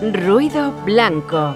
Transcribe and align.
Ruido 0.00 0.72
blanco. 0.84 1.54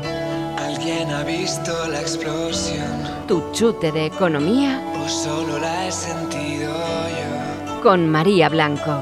¿Alguien 0.59 1.11
ha 1.11 1.23
visto 1.23 1.73
la 1.89 2.01
explosión? 2.01 2.87
Tu 3.29 3.41
chute 3.53 3.93
de 3.93 4.07
economía 4.07 4.83
¿O 5.01 5.09
solo 5.09 5.59
la 5.61 5.87
he 5.87 5.93
sentido 5.93 6.73
yo? 6.73 7.81
con 7.83 8.09
María 8.09 8.49
Blanco. 8.49 9.01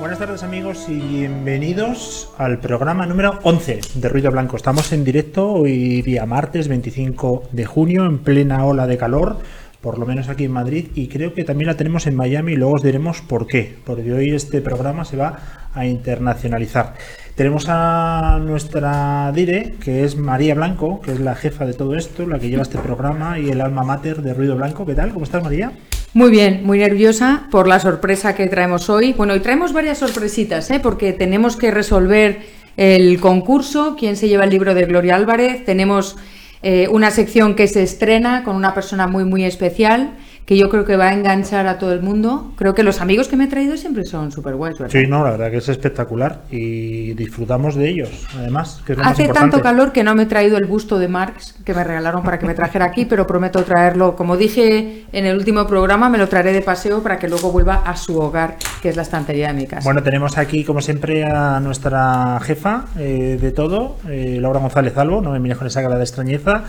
Buenas 0.00 0.18
tardes 0.18 0.42
amigos 0.42 0.86
y 0.88 0.98
bienvenidos 0.98 2.30
al 2.36 2.58
programa 2.58 3.06
número 3.06 3.38
11 3.42 3.80
de 3.94 4.08
Ruido 4.08 4.30
Blanco. 4.30 4.56
Estamos 4.56 4.92
en 4.92 5.04
directo 5.04 5.50
hoy 5.52 6.02
día 6.02 6.26
martes 6.26 6.68
25 6.68 7.44
de 7.52 7.64
junio 7.64 8.04
en 8.04 8.18
plena 8.18 8.66
ola 8.66 8.86
de 8.86 8.98
calor, 8.98 9.38
por 9.80 9.98
lo 9.98 10.04
menos 10.04 10.28
aquí 10.28 10.44
en 10.44 10.52
Madrid 10.52 10.88
y 10.94 11.08
creo 11.08 11.32
que 11.32 11.44
también 11.44 11.68
la 11.68 11.76
tenemos 11.76 12.06
en 12.06 12.16
Miami 12.16 12.52
y 12.52 12.56
luego 12.56 12.74
os 12.74 12.82
diremos 12.82 13.22
por 13.22 13.46
qué, 13.46 13.78
porque 13.84 14.12
hoy 14.12 14.34
este 14.34 14.60
programa 14.60 15.04
se 15.06 15.16
va 15.16 15.38
a 15.74 15.86
internacionalizar. 15.86 16.94
Tenemos 17.34 17.66
a 17.68 18.38
nuestra 18.42 19.32
dire, 19.34 19.74
que 19.82 20.04
es 20.04 20.16
María 20.16 20.54
Blanco, 20.54 21.00
que 21.00 21.12
es 21.12 21.20
la 21.20 21.34
jefa 21.34 21.64
de 21.64 21.72
todo 21.72 21.96
esto, 21.96 22.26
la 22.26 22.38
que 22.38 22.50
lleva 22.50 22.62
este 22.62 22.78
programa 22.78 23.38
y 23.38 23.48
el 23.48 23.60
alma 23.60 23.82
mater 23.82 24.20
de 24.22 24.34
Ruido 24.34 24.56
Blanco. 24.56 24.84
¿Qué 24.84 24.94
tal? 24.94 25.12
¿Cómo 25.12 25.24
estás 25.24 25.42
María? 25.42 25.72
Muy 26.12 26.30
bien, 26.30 26.62
muy 26.64 26.78
nerviosa 26.78 27.46
por 27.50 27.68
la 27.68 27.78
sorpresa 27.78 28.34
que 28.34 28.48
traemos 28.48 28.90
hoy. 28.90 29.12
Bueno, 29.12 29.34
y 29.36 29.40
traemos 29.40 29.72
varias 29.72 29.98
sorpresitas, 29.98 30.70
¿eh? 30.70 30.80
porque 30.80 31.12
tenemos 31.12 31.56
que 31.56 31.70
resolver 31.70 32.40
el 32.76 33.20
concurso, 33.20 33.96
quién 33.98 34.16
se 34.16 34.28
lleva 34.28 34.44
el 34.44 34.50
libro 34.50 34.74
de 34.74 34.86
Gloria 34.86 35.14
Álvarez. 35.14 35.64
Tenemos 35.64 36.16
eh, 36.62 36.88
una 36.88 37.10
sección 37.10 37.54
que 37.54 37.68
se 37.68 37.82
estrena 37.82 38.42
con 38.42 38.56
una 38.56 38.74
persona 38.74 39.06
muy, 39.06 39.24
muy 39.24 39.44
especial, 39.44 40.10
que 40.50 40.56
yo 40.56 40.68
creo 40.68 40.84
que 40.84 40.96
va 40.96 41.10
a 41.10 41.14
enganchar 41.14 41.68
a 41.68 41.78
todo 41.78 41.92
el 41.92 42.02
mundo. 42.02 42.54
Creo 42.56 42.74
que 42.74 42.82
los 42.82 43.00
amigos 43.00 43.28
que 43.28 43.36
me 43.36 43.44
he 43.44 43.46
traído 43.46 43.76
siempre 43.76 44.02
son 44.02 44.32
súper 44.32 44.56
guays, 44.56 44.80
¿verdad? 44.80 44.90
Sí, 44.90 45.06
no, 45.06 45.22
la 45.22 45.30
verdad 45.30 45.48
que 45.48 45.58
es 45.58 45.68
espectacular 45.68 46.40
y 46.50 47.14
disfrutamos 47.14 47.76
de 47.76 47.88
ellos, 47.88 48.26
además, 48.36 48.82
que 48.84 48.94
es 48.94 48.98
lo 48.98 49.04
más 49.04 49.12
Hace 49.12 49.22
importante. 49.22 49.52
tanto 49.52 49.62
calor 49.62 49.92
que 49.92 50.02
no 50.02 50.16
me 50.16 50.24
he 50.24 50.26
traído 50.26 50.58
el 50.58 50.66
busto 50.66 50.98
de 50.98 51.06
Marx 51.06 51.54
que 51.64 51.72
me 51.72 51.84
regalaron 51.84 52.24
para 52.24 52.40
que 52.40 52.46
me 52.46 52.54
trajera 52.54 52.86
aquí, 52.86 53.04
pero 53.04 53.28
prometo 53.28 53.62
traerlo. 53.62 54.16
Como 54.16 54.36
dije 54.36 55.04
en 55.12 55.24
el 55.24 55.36
último 55.36 55.68
programa, 55.68 56.08
me 56.08 56.18
lo 56.18 56.28
traeré 56.28 56.52
de 56.52 56.62
paseo 56.62 57.00
para 57.00 57.20
que 57.20 57.28
luego 57.28 57.52
vuelva 57.52 57.84
a 57.86 57.96
su 57.96 58.18
hogar, 58.18 58.56
que 58.82 58.88
es 58.88 58.96
la 58.96 59.02
estantería 59.02 59.52
de 59.52 59.54
mi 59.54 59.68
casa. 59.68 59.84
Bueno, 59.84 60.02
tenemos 60.02 60.36
aquí, 60.36 60.64
como 60.64 60.80
siempre, 60.80 61.22
a 61.26 61.60
nuestra 61.60 62.40
jefa 62.42 62.86
eh, 62.98 63.38
de 63.40 63.52
todo, 63.52 63.98
eh, 64.08 64.38
Laura 64.40 64.58
González 64.58 64.98
Albo, 64.98 65.20
no 65.22 65.30
me 65.30 65.38
mires 65.38 65.58
con 65.58 65.68
esa 65.68 65.80
cara 65.80 65.94
de 65.96 66.02
extrañeza. 66.02 66.64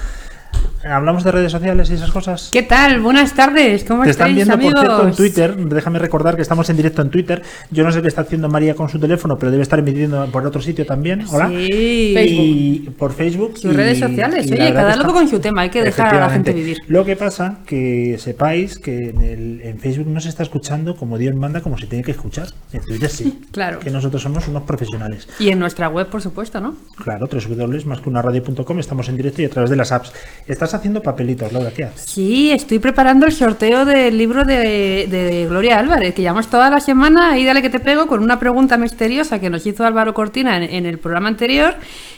Hablamos 0.84 1.24
de 1.24 1.32
redes 1.32 1.52
sociales 1.52 1.92
y 1.92 1.94
esas 1.94 2.10
cosas. 2.10 2.50
¿Qué 2.52 2.64
tal? 2.64 3.02
Buenas 3.02 3.36
tardes, 3.36 3.84
¿cómo 3.84 4.04
Te 4.04 4.10
están 4.10 4.34
viendo, 4.34 4.56
amigos? 4.56 4.74
por 4.74 4.84
cierto, 4.84 5.08
en 5.10 5.16
Twitter. 5.16 5.56
Déjame 5.56 6.00
recordar 6.00 6.36
que 6.36 6.42
estamos 6.42 6.68
en 6.72 6.78
directo 6.78 7.04
en 7.04 7.12
Twitter. 7.12 7.44
Yo 7.70 7.84
no 7.84 7.92
sé 7.92 8.02
qué 8.02 8.08
está 8.08 8.22
haciendo 8.22 8.50
María 8.50 8.74
con 8.74 8.90
su 8.90 8.98
teléfono, 9.00 9.38
pero 9.38 9.52
debe 9.52 9.62
estar 9.62 9.78
emitiendo 9.78 10.26
por 10.32 10.44
otro 10.44 10.60
sitio 10.60 10.84
también. 10.88 11.24
Hola. 11.32 11.50
Sí. 11.50 11.68
Y 11.70 12.90
por 12.98 13.14
Facebook. 13.14 13.60
Sus 13.60 13.74
y- 13.74 13.78
redes 13.78 14.00
sociales, 14.00 14.48
y 14.50 14.54
oye, 14.54 14.74
cada 14.74 14.96
loco 14.96 15.14
con 15.14 15.28
su 15.28 15.40
tema, 15.40 15.62
hay 15.62 15.70
que 15.70 15.84
dejar 15.84 16.16
a 16.16 16.20
la 16.20 16.30
gente 16.32 16.52
vivir. 16.52 16.78
Lo 16.88 17.06
que 17.06 17.16
pasa 17.16 17.60
que 17.68 18.16
sepáis 18.18 18.80
que 18.80 19.10
en, 19.10 19.22
el, 19.22 19.62
en 19.64 19.78
Facebook 19.80 20.08
no 20.08 20.20
se 20.20 20.30
está 20.30 20.42
escuchando 20.42 20.96
como 20.96 21.20
Dios 21.20 21.36
manda, 21.36 21.62
como 21.62 21.78
se 21.78 21.86
tiene 21.86 22.04
que 22.04 22.12
escuchar. 22.12 22.48
En 22.74 22.82
Twitter 22.82 23.10
sí. 23.10 23.40
Claro. 23.52 23.80
Que 23.80 23.92
nosotros 23.92 24.22
somos 24.24 24.48
unos 24.48 24.64
profesionales. 24.64 25.28
Y 25.38 25.50
en 25.50 25.60
nuestra 25.60 25.90
web, 25.90 26.08
por 26.08 26.22
supuesto, 26.22 26.60
¿no? 26.62 26.76
Claro, 27.04 27.28
www.masqueunaradio.com, 27.28 28.80
estamos 28.80 29.10
en 29.10 29.18
directo 29.18 29.42
y 29.42 29.46
a 29.46 29.50
través 29.50 29.70
de 29.70 29.76
las 29.76 29.92
apps. 29.92 30.12
Estás 30.48 30.71
haciendo 30.74 31.02
papelitos, 31.02 31.52
Laura, 31.52 31.72
¿qué 31.76 31.86
haces? 31.86 32.06
Sí, 32.08 32.52
estoy 32.52 32.80
preparando 32.80 33.26
el 33.26 33.32
sorteo 33.32 33.86
del 33.86 34.18
libro 34.18 34.46
de, 34.46 35.08
de 35.10 35.46
Gloria 35.48 35.80
Álvarez, 35.80 36.14
que 36.14 36.22
llamamos 36.22 36.50
toda 36.50 36.70
la 36.70 36.80
semana 36.80 37.38
y 37.38 37.46
dale 37.46 37.62
que 37.62 37.70
te 37.70 37.80
pego 37.80 38.08
con 38.08 38.24
una 38.24 38.40
pregunta 38.40 38.78
misteriosa 38.78 39.40
que 39.40 39.50
nos 39.50 39.66
hizo 39.66 39.86
Álvaro 39.86 40.14
Cortina 40.14 40.58
en, 40.58 40.64
en 40.64 40.86
el 40.86 40.98
programa 40.98 41.30
anterior. 41.30 41.76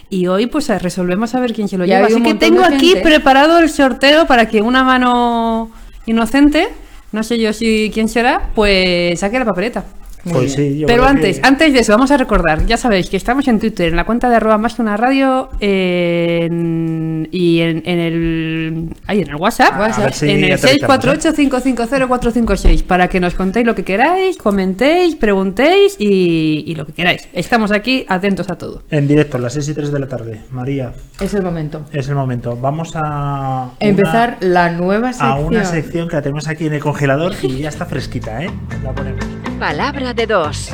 Y 0.09 0.27
hoy 0.27 0.45
pues 0.47 0.69
resolvemos 0.81 1.33
a 1.33 1.39
ver 1.39 1.53
quién 1.53 1.67
se 1.67 1.77
lo 1.77 1.85
Ya 1.85 1.95
lleva. 1.95 2.07
Así 2.07 2.21
que 2.21 2.35
tengo 2.35 2.63
aquí 2.63 2.95
preparado 3.01 3.59
el 3.59 3.69
sorteo 3.69 4.27
para 4.27 4.47
que 4.47 4.61
una 4.61 4.83
mano 4.83 5.71
inocente, 6.05 6.67
no 7.11 7.23
sé 7.23 7.39
yo 7.39 7.53
si 7.53 7.89
quién 7.93 8.07
será, 8.07 8.49
pues 8.53 9.19
saque 9.19 9.39
la 9.39 9.45
papeleta. 9.45 9.85
Muy 10.25 10.33
Pues 10.33 10.55
bien. 10.55 10.71
sí, 10.73 10.79
yo 10.79 10.87
Pero 10.87 11.03
antes, 11.05 11.39
que- 11.39 11.45
antes 11.47 11.73
de 11.73 11.79
eso, 11.79 11.91
vamos 11.91 12.09
a 12.11 12.15
recordar, 12.17 12.65
ya 12.65 12.77
sabéis 12.77 13.09
que 13.09 13.17
estamos 13.17 13.45
en 13.49 13.59
Twitter, 13.59 13.89
en 13.89 13.97
la 13.97 14.05
cuenta 14.05 14.29
de 14.29 14.37
arroba 14.37 14.57
más 14.57 14.75
que 14.75 14.81
una 14.81 14.95
radio 14.95 15.49
en- 15.59 17.27
y 17.31 17.59
en, 17.59 17.81
en 17.85 17.99
el 17.99 18.89
ahí 19.05 19.19
en 19.21 19.29
el 19.29 19.35
WhatsApp, 19.35 19.73
A 19.73 19.79
ver 19.99 20.13
si 20.13 20.29
en 20.29 20.43
el 20.45 20.53
aterrizamos, 20.53 20.99
648-550-456 21.03 22.83
para 22.83 23.07
que 23.07 23.19
nos 23.19 23.33
contéis 23.33 23.65
lo 23.65 23.75
que 23.75 23.83
queráis, 23.83 24.37
comentéis, 24.37 25.15
preguntéis 25.15 25.95
y, 25.99 26.63
y 26.67 26.75
lo 26.75 26.85
que 26.85 26.93
queráis. 26.93 27.27
Estamos 27.33 27.71
aquí 27.71 28.05
atentos 28.07 28.49
a 28.49 28.55
todo. 28.57 28.83
En 28.91 29.07
directo, 29.07 29.37
a 29.37 29.39
las 29.41 29.53
6 29.53 29.69
y 29.69 29.73
3 29.73 29.91
de 29.91 29.99
la 29.99 30.07
tarde. 30.07 30.39
María, 30.51 30.93
Es 31.19 31.33
el 31.33 31.41
momento. 31.43 31.81
es 31.91 32.07
el 32.07 32.15
momento. 32.15 32.55
Vamos 32.55 32.95
a 32.95 32.99
una- 33.01 33.71
Empezar 33.79 34.37
la 34.39 34.69
nueva 34.71 35.09
sección. 35.13 35.29
a 35.31 35.35
una 35.35 35.65
sección 35.65 36.07
que 36.07 36.15
la 36.15 36.21
tenemos 36.21 36.47
aquí 36.47 36.67
en 36.67 36.73
el 36.73 36.79
congelador 36.81 37.33
y 37.41 37.59
ya 37.59 37.69
está 37.69 37.85
fresquita, 37.85 38.43
¿eh? 38.43 38.49
La 38.83 38.93
ponemos. 38.93 39.25
Palabra 39.63 40.13
de 40.13 40.27
dos. 40.27 40.71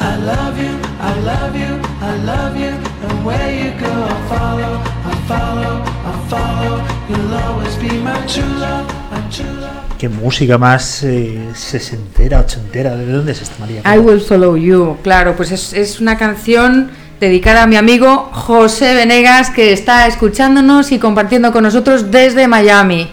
I 0.00 0.16
love 0.16 0.56
you, 0.56 0.72
I 0.98 1.20
love 1.20 1.54
you, 1.54 1.78
I 2.00 2.16
love 2.24 2.56
you. 2.56 2.70
And 2.70 3.22
where 3.26 3.52
you 3.52 3.72
go, 3.78 3.86
I 3.86 4.16
follow, 4.30 4.80
I 5.04 5.14
follow, 5.28 5.82
I 5.84 6.28
follow. 6.30 6.80
You'll 7.10 7.34
always 7.34 7.76
be 7.76 7.98
my 7.98 8.16
true 8.26 8.48
love, 8.58 8.88
my 9.10 9.20
true 9.28 9.60
love. 9.60 9.98
Qué 9.98 10.08
música 10.08 10.56
más 10.56 11.02
eh, 11.02 11.50
sesentera, 11.54 12.40
ochentera. 12.40 12.96
¿De 12.96 13.12
dónde 13.12 13.32
es 13.32 13.42
esta, 13.42 13.58
María? 13.58 13.82
I 13.84 13.98
Will 13.98 14.22
Follow 14.22 14.56
You. 14.56 14.96
Claro, 15.02 15.36
pues 15.36 15.52
es, 15.52 15.74
es 15.74 16.00
una 16.00 16.16
canción 16.16 16.90
dedicada 17.22 17.62
a 17.62 17.66
mi 17.68 17.76
amigo 17.76 18.30
José 18.32 18.94
Venegas, 18.94 19.50
que 19.50 19.72
está 19.72 20.08
escuchándonos 20.08 20.90
y 20.90 20.98
compartiendo 20.98 21.52
con 21.52 21.62
nosotros 21.62 22.10
desde 22.10 22.48
Miami. 22.48 23.06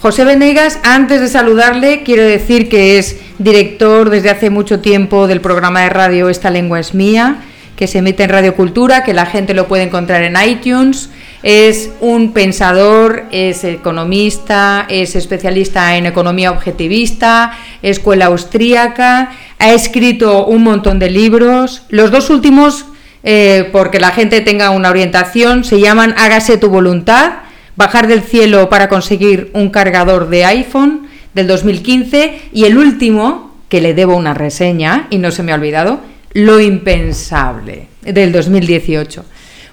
José 0.00 0.24
Venegas, 0.24 0.78
antes 0.84 1.20
de 1.20 1.26
saludarle, 1.26 2.04
quiero 2.04 2.22
decir 2.22 2.68
que 2.68 2.96
es 2.96 3.16
director 3.38 4.08
desde 4.08 4.30
hace 4.30 4.50
mucho 4.50 4.78
tiempo 4.78 5.26
del 5.26 5.40
programa 5.40 5.80
de 5.80 5.88
radio 5.88 6.28
Esta 6.28 6.48
lengua 6.48 6.78
es 6.78 6.94
mía, 6.94 7.38
que 7.74 7.88
se 7.88 7.98
emite 7.98 8.22
en 8.22 8.30
Radio 8.30 8.54
Cultura, 8.54 9.02
que 9.02 9.14
la 9.14 9.26
gente 9.26 9.52
lo 9.52 9.66
puede 9.66 9.82
encontrar 9.82 10.22
en 10.22 10.36
iTunes. 10.40 11.10
Es 11.42 11.90
un 12.00 12.32
pensador, 12.32 13.24
es 13.32 13.64
economista, 13.64 14.86
es 14.88 15.16
especialista 15.16 15.96
en 15.96 16.06
economía 16.06 16.52
objetivista, 16.52 17.58
escuela 17.82 18.26
austríaca, 18.26 19.32
ha 19.58 19.72
escrito 19.72 20.46
un 20.46 20.62
montón 20.62 21.00
de 21.00 21.10
libros. 21.10 21.82
Los 21.88 22.12
dos 22.12 22.30
últimos, 22.30 22.86
eh, 23.22 23.68
porque 23.72 24.00
la 24.00 24.10
gente 24.10 24.40
tenga 24.40 24.70
una 24.70 24.90
orientación, 24.90 25.64
se 25.64 25.80
llaman 25.80 26.14
Hágase 26.16 26.58
tu 26.58 26.68
voluntad, 26.68 27.32
Bajar 27.76 28.08
del 28.08 28.22
cielo 28.22 28.68
para 28.68 28.90
conseguir 28.90 29.50
un 29.54 29.70
cargador 29.70 30.28
de 30.28 30.44
iPhone 30.44 31.08
del 31.32 31.46
2015 31.46 32.50
y 32.52 32.64
el 32.64 32.76
último, 32.76 33.56
que 33.70 33.80
le 33.80 33.94
debo 33.94 34.16
una 34.16 34.34
reseña 34.34 35.06
y 35.08 35.16
no 35.16 35.30
se 35.30 35.42
me 35.42 35.52
ha 35.52 35.54
olvidado, 35.54 36.00
Lo 36.34 36.60
impensable 36.60 37.88
del 38.02 38.32
2018. 38.32 39.24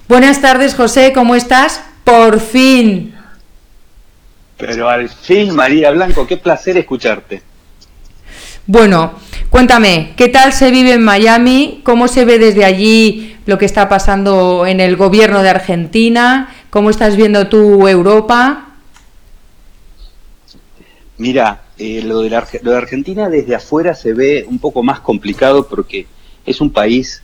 Buenas 0.08 0.40
tardes, 0.40 0.74
José, 0.74 1.12
¿cómo 1.12 1.34
estás? 1.34 1.82
Por 2.04 2.40
fin. 2.40 3.14
Pero 4.56 4.88
al 4.88 5.08
fin, 5.08 5.54
María 5.54 5.90
Blanco, 5.90 6.26
qué 6.26 6.38
placer 6.38 6.78
escucharte. 6.78 7.42
Bueno, 8.66 9.14
cuéntame, 9.50 10.14
¿qué 10.16 10.28
tal 10.28 10.52
se 10.52 10.70
vive 10.70 10.94
en 10.94 11.02
Miami? 11.02 11.80
¿Cómo 11.84 12.08
se 12.08 12.24
ve 12.24 12.38
desde 12.38 12.64
allí 12.64 13.36
lo 13.48 13.56
que 13.56 13.64
está 13.64 13.88
pasando 13.88 14.66
en 14.66 14.78
el 14.78 14.96
gobierno 14.96 15.42
de 15.42 15.48
Argentina? 15.48 16.50
¿Cómo 16.68 16.90
estás 16.90 17.16
viendo 17.16 17.48
tú 17.48 17.88
Europa? 17.88 18.74
Mira, 21.16 21.62
eh, 21.78 22.02
lo, 22.04 22.20
de 22.20 22.28
la 22.28 22.46
lo 22.60 22.72
de 22.72 22.76
Argentina 22.76 23.30
desde 23.30 23.54
afuera 23.54 23.94
se 23.94 24.12
ve 24.12 24.44
un 24.46 24.58
poco 24.58 24.82
más 24.82 25.00
complicado 25.00 25.66
porque 25.66 26.06
es 26.44 26.60
un 26.60 26.70
país 26.70 27.22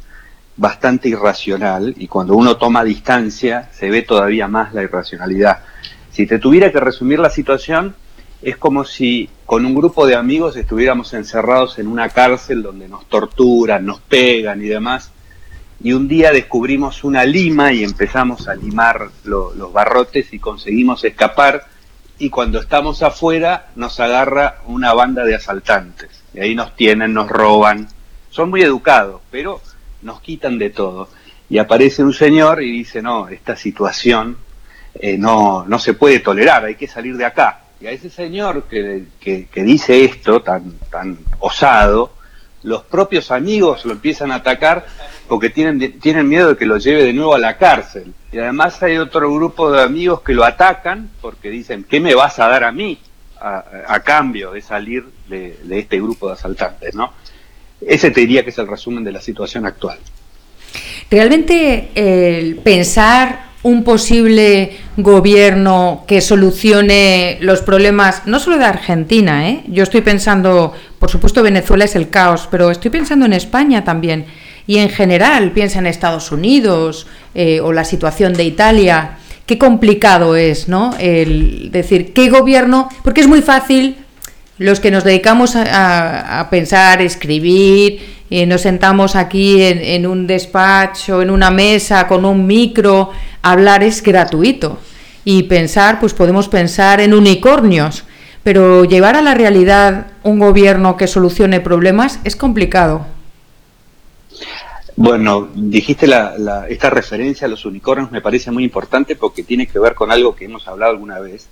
bastante 0.56 1.10
irracional 1.10 1.94
y 1.98 2.08
cuando 2.08 2.34
uno 2.36 2.56
toma 2.56 2.84
distancia 2.84 3.68
se 3.74 3.90
ve 3.90 4.00
todavía 4.00 4.48
más 4.48 4.72
la 4.72 4.82
irracionalidad. 4.82 5.58
Si 6.10 6.26
te 6.26 6.38
tuviera 6.38 6.72
que 6.72 6.80
resumir 6.80 7.18
la 7.18 7.28
situación, 7.28 7.94
es 8.40 8.56
como 8.56 8.86
si 8.86 9.28
con 9.44 9.66
un 9.66 9.74
grupo 9.74 10.06
de 10.06 10.14
amigos 10.14 10.56
estuviéramos 10.56 11.12
encerrados 11.12 11.78
en 11.78 11.86
una 11.86 12.08
cárcel 12.08 12.62
donde 12.62 12.88
nos 12.88 13.04
torturan, 13.10 13.84
nos 13.84 14.00
pegan 14.00 14.64
y 14.64 14.68
demás, 14.68 15.10
y 15.84 15.92
un 15.92 16.08
día 16.08 16.32
descubrimos 16.32 17.04
una 17.04 17.24
lima 17.24 17.72
y 17.72 17.84
empezamos 17.84 18.48
a 18.48 18.54
limar 18.56 19.10
lo- 19.24 19.54
los 19.54 19.72
barrotes 19.72 20.32
y 20.32 20.40
conseguimos 20.40 21.04
escapar, 21.04 21.66
y 22.18 22.30
cuando 22.30 22.58
estamos 22.60 23.02
afuera 23.02 23.66
nos 23.76 24.00
agarra 24.00 24.56
una 24.66 24.92
banda 24.94 25.24
de 25.24 25.34
asaltantes, 25.36 26.08
y 26.32 26.40
ahí 26.40 26.54
nos 26.56 26.74
tienen, 26.74 27.12
nos 27.14 27.28
roban, 27.28 27.86
son 28.30 28.50
muy 28.50 28.62
educados, 28.62 29.20
pero 29.30 29.60
nos 30.02 30.20
quitan 30.20 30.58
de 30.58 30.70
todo. 30.70 31.08
Y 31.50 31.58
aparece 31.58 32.02
un 32.02 32.12
señor 32.14 32.62
y 32.62 32.72
dice, 32.72 33.00
no, 33.02 33.28
esta 33.28 33.54
situación 33.54 34.38
eh, 34.94 35.18
no, 35.18 35.64
no 35.68 35.78
se 35.78 35.92
puede 35.94 36.20
tolerar, 36.20 36.64
hay 36.64 36.76
que 36.76 36.86
salir 36.88 37.16
de 37.16 37.24
acá. 37.26 37.60
Y 37.80 37.86
a 37.86 37.90
ese 37.90 38.08
señor 38.08 38.64
que, 38.64 39.04
que- 39.20 39.48
que 39.52 39.62
dice 39.62 40.04
esto 40.04 40.40
tan, 40.40 40.78
tan 40.90 41.18
osado, 41.40 42.14
los 42.64 42.82
propios 42.82 43.30
amigos 43.30 43.84
lo 43.84 43.92
empiezan 43.92 44.32
a 44.32 44.36
atacar 44.36 44.86
porque 45.28 45.50
tienen, 45.50 46.00
tienen 46.00 46.28
miedo 46.28 46.48
de 46.50 46.56
que 46.56 46.66
lo 46.66 46.78
lleve 46.78 47.04
de 47.04 47.12
nuevo 47.12 47.34
a 47.34 47.38
la 47.38 47.56
cárcel. 47.56 48.12
Y 48.32 48.38
además 48.38 48.82
hay 48.82 48.96
otro 48.96 49.32
grupo 49.32 49.70
de 49.70 49.82
amigos 49.82 50.22
que 50.22 50.32
lo 50.32 50.44
atacan 50.44 51.10
porque 51.20 51.50
dicen, 51.50 51.84
¿qué 51.88 52.00
me 52.00 52.14
vas 52.14 52.38
a 52.38 52.48
dar 52.48 52.64
a 52.64 52.72
mí 52.72 52.98
a, 53.40 54.00
cambio 54.00 54.52
de 54.52 54.62
salir 54.62 55.04
de, 55.28 55.58
de 55.62 55.78
este 55.78 55.98
grupo 55.98 56.26
de 56.26 56.32
asaltantes? 56.32 56.94
¿no? 56.94 57.12
Ese 57.80 58.10
te 58.10 58.20
diría 58.20 58.42
que 58.42 58.50
es 58.50 58.58
el 58.58 58.66
resumen 58.66 59.04
de 59.04 59.12
la 59.12 59.20
situación 59.20 59.66
actual. 59.66 59.98
Realmente 61.10 61.90
el 61.94 62.56
pensar 62.56 63.54
un 63.64 63.82
posible 63.82 64.76
gobierno 64.98 66.04
que 66.06 66.20
solucione 66.20 67.38
los 67.40 67.62
problemas, 67.62 68.26
no 68.26 68.38
solo 68.38 68.58
de 68.58 68.66
Argentina, 68.66 69.48
¿eh? 69.48 69.64
yo 69.68 69.82
estoy 69.82 70.02
pensando, 70.02 70.74
por 71.04 71.10
supuesto 71.10 71.42
Venezuela 71.42 71.84
es 71.84 71.96
el 71.96 72.08
caos, 72.08 72.48
pero 72.50 72.70
estoy 72.70 72.90
pensando 72.90 73.26
en 73.26 73.34
España 73.34 73.84
también 73.84 74.24
y 74.66 74.78
en 74.78 74.88
general, 74.88 75.50
piensa 75.50 75.78
en 75.78 75.86
Estados 75.86 76.32
Unidos 76.32 77.06
eh, 77.34 77.60
o 77.60 77.74
la 77.74 77.84
situación 77.84 78.32
de 78.32 78.44
Italia, 78.44 79.18
qué 79.44 79.58
complicado 79.58 80.34
es, 80.34 80.66
¿no? 80.66 80.94
El 80.98 81.70
decir, 81.70 82.14
¿qué 82.14 82.30
gobierno? 82.30 82.88
Porque 83.02 83.20
es 83.20 83.26
muy 83.26 83.42
fácil 83.42 83.98
los 84.56 84.80
que 84.80 84.90
nos 84.90 85.04
dedicamos 85.04 85.56
a, 85.56 86.48
pensar, 86.50 87.02
escribir, 87.02 88.00
eh, 88.30 88.46
nos 88.46 88.62
sentamos 88.62 89.14
aquí 89.14 89.60
en, 89.60 89.80
en 89.80 90.06
un 90.06 90.26
despacho, 90.26 91.20
en 91.20 91.28
una 91.28 91.50
mesa, 91.50 92.06
con 92.06 92.24
un 92.24 92.46
micro, 92.46 93.10
hablar 93.42 93.82
es 93.82 94.02
gratuito. 94.02 94.78
Y 95.26 95.42
pensar, 95.42 96.00
pues 96.00 96.14
podemos 96.14 96.48
pensar 96.48 97.02
en 97.02 97.12
unicornios, 97.12 98.04
pero 98.44 98.84
llevar 98.84 99.16
a 99.16 99.22
la 99.22 99.34
realidad 99.34 100.08
un 100.22 100.38
gobierno 100.38 100.96
que 100.96 101.06
solucione 101.08 101.60
problemas 101.60 102.20
es 102.24 102.36
complicado. 102.36 103.06
Bueno, 104.96 105.48
dijiste 105.54 106.06
la, 106.06 106.38
la- 106.38 106.68
esta 106.68 106.88
referencia 106.90 107.46
a 107.46 107.50
los 107.50 107.64
unicornios 107.64 108.12
me 108.12 108.20
parece 108.20 108.50
muy 108.52 108.62
importante 108.64 109.16
porque 109.16 109.42
tiene 109.42 109.66
que 109.66 109.78
ver 109.80 109.94
con 109.94 110.12
algo 110.12 110.36
que 110.36 110.44
hemos 110.44 110.68
hablado 110.68 110.92
alguna 110.92 111.18
vez, 111.18 111.48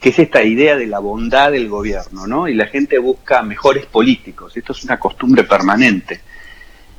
que 0.00 0.10
es 0.10 0.18
esta 0.18 0.42
idea 0.42 0.76
de 0.76 0.86
la 0.86 0.98
bondad 0.98 1.50
del 1.52 1.68
gobierno, 1.68 2.26
¿no? 2.26 2.46
Y 2.48 2.54
la 2.54 2.66
gente 2.66 2.98
busca 2.98 3.42
mejores 3.42 3.86
políticos. 3.86 4.56
Esto 4.56 4.72
es 4.72 4.84
una 4.84 4.98
costumbre 4.98 5.44
permanente. 5.44 6.20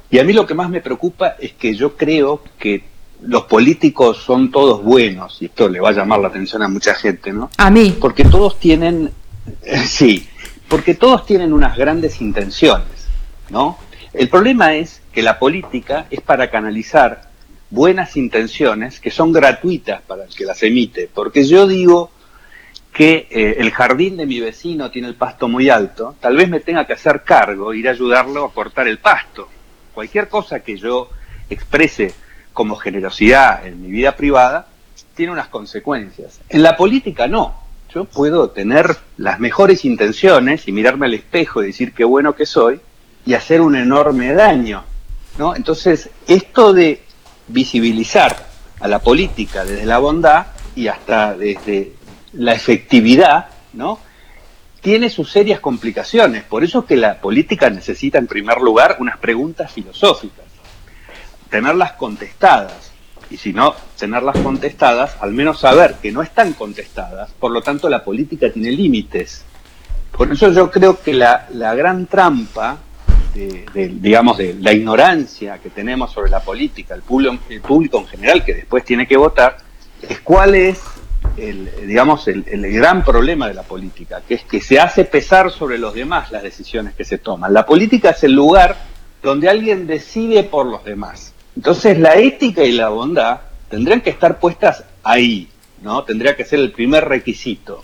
Y 0.09 0.17
a 0.17 0.23
mí 0.23 0.33
lo 0.33 0.45
que 0.47 0.55
más 0.55 0.69
me 0.71 0.81
preocupa 0.81 1.35
es 1.39 1.53
que 1.53 1.75
yo 1.75 1.95
creo 1.95 2.41
que 2.57 2.83
los 3.21 3.43
políticos 3.43 4.17
son 4.17 4.51
todos 4.51 4.83
buenos, 4.83 5.41
y 5.41 5.45
esto 5.45 5.67
le 5.67 5.79
va 5.79 5.89
a 5.89 5.93
llamar 5.93 6.19
la 6.19 6.29
atención 6.29 6.63
a 6.63 6.67
mucha 6.67 6.93
gente, 6.93 7.33
¿no? 7.33 7.49
A 7.57 7.69
mí, 7.69 7.97
Porque 7.99 8.23
todos 8.23 8.59
tienen, 8.59 9.11
sí, 9.85 10.27
porque 10.67 10.95
todos 10.95 11.25
tienen 11.25 11.51
unas 11.51 11.77
grandes 11.77 12.21
intenciones, 12.21 13.07
¿no? 13.49 13.77
El 14.13 14.29
problema 14.29 14.73
es 14.73 15.01
que 15.11 15.21
la 15.21 15.37
política 15.37 16.07
es 16.09 16.21
para 16.21 16.49
canalizar 16.49 17.29
buenas 17.69 18.17
intenciones 18.17 18.99
que 18.99 19.11
son 19.11 19.31
gratuitas 19.31 20.01
para 20.01 20.23
el 20.23 20.33
que 20.33 20.45
las 20.45 20.63
emite, 20.63 21.09
porque 21.13 21.43
yo 21.45 21.67
digo 21.67 22.11
que 22.91 23.27
eh, 23.29 23.57
el 23.59 23.71
jardín 23.71 24.17
de 24.17 24.25
mi 24.25 24.39
vecino 24.39 24.89
tiene 24.89 25.07
el 25.07 25.15
pasto 25.15 25.47
muy 25.47 25.69
alto, 25.69 26.15
tal 26.19 26.35
vez 26.35 26.49
me 26.49 26.59
tenga 26.59 26.85
que 26.87 26.93
hacer 26.93 27.23
cargo, 27.23 27.73
ir 27.73 27.87
a 27.87 27.91
ayudarlo 27.91 28.45
a 28.45 28.53
cortar 28.53 28.87
el 28.87 28.97
pasto. 28.97 29.47
Cualquier 29.93 30.27
cosa 30.27 30.61
que 30.61 30.77
yo 30.77 31.09
exprese 31.49 32.13
como 32.53 32.75
generosidad 32.75 33.65
en 33.65 33.81
mi 33.81 33.89
vida 33.89 34.15
privada 34.15 34.67
tiene 35.15 35.31
unas 35.33 35.47
consecuencias. 35.47 36.39
En 36.49 36.63
la 36.63 36.77
política 36.77 37.27
no. 37.27 37.55
Yo 37.93 38.05
puedo 38.05 38.51
tener 38.51 38.95
las 39.17 39.39
mejores 39.39 39.83
intenciones 39.83 40.67
y 40.67 40.71
mirarme 40.71 41.07
al 41.07 41.13
espejo 41.15 41.63
y 41.63 41.67
decir 41.67 41.93
qué 41.93 42.03
bueno 42.03 42.35
que 42.35 42.45
soy 42.45 42.79
y 43.25 43.33
hacer 43.33 43.61
un 43.61 43.75
enorme 43.75 44.33
daño. 44.33 44.83
¿no? 45.37 45.55
Entonces, 45.55 46.09
esto 46.27 46.71
de 46.71 47.03
visibilizar 47.47 48.35
a 48.79 48.87
la 48.87 48.99
política 48.99 49.65
desde 49.65 49.85
la 49.85 49.97
bondad 49.97 50.47
y 50.75 50.87
hasta 50.87 51.35
desde 51.35 51.93
la 52.33 52.53
efectividad, 52.53 53.47
¿no? 53.73 53.99
tiene 54.81 55.09
sus 55.09 55.31
serias 55.31 55.59
complicaciones. 55.59 56.43
Por 56.43 56.63
eso 56.63 56.79
es 56.79 56.85
que 56.85 56.95
la 56.95 57.19
política 57.19 57.69
necesita, 57.69 58.17
en 58.17 58.27
primer 58.27 58.61
lugar, 58.61 58.97
unas 58.99 59.17
preguntas 59.17 59.71
filosóficas. 59.71 60.45
Tenerlas 61.49 61.93
contestadas. 61.93 62.91
Y 63.29 63.37
si 63.37 63.53
no, 63.53 63.75
tenerlas 63.97 64.37
contestadas, 64.39 65.15
al 65.21 65.33
menos 65.33 65.59
saber 65.59 65.95
que 66.01 66.11
no 66.11 66.23
están 66.23 66.53
contestadas. 66.53 67.31
Por 67.39 67.51
lo 67.51 67.61
tanto, 67.61 67.87
la 67.89 68.03
política 68.03 68.51
tiene 68.51 68.71
límites. 68.71 69.45
Por 70.11 70.31
eso 70.31 70.51
yo 70.51 70.71
creo 70.71 70.99
que 70.99 71.13
la, 71.13 71.47
la 71.53 71.75
gran 71.75 72.07
trampa, 72.07 72.77
de, 73.33 73.65
digamos, 73.99 74.37
de 74.37 74.55
la 74.55 74.73
ignorancia 74.73 75.59
que 75.59 75.69
tenemos 75.69 76.11
sobre 76.11 76.31
la 76.31 76.39
política, 76.39 76.95
el 76.95 77.03
público, 77.03 77.37
el 77.49 77.61
público 77.61 77.99
en 77.99 78.07
general 78.07 78.43
que 78.43 78.55
después 78.55 78.83
tiene 78.83 79.07
que 79.07 79.15
votar, 79.15 79.57
es 80.01 80.19
cuál 80.21 80.55
es 80.55 80.81
el, 81.37 81.69
digamos, 81.85 82.27
el, 82.27 82.43
el, 82.47 82.71
gran 82.71 83.03
problema 83.03 83.47
de 83.47 83.53
la 83.53 83.63
política, 83.63 84.21
que 84.27 84.35
es 84.35 84.43
que 84.43 84.59
se 84.61 84.79
hace 84.79 85.05
pesar 85.05 85.51
sobre 85.51 85.77
los 85.77 85.93
demás 85.93 86.31
las 86.31 86.43
decisiones 86.43 86.95
que 86.95 87.05
se 87.05 87.17
toman. 87.17 87.53
La 87.53 87.65
política 87.65 88.09
es 88.09 88.23
el 88.23 88.33
lugar 88.33 88.75
donde 89.21 89.49
alguien 89.49 89.87
decide 89.87 90.43
por 90.43 90.65
los 90.65 90.83
demás. 90.83 91.33
Entonces 91.55 91.99
la 91.99 92.15
ética 92.15 92.63
y 92.63 92.71
la 92.71 92.89
bondad 92.89 93.41
tendrían 93.69 94.01
que 94.01 94.09
estar 94.09 94.39
puestas 94.39 94.83
ahí, 95.03 95.49
¿no? 95.81 96.03
Tendría 96.03 96.35
que 96.35 96.45
ser 96.45 96.59
el 96.59 96.71
primer 96.71 97.05
requisito 97.05 97.83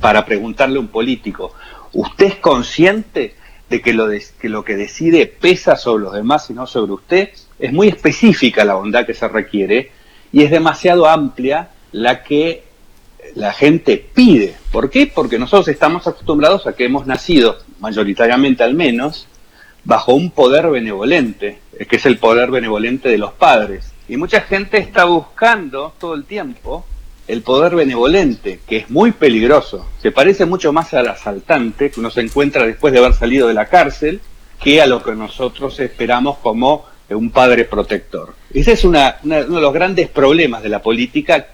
para 0.00 0.24
preguntarle 0.24 0.76
a 0.76 0.80
un 0.80 0.88
político, 0.88 1.52
¿usted 1.92 2.26
es 2.26 2.36
consciente 2.36 3.34
de 3.68 3.80
que 3.80 3.92
lo, 3.92 4.06
de, 4.06 4.22
que 4.40 4.48
lo 4.48 4.64
que 4.64 4.76
decide 4.76 5.26
pesa 5.26 5.76
sobre 5.76 6.04
los 6.04 6.14
demás 6.14 6.48
y 6.50 6.54
no 6.54 6.66
sobre 6.66 6.92
usted? 6.92 7.30
Es 7.58 7.72
muy 7.72 7.88
específica 7.88 8.64
la 8.64 8.74
bondad 8.74 9.06
que 9.06 9.14
se 9.14 9.28
requiere 9.28 9.90
y 10.32 10.42
es 10.42 10.50
demasiado 10.50 11.06
amplia 11.06 11.70
la 11.92 12.22
que 12.22 12.64
la 13.34 13.52
gente 13.52 14.04
pide. 14.14 14.54
¿Por 14.70 14.90
qué? 14.90 15.06
Porque 15.06 15.38
nosotros 15.38 15.68
estamos 15.68 16.06
acostumbrados 16.06 16.66
a 16.66 16.74
que 16.74 16.84
hemos 16.84 17.06
nacido, 17.06 17.58
mayoritariamente 17.80 18.62
al 18.62 18.74
menos, 18.74 19.28
bajo 19.84 20.14
un 20.14 20.30
poder 20.30 20.68
benevolente, 20.70 21.58
que 21.86 21.96
es 21.96 22.06
el 22.06 22.18
poder 22.18 22.50
benevolente 22.50 23.08
de 23.08 23.18
los 23.18 23.32
padres. 23.32 23.92
Y 24.08 24.16
mucha 24.16 24.42
gente 24.42 24.78
está 24.78 25.04
buscando 25.04 25.94
todo 25.98 26.14
el 26.14 26.24
tiempo 26.24 26.84
el 27.28 27.42
poder 27.42 27.76
benevolente, 27.76 28.60
que 28.66 28.78
es 28.78 28.90
muy 28.90 29.12
peligroso. 29.12 29.86
Se 30.00 30.10
parece 30.10 30.44
mucho 30.44 30.72
más 30.72 30.92
al 30.92 31.08
asaltante 31.08 31.90
que 31.90 32.00
uno 32.00 32.10
se 32.10 32.20
encuentra 32.20 32.66
después 32.66 32.92
de 32.92 32.98
haber 32.98 33.14
salido 33.14 33.48
de 33.48 33.54
la 33.54 33.66
cárcel 33.66 34.20
que 34.60 34.82
a 34.82 34.86
lo 34.86 35.02
que 35.02 35.12
nosotros 35.12 35.78
esperamos 35.80 36.38
como 36.38 36.84
un 37.08 37.30
padre 37.30 37.64
protector. 37.64 38.34
Ese 38.52 38.72
es 38.72 38.84
una, 38.84 39.16
uno 39.22 39.36
de 39.56 39.60
los 39.60 39.72
grandes 39.72 40.08
problemas 40.08 40.62
de 40.62 40.68
la 40.68 40.82
política 40.82 41.48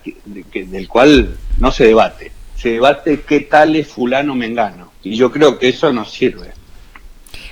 del 0.55 0.89
cual 0.89 1.37
no 1.59 1.73
se 1.73 1.87
debate. 1.87 2.33
Se 2.57 2.71
debate 2.71 3.21
qué 3.21 3.41
tal 3.41 3.77
es 3.77 3.89
fulano 3.89 4.35
mengano. 4.35 4.93
Y 5.03 5.17
yo 5.17 5.31
creo 5.31 5.59
que 5.59 5.69
eso 5.69 5.93
nos 5.93 6.11
sirve. 6.11 6.53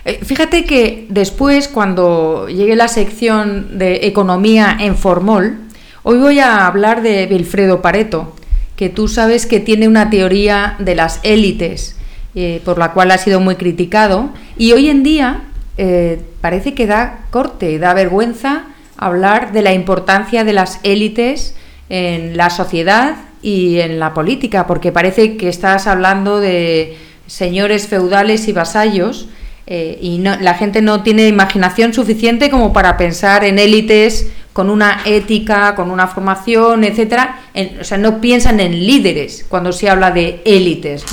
Eh, 0.06 0.20
Fíjate 0.24 0.64
que 0.64 1.06
después, 1.10 1.66
cuando 1.66 2.46
llegue 2.48 2.76
la 2.76 2.86
sección 2.86 3.76
de 3.76 4.06
economía 4.06 4.76
en 4.78 4.96
Formol, 4.96 5.58
hoy 6.04 6.18
voy 6.18 6.38
a 6.38 6.64
hablar 6.64 7.02
de 7.02 7.26
Wilfredo 7.28 7.82
Pareto, 7.82 8.32
que 8.76 8.88
tú 8.88 9.08
sabes 9.08 9.46
que 9.46 9.58
tiene 9.58 9.88
una 9.88 10.08
teoría 10.08 10.76
de 10.78 10.94
las 10.94 11.18
élites, 11.24 11.96
eh, 12.36 12.62
por 12.64 12.78
la 12.78 12.92
cual 12.92 13.10
ha 13.10 13.18
sido 13.18 13.40
muy 13.40 13.56
criticado, 13.56 14.30
y 14.56 14.70
hoy 14.72 14.90
en 14.90 15.02
día 15.02 15.42
eh, 15.76 16.20
parece 16.40 16.72
que 16.72 16.86
da 16.86 17.24
corte, 17.30 17.80
da 17.80 17.92
vergüenza 17.92 18.66
hablar 18.96 19.50
de 19.50 19.62
la 19.62 19.72
importancia 19.72 20.44
de 20.44 20.52
las 20.52 20.78
élites 20.84 21.56
en 21.88 22.36
la 22.36 22.50
sociedad 22.50 23.16
y 23.42 23.80
en 23.80 23.98
la 23.98 24.14
política, 24.14 24.68
porque 24.68 24.92
parece 24.92 25.36
que 25.36 25.48
estás 25.48 25.88
hablando 25.88 26.38
de 26.38 26.96
señores 27.26 27.88
feudales 27.88 28.46
y 28.46 28.52
vasallos, 28.52 29.28
eh, 29.66 29.98
y 30.00 30.18
no, 30.18 30.36
la 30.36 30.54
gente 30.54 30.80
no 30.80 31.02
tiene 31.02 31.26
imaginación 31.26 31.92
suficiente 31.92 32.50
como 32.50 32.72
para 32.72 32.96
pensar 32.96 33.44
en 33.44 33.58
élites 33.58 34.28
con 34.52 34.70
una 34.70 35.02
ética, 35.04 35.74
con 35.74 35.90
una 35.90 36.06
formación, 36.06 36.84
etcétera. 36.84 37.40
En, 37.52 37.80
o 37.80 37.84
sea, 37.84 37.98
no 37.98 38.20
piensan 38.20 38.60
en 38.60 38.86
líderes 38.86 39.44
cuando 39.48 39.72
se 39.72 39.90
habla 39.90 40.12
de 40.12 40.40
élites. 40.44 41.04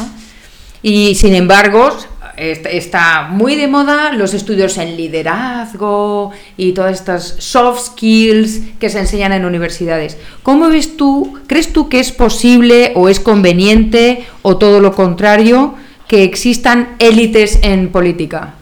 Y 0.83 1.15
sin 1.15 1.33
embargo, 1.33 1.97
está, 2.37 2.69
está 2.69 3.27
muy 3.29 3.55
de 3.55 3.67
moda 3.67 4.13
los 4.13 4.33
estudios 4.33 4.77
en 4.77 4.95
liderazgo 4.95 6.31
y 6.55 6.73
todas 6.73 6.93
estas 6.93 7.35
soft 7.39 7.87
skills 7.87 8.61
que 8.79 8.89
se 8.89 8.99
enseñan 8.99 9.33
en 9.33 9.45
universidades. 9.45 10.17
¿Cómo 10.43 10.69
ves 10.69 10.95
tú? 10.95 11.39
¿Crees 11.47 11.73
tú 11.73 11.89
que 11.89 11.99
es 11.99 12.11
posible 12.11 12.93
o 12.95 13.09
es 13.09 13.19
conveniente 13.19 14.25
o 14.43 14.57
todo 14.57 14.79
lo 14.79 14.93
contrario? 14.93 15.75
Que 16.13 16.23
existan 16.23 16.95
élites 16.99 17.57
en 17.63 17.91
política? 17.91 18.53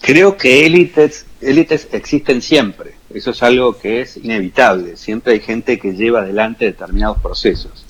Creo 0.00 0.36
que 0.36 0.66
élites, 0.66 1.24
élites 1.40 1.86
existen 1.92 2.42
siempre. 2.42 2.94
Eso 3.14 3.30
es 3.30 3.40
algo 3.44 3.78
que 3.78 4.00
es 4.00 4.16
inevitable. 4.16 4.96
Siempre 4.96 5.34
hay 5.34 5.38
gente 5.38 5.78
que 5.78 5.92
lleva 5.92 6.22
adelante 6.22 6.64
determinados 6.64 7.18
procesos. 7.18 7.86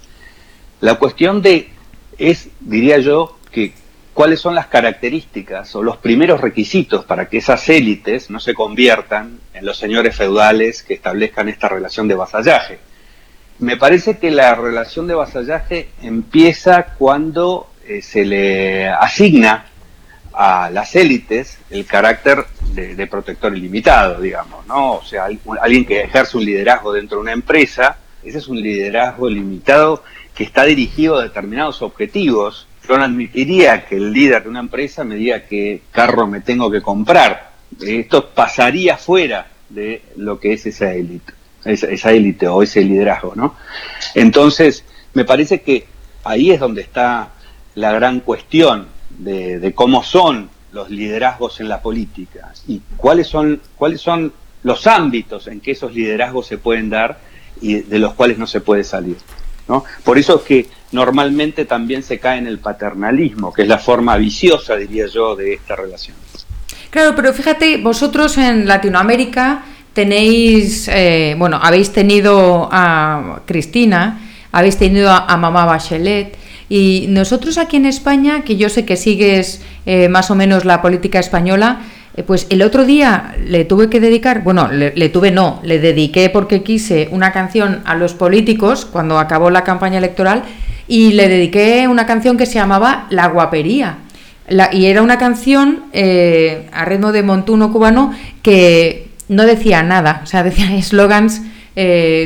La 0.82 0.96
cuestión 0.96 1.40
de 1.40 1.70
es, 2.18 2.50
diría 2.60 2.98
yo, 2.98 3.38
que 3.50 3.72
cuáles 4.12 4.38
son 4.38 4.54
las 4.54 4.66
características 4.66 5.74
o 5.74 5.82
los 5.82 5.96
primeros 5.96 6.42
requisitos 6.42 7.06
para 7.06 7.30
que 7.30 7.38
esas 7.38 7.66
élites 7.70 8.28
no 8.28 8.38
se 8.38 8.52
conviertan 8.52 9.38
en 9.54 9.64
los 9.64 9.78
señores 9.78 10.14
feudales 10.14 10.82
que 10.82 10.92
establezcan 10.92 11.48
esta 11.48 11.70
relación 11.70 12.06
de 12.06 12.16
vasallaje. 12.16 12.80
Me 13.60 13.78
parece 13.78 14.18
que 14.18 14.30
la 14.30 14.54
relación 14.54 15.06
de 15.06 15.14
vasallaje 15.14 15.88
empieza 16.02 16.82
cuando 16.98 17.70
eh, 17.86 18.02
se 18.02 18.24
le 18.24 18.88
asigna 18.88 19.66
a 20.32 20.68
las 20.70 20.96
élites 20.96 21.58
el 21.70 21.86
carácter 21.86 22.44
de, 22.72 23.06
protector 23.06 23.56
ilimitado, 23.56 24.20
digamos, 24.20 24.66
¿no? 24.66 24.94
O 24.94 25.04
sea, 25.04 25.28
alguien 25.60 25.84
que 25.84 26.02
ejerce 26.02 26.36
un 26.36 26.44
liderazgo 26.44 26.92
dentro 26.92 27.18
de 27.18 27.22
una 27.22 27.32
empresa, 27.32 27.98
ese 28.22 28.38
es 28.38 28.48
un 28.48 28.60
liderazgo 28.60 29.28
limitado 29.28 30.02
que 30.34 30.44
está 30.44 30.64
dirigido 30.64 31.18
a 31.18 31.22
determinados 31.22 31.82
objetivos. 31.82 32.66
Yo 32.88 32.98
no 32.98 33.04
admitiría 33.04 33.86
que 33.86 33.96
el 33.96 34.12
líder 34.12 34.42
de 34.42 34.48
una 34.48 34.60
empresa 34.60 35.04
me 35.04 35.14
diga 35.14 35.44
qué 35.44 35.82
carro 35.92 36.26
me 36.26 36.40
tengo 36.40 36.70
que 36.70 36.82
comprar. 36.82 37.52
Esto 37.80 38.30
pasaría 38.30 38.96
fuera 38.96 39.46
de 39.68 40.02
lo 40.16 40.40
que 40.40 40.54
es 40.54 40.66
esa 40.66 40.92
élite, 40.92 41.32
esa 41.64 42.10
élite 42.10 42.48
o 42.48 42.62
ese 42.62 42.82
liderazgo, 42.82 43.34
¿no? 43.36 43.56
Entonces, 44.14 44.84
me 45.12 45.24
parece 45.24 45.62
que 45.62 45.86
ahí 46.24 46.50
es 46.50 46.58
donde 46.58 46.82
está 46.82 47.30
la 47.74 47.92
gran 47.92 48.20
cuestión 48.20 48.86
de, 49.18 49.72
cómo 49.74 50.02
son 50.02 50.50
los 50.72 50.90
liderazgos 50.90 51.60
en 51.60 51.68
la 51.68 51.80
política 51.80 52.52
y 52.66 52.80
cuáles 52.96 53.28
son, 53.28 53.60
cuáles 53.76 54.00
son 54.00 54.32
los 54.62 54.86
ámbitos 54.86 55.46
en 55.46 55.60
que 55.60 55.72
esos 55.72 55.94
liderazgos 55.94 56.46
se 56.46 56.58
pueden 56.58 56.90
dar 56.90 57.18
y 57.60 57.74
de 57.74 57.98
los 57.98 58.14
cuales 58.14 58.38
no 58.38 58.46
se 58.46 58.60
puede 58.60 58.82
salir. 58.84 59.16
¿no? 59.68 59.84
Por 60.02 60.18
eso 60.18 60.36
es 60.36 60.42
que 60.42 60.66
normalmente 60.92 61.64
también 61.64 62.02
se 62.02 62.18
cae 62.18 62.38
en 62.38 62.46
el 62.46 62.58
paternalismo, 62.58 63.52
que 63.52 63.62
es 63.62 63.68
la 63.68 63.78
forma 63.78 64.16
viciosa, 64.16 64.76
diría 64.76 65.06
yo, 65.06 65.36
de 65.36 65.54
esta 65.54 65.76
relación. 65.76 66.16
Claro, 66.90 67.14
pero 67.16 67.32
fíjate, 67.32 67.78
vosotros 67.78 68.36
en 68.38 68.66
Latinoamérica 68.66 69.64
tenéis, 69.92 70.88
eh, 70.88 71.34
bueno, 71.38 71.58
habéis 71.62 71.92
tenido 71.92 72.68
a 72.70 73.40
Cristina, 73.46 74.20
habéis 74.52 74.76
tenido 74.76 75.10
a 75.10 75.36
Mamá 75.36 75.64
Bachelet, 75.64 76.36
y 76.68 77.06
nosotros 77.08 77.58
aquí 77.58 77.76
en 77.76 77.86
España, 77.86 78.42
que 78.42 78.56
yo 78.56 78.68
sé 78.68 78.84
que 78.84 78.96
sigues 78.96 79.60
eh, 79.86 80.08
más 80.08 80.30
o 80.30 80.34
menos 80.34 80.64
la 80.64 80.80
política 80.80 81.18
española, 81.18 81.80
eh, 82.16 82.22
pues 82.22 82.46
el 82.50 82.62
otro 82.62 82.84
día 82.84 83.34
le 83.44 83.64
tuve 83.64 83.90
que 83.90 84.00
dedicar, 84.00 84.42
bueno, 84.42 84.68
le, 84.68 85.08
tuve 85.10 85.30
no, 85.30 85.60
le 85.62 85.78
dediqué 85.78 86.30
porque 86.30 86.62
quise 86.62 87.08
una 87.10 87.32
canción 87.32 87.82
a 87.84 87.94
los 87.94 88.14
políticos 88.14 88.86
cuando 88.86 89.18
acabó 89.18 89.50
la 89.50 89.64
campaña 89.64 89.98
electoral 89.98 90.42
y 90.88 91.12
le 91.12 91.28
dediqué 91.28 91.86
una 91.88 92.06
canción 92.06 92.36
que 92.36 92.46
se 92.46 92.54
llamaba 92.54 93.06
La 93.10 93.28
Guapería. 93.28 93.98
y 94.72 94.86
era 94.86 95.02
una 95.02 95.18
canción 95.18 95.84
eh, 95.92 96.68
a 96.72 96.84
ritmo 96.84 97.12
de 97.12 97.22
montuno 97.22 97.72
cubano 97.72 98.12
que 98.42 99.08
no 99.28 99.44
decía 99.44 99.82
nada, 99.82 100.20
o 100.22 100.26
sea, 100.26 100.42
decía 100.44 100.74
eslogans 100.74 101.42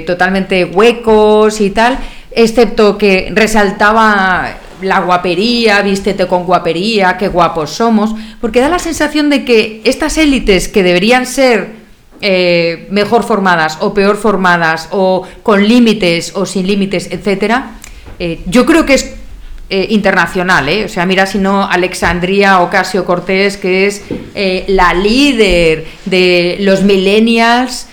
totalmente 0.07 0.67
huecos 0.67 1.63
y 1.63 1.71
tal, 1.71 1.99
excepto 2.31 2.99
que 2.99 3.31
resaltaba 3.35 4.59
la 4.83 5.01
guapería, 5.01 5.83
vístete 5.83 6.27
con 6.27 6.45
guapería, 6.45 7.17
qué 7.17 7.29
guapos 7.29 7.71
somos, 7.71 8.15
porque 8.41 8.61
da 8.61 8.69
la 8.69 8.79
sensación 8.79 9.31
de 9.31 9.45
que 9.45 9.81
estas 9.85 10.19
élites 10.19 10.69
que 10.69 10.83
deberían 10.83 11.27
ser 11.27 11.79
eh, 12.21 12.87
mejor 12.91 13.25
formadas 13.25 13.79
o 13.81 13.95
peor 13.95 14.17
formadas 14.17 14.89
o 14.91 15.27
con 15.43 15.67
límites 15.67 16.33
o 16.35 16.47
sin 16.47 16.67
límites, 16.67 17.09
etcétera, 17.11 17.73
eh, 18.19 18.41
yo 18.47 18.67
creo 18.67 18.85
que 18.85 18.95
es 18.95 19.15
eh, 19.71 19.87
internacional, 19.91 20.69
o 20.85 20.89
sea, 20.89 21.05
mira 21.07 21.27
si 21.27 21.39
no 21.39 21.69
Alexandria 21.69 22.61
Ocasio 22.61 23.05
Cortés, 23.05 23.57
que 23.57 23.87
es 23.87 24.03
la 24.69 24.95
líder 24.95 25.87
de 26.07 26.57
los 26.61 26.83
millennials 26.83 27.87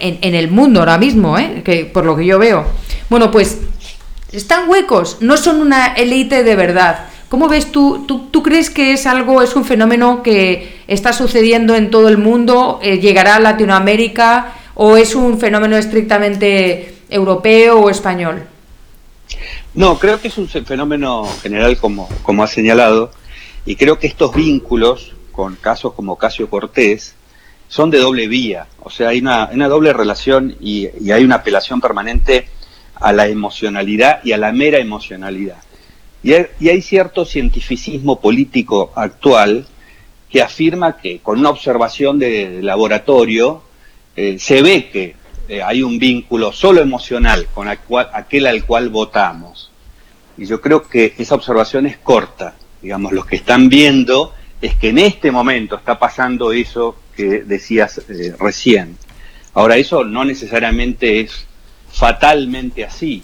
en, 0.00 0.34
el 0.34 0.50
mundo 0.50 0.80
ahora 0.80 0.98
mismo, 0.98 1.36
que 1.64 1.84
por 1.84 2.04
lo 2.04 2.16
que 2.16 2.26
yo 2.26 2.38
veo. 2.38 2.64
Bueno, 3.08 3.30
pues 3.30 3.58
están 4.32 4.68
huecos, 4.68 5.18
no 5.20 5.36
son 5.36 5.60
una 5.60 5.94
élite 5.94 6.42
de 6.42 6.56
verdad. 6.56 7.06
¿Cómo 7.28 7.48
ves 7.48 7.70
tú, 7.70 8.06
tú, 8.06 8.42
crees 8.42 8.70
que 8.70 8.92
es 8.92 9.06
algo, 9.06 9.40
es 9.40 9.54
un 9.54 9.64
fenómeno 9.64 10.22
que 10.22 10.80
está 10.88 11.12
sucediendo 11.12 11.76
en 11.76 11.90
todo 11.90 12.08
el 12.08 12.18
mundo, 12.18 12.80
eh, 12.82 12.98
llegará 12.98 13.36
a 13.36 13.40
Latinoamérica 13.40 14.54
o 14.74 14.96
es 14.96 15.14
un 15.14 15.38
fenómeno 15.38 15.76
estrictamente 15.76 16.96
europeo 17.08 17.80
o 17.80 17.90
español? 17.90 18.42
No, 19.74 19.98
creo 19.98 20.20
que 20.20 20.28
es 20.28 20.38
un 20.38 20.48
fenómeno 20.48 21.24
general 21.40 21.78
como, 21.78 22.08
como 22.24 22.42
ha 22.42 22.48
señalado 22.48 23.12
y 23.64 23.76
creo 23.76 23.98
que 23.98 24.08
estos 24.08 24.34
vínculos 24.34 25.12
con 25.30 25.54
casos 25.54 25.92
como 25.94 26.16
Casio 26.16 26.50
Cortés 26.50 27.14
son 27.70 27.88
de 27.88 27.98
doble 27.98 28.26
vía, 28.26 28.66
o 28.80 28.90
sea, 28.90 29.10
hay 29.10 29.20
una, 29.20 29.46
doble 29.68 29.92
relación 29.92 30.56
y, 30.60 30.88
hay 31.12 31.22
una 31.22 31.36
apelación 31.36 31.80
permanente 31.80 32.48
a 32.96 33.12
la 33.12 33.28
emocionalidad 33.28 34.18
y 34.24 34.32
a 34.32 34.38
la 34.38 34.50
mera 34.50 34.78
emocionalidad. 34.78 35.58
Y 36.24 36.34
hay, 36.34 36.82
cierto 36.82 37.24
cientificismo 37.24 38.20
político 38.20 38.92
actual 38.96 39.66
que 40.28 40.42
afirma 40.42 40.96
que 40.96 41.20
con 41.20 41.38
una 41.38 41.50
observación 41.50 42.18
de 42.18 42.60
laboratorio 42.60 43.62
eh, 44.16 44.36
se 44.40 44.62
ve 44.62 44.90
que 44.90 45.14
eh, 45.48 45.62
hay 45.62 45.84
un 45.84 46.00
vínculo 46.00 46.52
solo 46.52 46.80
emocional 46.82 47.46
con 47.54 47.68
aquel 47.68 48.46
al 48.46 48.64
cual 48.64 48.88
votamos. 48.88 49.70
Y 50.36 50.44
yo 50.44 50.60
creo 50.60 50.82
que 50.82 51.14
esa 51.18 51.36
observación 51.36 51.86
es 51.86 51.98
corta. 51.98 52.56
Digamos, 52.82 53.12
lo 53.12 53.24
que 53.24 53.36
están 53.36 53.68
viendo 53.68 54.34
es 54.60 54.74
que 54.74 54.88
en 54.88 54.98
este 54.98 55.30
momento 55.30 55.76
está 55.76 55.98
pasando 56.00 56.50
eso 56.50 56.96
que 57.20 57.42
decías 57.42 58.00
eh, 58.08 58.34
recién. 58.38 58.96
Ahora, 59.54 59.76
eso 59.76 60.04
no 60.04 60.24
necesariamente 60.24 61.20
es 61.20 61.46
fatalmente 61.92 62.84
así. 62.84 63.22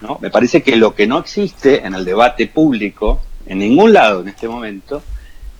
¿no? 0.00 0.18
Me 0.20 0.30
parece 0.30 0.62
que 0.62 0.76
lo 0.76 0.94
que 0.94 1.06
no 1.06 1.18
existe 1.18 1.84
en 1.84 1.94
el 1.94 2.04
debate 2.04 2.46
público, 2.46 3.20
en 3.46 3.58
ningún 3.58 3.92
lado 3.92 4.20
en 4.20 4.28
este 4.28 4.48
momento, 4.48 5.02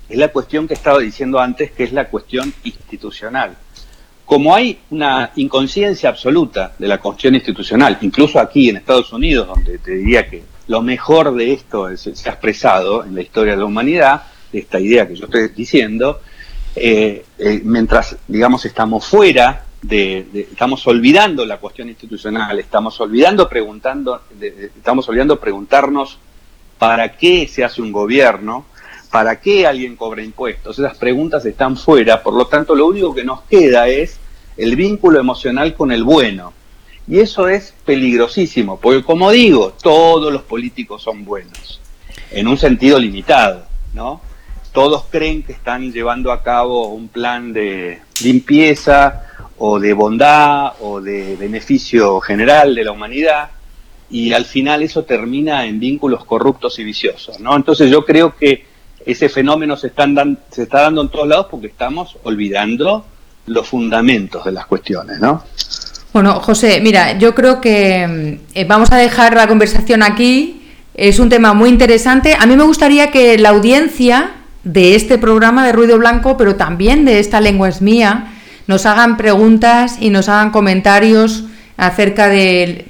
es 0.09 0.17
la 0.17 0.29
cuestión 0.29 0.69
que 0.69 0.75
estaba 0.75 0.99
diciendo 0.99 1.41
antes, 1.41 1.73
que 1.73 1.85
es 1.85 1.93
la 1.93 2.09
cuestión 2.09 2.53
institucional. 2.65 3.57
Como 4.25 4.55
hay 4.55 4.79
una 4.91 5.33
inconsciencia 5.37 6.09
absoluta 6.09 6.75
de 6.79 6.87
la 6.87 6.99
cuestión 6.99 7.35
institucional, 7.35 7.99
incluso 8.03 8.39
aquí 8.39 8.69
en 8.69 8.77
Estados 8.77 9.13
Unidos, 9.13 9.49
donde 9.49 9.79
te 9.79 9.93
diría 9.93 10.29
que 10.29 10.45
lo 10.69 10.83
mejor 10.83 11.35
de 11.35 11.53
esto 11.53 11.95
se 11.97 12.29
ha 12.29 12.33
expresado 12.33 13.05
en 13.05 13.15
la 13.15 13.23
historia 13.23 13.55
de 13.55 13.59
la 13.59 13.65
humanidad, 13.65 14.23
esta 14.53 14.79
idea 14.79 15.09
que 15.09 15.17
yo 15.17 15.25
estoy 15.25 15.49
diciendo, 15.49 16.21
eh, 16.75 17.25
eh, 17.39 17.61
mientras, 17.65 18.17
digamos, 18.27 18.65
estamos 18.65 19.07
fuera 19.07 19.65
de, 19.83 20.47
estamos 20.51 20.87
olvidando 20.87 21.45
la 21.45 21.59
cuestión 21.59 21.89
institucional, 21.89 22.59
estamos 22.59 23.01
olvidando 23.01 23.49
preguntando, 23.49 24.23
estamos 24.41 25.09
olvidando 25.09 25.39
preguntarnos 25.39 26.19
para 26.79 27.17
qué 27.17 27.47
se 27.49 27.65
hace 27.65 27.83
un 27.83 27.93
gobierno, 27.93 28.65
para 29.11 29.41
qué 29.41 29.67
alguien 29.67 29.97
cobra 29.97 30.23
impuestos. 30.23 30.79
Esas 30.79 30.97
preguntas 30.97 31.45
están 31.45 31.77
fuera, 31.77 32.23
por 32.23 32.35
lo 32.35 32.47
tanto 32.47 32.75
lo 32.75 32.87
único 32.87 33.15
que 33.15 33.25
nos 33.25 33.43
queda 33.43 33.89
es 33.89 34.19
el 34.57 34.77
vínculo 34.77 35.21
emocional 35.21 35.75
con 35.75 35.93
el 35.93 36.05
bueno. 36.05 36.53
Y 37.07 37.19
eso 37.19 37.49
es 37.49 37.75
peligrosísimo, 37.85 38.79
porque 38.79 39.03
como 39.03 39.31
digo, 39.31 39.75
todos 39.83 40.33
los 40.33 40.43
políticos 40.43 41.03
son 41.03 41.25
buenos, 41.25 41.81
en 42.31 42.47
un 42.47 42.57
sentido 42.57 42.99
limitado, 42.99 43.67
¿no? 43.93 44.21
Todos 44.73 45.05
creen 45.11 45.43
que 45.43 45.53
están 45.53 45.93
llevando 45.93 46.33
a 46.33 46.43
cabo 46.43 46.89
un 46.89 47.09
plan 47.09 47.53
de 47.53 48.01
limpieza, 48.23 49.27
o 49.65 49.79
de 49.79 49.93
bondad 49.93 50.73
o 50.81 51.01
de 51.01 51.37
beneficio 51.37 52.21
general 52.21 52.75
de 52.75 52.83
la 52.83 52.91
humanidad 52.91 53.51
y 54.11 54.33
al 54.33 54.45
final 54.45 54.83
eso 54.83 55.05
termina 55.05 55.65
en 55.65 55.79
vínculos 55.79 56.25
corruptos 56.25 56.81
y 56.81 56.85
viciosos, 56.85 57.39
¿no? 57.39 57.55
Entonces 57.55 57.89
yo 57.89 58.05
creo 58.05 58.35
que 58.37 58.67
ese 59.07 59.29
fenómeno 59.29 59.77
se, 59.77 59.87
están 59.87 60.37
se 60.51 60.65
está 60.65 60.83
dando 60.83 61.03
en 61.03 61.09
todos 61.11 61.29
lados 61.29 61.47
porque 61.49 61.69
estamos 61.69 62.17
olvidando 62.25 63.07
los 63.47 63.69
fundamentos 63.69 64.45
de 64.45 64.51
las 64.51 64.67
cuestiones, 64.67 65.21
¿no? 65.21 65.45
Bueno, 66.13 66.41
José, 66.41 66.81
mira, 66.83 67.17
yo 67.17 67.33
creo 67.33 67.61
que 67.61 68.41
eh, 68.55 68.65
vamos 68.65 68.91
a 68.91 68.97
dejar 68.97 69.37
la 69.37 69.47
conversación 69.47 70.03
aquí. 70.03 70.63
Es 70.95 71.21
un 71.21 71.29
tema 71.29 71.55
muy 71.55 71.71
interesante. 71.71 72.37
A 72.39 72.47
mí 72.47 72.57
me 72.57 72.65
gustaría 72.65 73.13
que 73.13 73.39
la 73.39 73.51
audiencia 73.51 74.42
de 74.65 74.95
este 74.95 75.19
programa 75.19 75.67
de 75.67 75.73
Ruido 75.73 75.99
Blanco, 75.99 76.37
pero 76.37 76.57
también 76.57 77.05
de 77.05 77.19
esta 77.19 77.41
lengua 77.41 77.69
es 77.69 77.83
mía, 77.83 78.33
nos 78.67 78.87
hagan 78.87 79.17
preguntas 79.17 79.97
y 80.01 80.11
nos 80.11 80.29
hagan 80.29 80.51
comentarios 80.51 81.45
acerca 81.77 82.29
del, 82.29 82.87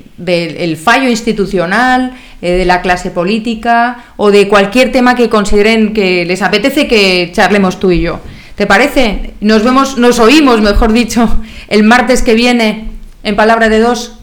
fallo 0.83 1.09
institucional, 1.09 2.13
eh, 2.43 2.53
de 2.53 2.65
la 2.65 2.83
clase 2.83 3.11
política 3.11 4.05
o 4.17 4.31
de 4.31 4.49
cualquier 4.49 4.93
tema 4.93 5.15
que 5.15 5.31
consideren 5.31 5.95
que 5.95 6.25
les 6.25 6.43
apetece 6.43 6.87
que 6.87 7.31
charlemos 7.33 7.81
tú 7.81 7.91
y 7.91 8.01
yo. 8.01 8.21
¿Te 8.55 8.67
parece? 8.67 9.35
Nos 9.41 9.65
vemos, 9.65 9.97
nos 9.97 10.19
oímos, 10.19 10.61
mejor 10.61 10.93
dicho, 10.93 11.43
el 11.69 11.85
martes 11.85 12.23
que 12.23 12.35
viene 12.35 12.91
en 13.23 13.35
Palabra 13.35 13.69
de 13.69 13.81
Dos. 13.81 14.19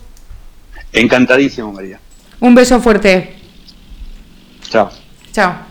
Encantadísimo, 0.93 1.73
María. 1.73 1.99
Un 2.39 2.55
beso 2.55 2.79
fuerte. 2.79 3.35
Chao. 4.69 4.89
Chao. 5.31 5.68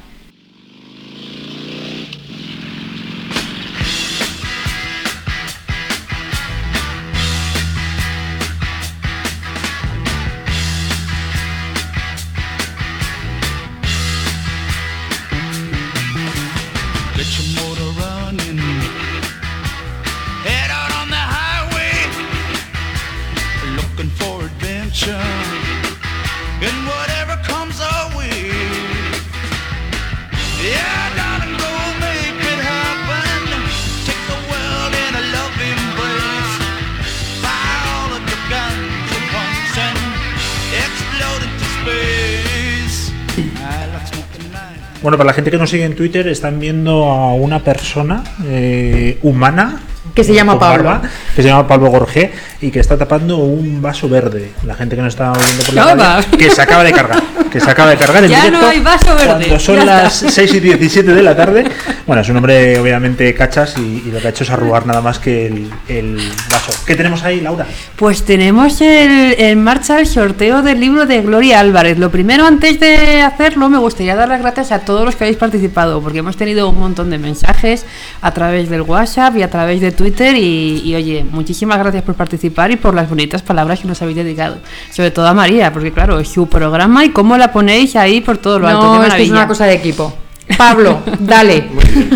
Bueno, 45.09 45.17
para 45.17 45.29
la 45.29 45.33
gente 45.33 45.51
que 45.51 45.57
nos 45.57 45.71
sigue 45.71 45.87
en 45.87 45.97
Twitter, 45.97 46.29
están 46.29 46.61
viendo 46.61 47.05
a 47.05 47.33
una 47.33 47.65
persona 47.65 48.23
eh, 48.45 49.19
humana. 49.23 49.81
Que 50.15 50.25
se 50.25 50.33
llama 50.35 50.59
Pablo. 50.59 50.85
barba, 50.85 51.03
que 51.37 51.43
se 51.43 51.49
llama 51.49 51.67
Pablo 51.67 51.91
Gorgé 51.91 52.33
y 52.61 52.71
que 52.71 52.81
está 52.81 52.97
tapando 52.97 53.37
un 53.39 53.81
vaso 53.83 54.09
verde. 54.09 54.53
La 54.65 54.75
gente 54.75 54.97
que 54.97 55.03
nos 55.03 55.13
está 55.15 55.33
oyendo 55.33 55.65
por 55.65 55.75
la 55.75 55.95
No, 55.95 56.03
radio, 56.03 56.39
que 56.39 56.51
se 56.51 56.63
acaba 56.63 56.83
de 56.85 56.93
cargar. 56.93 57.23
Que 57.53 57.61
se 57.61 57.71
acaba 57.71 57.91
de 57.91 57.97
cargar 57.97 58.25
en 58.25 58.31
Ya 58.31 58.39
directo. 58.45 58.61
no 58.61 58.69
hay 58.69 58.81
vaso 58.81 59.15
verde, 59.15 59.27
Cuando 59.27 59.59
son 59.59 59.87
las 59.87 60.23
está. 60.23 60.33
6 60.33 60.55
y 60.55 60.61
17 60.61 61.15
de 61.15 61.23
la 61.23 61.35
tarde. 61.37 61.65
Bueno, 62.07 62.23
es 62.23 62.29
un 62.29 62.37
hombre 62.37 62.79
obviamente 62.79 63.33
cachas 63.35 63.75
y, 63.79 64.03
y 64.07 64.11
lo 64.13 64.21
que 64.21 64.27
ha 64.27 64.31
hecho 64.31 64.45
es 64.45 64.51
arrugar 64.51 64.87
nada 64.87 65.01
más 65.01 65.19
que 65.19 65.47
el, 65.47 65.71
el 65.89 66.17
vaso. 66.51 66.73
¿Qué 66.87 66.95
tenemos 66.95 67.23
ahí, 67.23 67.41
Laura? 67.41 67.67
Pues 67.97 68.25
tenemos 68.25 68.81
el- 68.81 69.35
en 69.39 69.63
marcha 69.63 69.99
el 70.01 70.07
sorteo 70.07 70.63
del 70.63 70.81
libro 70.81 71.07
de 71.07 71.23
Gloria 71.23 71.61
Álvarez. 71.61 71.99
Lo 71.99 72.11
primero, 72.11 72.45
antes 72.47 72.81
de 72.81 73.23
hacerlo, 73.23 73.69
me 73.69 73.79
gustaría 73.79 74.15
dar 74.17 74.29
las 74.29 74.41
gracias 74.43 74.73
a 74.73 74.81
todos 74.81 75.05
los 75.05 75.17
que 75.17 75.25
habéis 75.25 75.39
participado, 75.39 76.01
porque 76.03 76.19
hemos 76.19 76.37
tenido 76.37 76.69
un 76.69 76.79
montón 76.79 77.09
de 77.11 77.19
mensajes 77.19 77.85
a 78.21 78.33
través 78.33 78.69
del 78.69 78.83
WhatsApp 78.83 79.37
y 79.37 79.43
a 79.43 79.51
través 79.51 79.81
de 79.81 79.88
Twitter. 79.93 80.37
Y, 80.37 80.83
y, 80.85 80.95
oye, 80.95 81.25
muchísimas 81.31 81.79
gracias 81.79 82.03
por 82.03 82.15
participar 82.15 82.71
y 82.71 82.77
por 82.77 82.95
las 82.95 83.09
bonitas 83.09 83.43
palabras 83.43 83.81
que 83.81 83.89
nos 83.89 84.01
habéis 84.03 84.17
dedicado. 84.17 84.59
Sobre 84.91 85.11
todo 85.11 85.27
a 85.27 85.35
María, 85.35 85.73
porque 85.73 85.93
claro, 85.93 86.19
es 86.19 86.29
su 86.29 86.47
programa 86.49 87.05
y 87.05 87.11
cómo 87.11 87.37
la 87.37 87.53
ponéis 87.53 87.97
ahí 87.97 88.21
por 88.21 88.39
todo 88.39 88.59
lo 88.59 88.69
alto. 88.69 88.95
No, 88.95 89.01
qué 89.01 89.09
esto 89.09 89.23
es 89.23 89.31
una 89.31 89.49
cosa 89.49 89.67
de 89.67 89.75
equipo. 89.75 90.15
Pablo, 90.57 91.03
dale. 91.21 91.69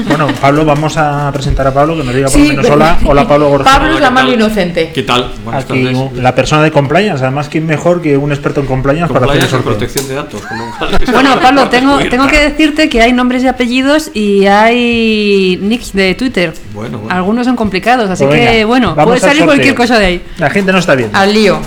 Bueno, 0.09 0.29
Pablo, 0.41 0.65
vamos 0.65 0.97
a 0.97 1.31
presentar 1.33 1.67
a 1.67 1.75
Pablo, 1.75 1.97
que 1.97 2.03
nos 2.05 2.15
diga 2.15 2.29
por 2.29 2.39
lo 2.39 2.45
Sí, 2.45 2.51
menos 2.51 2.71
hola. 2.71 2.99
Hola, 3.05 3.29
Pablo 3.29 3.49
Gorgé. 3.51 3.65
Pablo 3.65 3.95
es 3.95 4.01
la 4.01 4.09
¿qué 4.09 4.15
mano 4.15 4.33
inocente. 4.33 4.91
¿Qué 4.95 5.03
tal? 5.03 5.33
Buenas 5.45 5.65
Aquí 5.65 5.85
tardes. 5.85 6.13
la 6.15 6.35
persona 6.35 6.63
de 6.63 6.71
compliance, 6.73 7.23
además, 7.23 7.49
¿quién 7.49 7.67
mejor 7.67 8.01
que 8.03 8.17
un 8.17 8.33
experto 8.33 8.61
en 8.61 8.67
compliance, 8.67 9.13
para 9.13 9.27
hacer 9.33 9.61
protección 9.61 10.09
de 10.09 10.15
datos. 10.15 10.41
como- 10.43 10.65
Bueno, 11.13 11.39
Pablo, 11.41 11.69
tengo, 11.69 11.99
tengo 12.09 12.27
que 12.27 12.39
decirte 12.41 12.89
que 12.89 13.03
hay 13.03 13.13
nombres 13.13 13.43
y 13.45 13.49
apellidos 13.49 14.11
y 14.15 14.47
hay 14.47 15.59
nicks 15.63 15.93
de 15.93 16.15
Twitter. 16.15 16.55
Bueno, 16.75 16.99
bueno. 16.99 17.15
Algunos 17.15 17.47
son 17.47 17.57
complicados, 17.57 18.09
así 18.11 18.25
Pues 18.25 18.41
que 18.41 18.65
bueno, 18.65 18.95
puede 18.95 19.13
al 19.15 19.21
salir 19.21 19.37
sorteo. 19.39 19.47
cualquier 19.47 19.75
cosa 19.75 19.99
de 19.99 20.07
ahí. 20.07 20.23
La 20.39 20.51
gente 20.51 20.73
no 20.73 20.79
está 20.79 20.95
viendo. 20.95 21.17
Al 21.17 21.33
lío. 21.33 21.61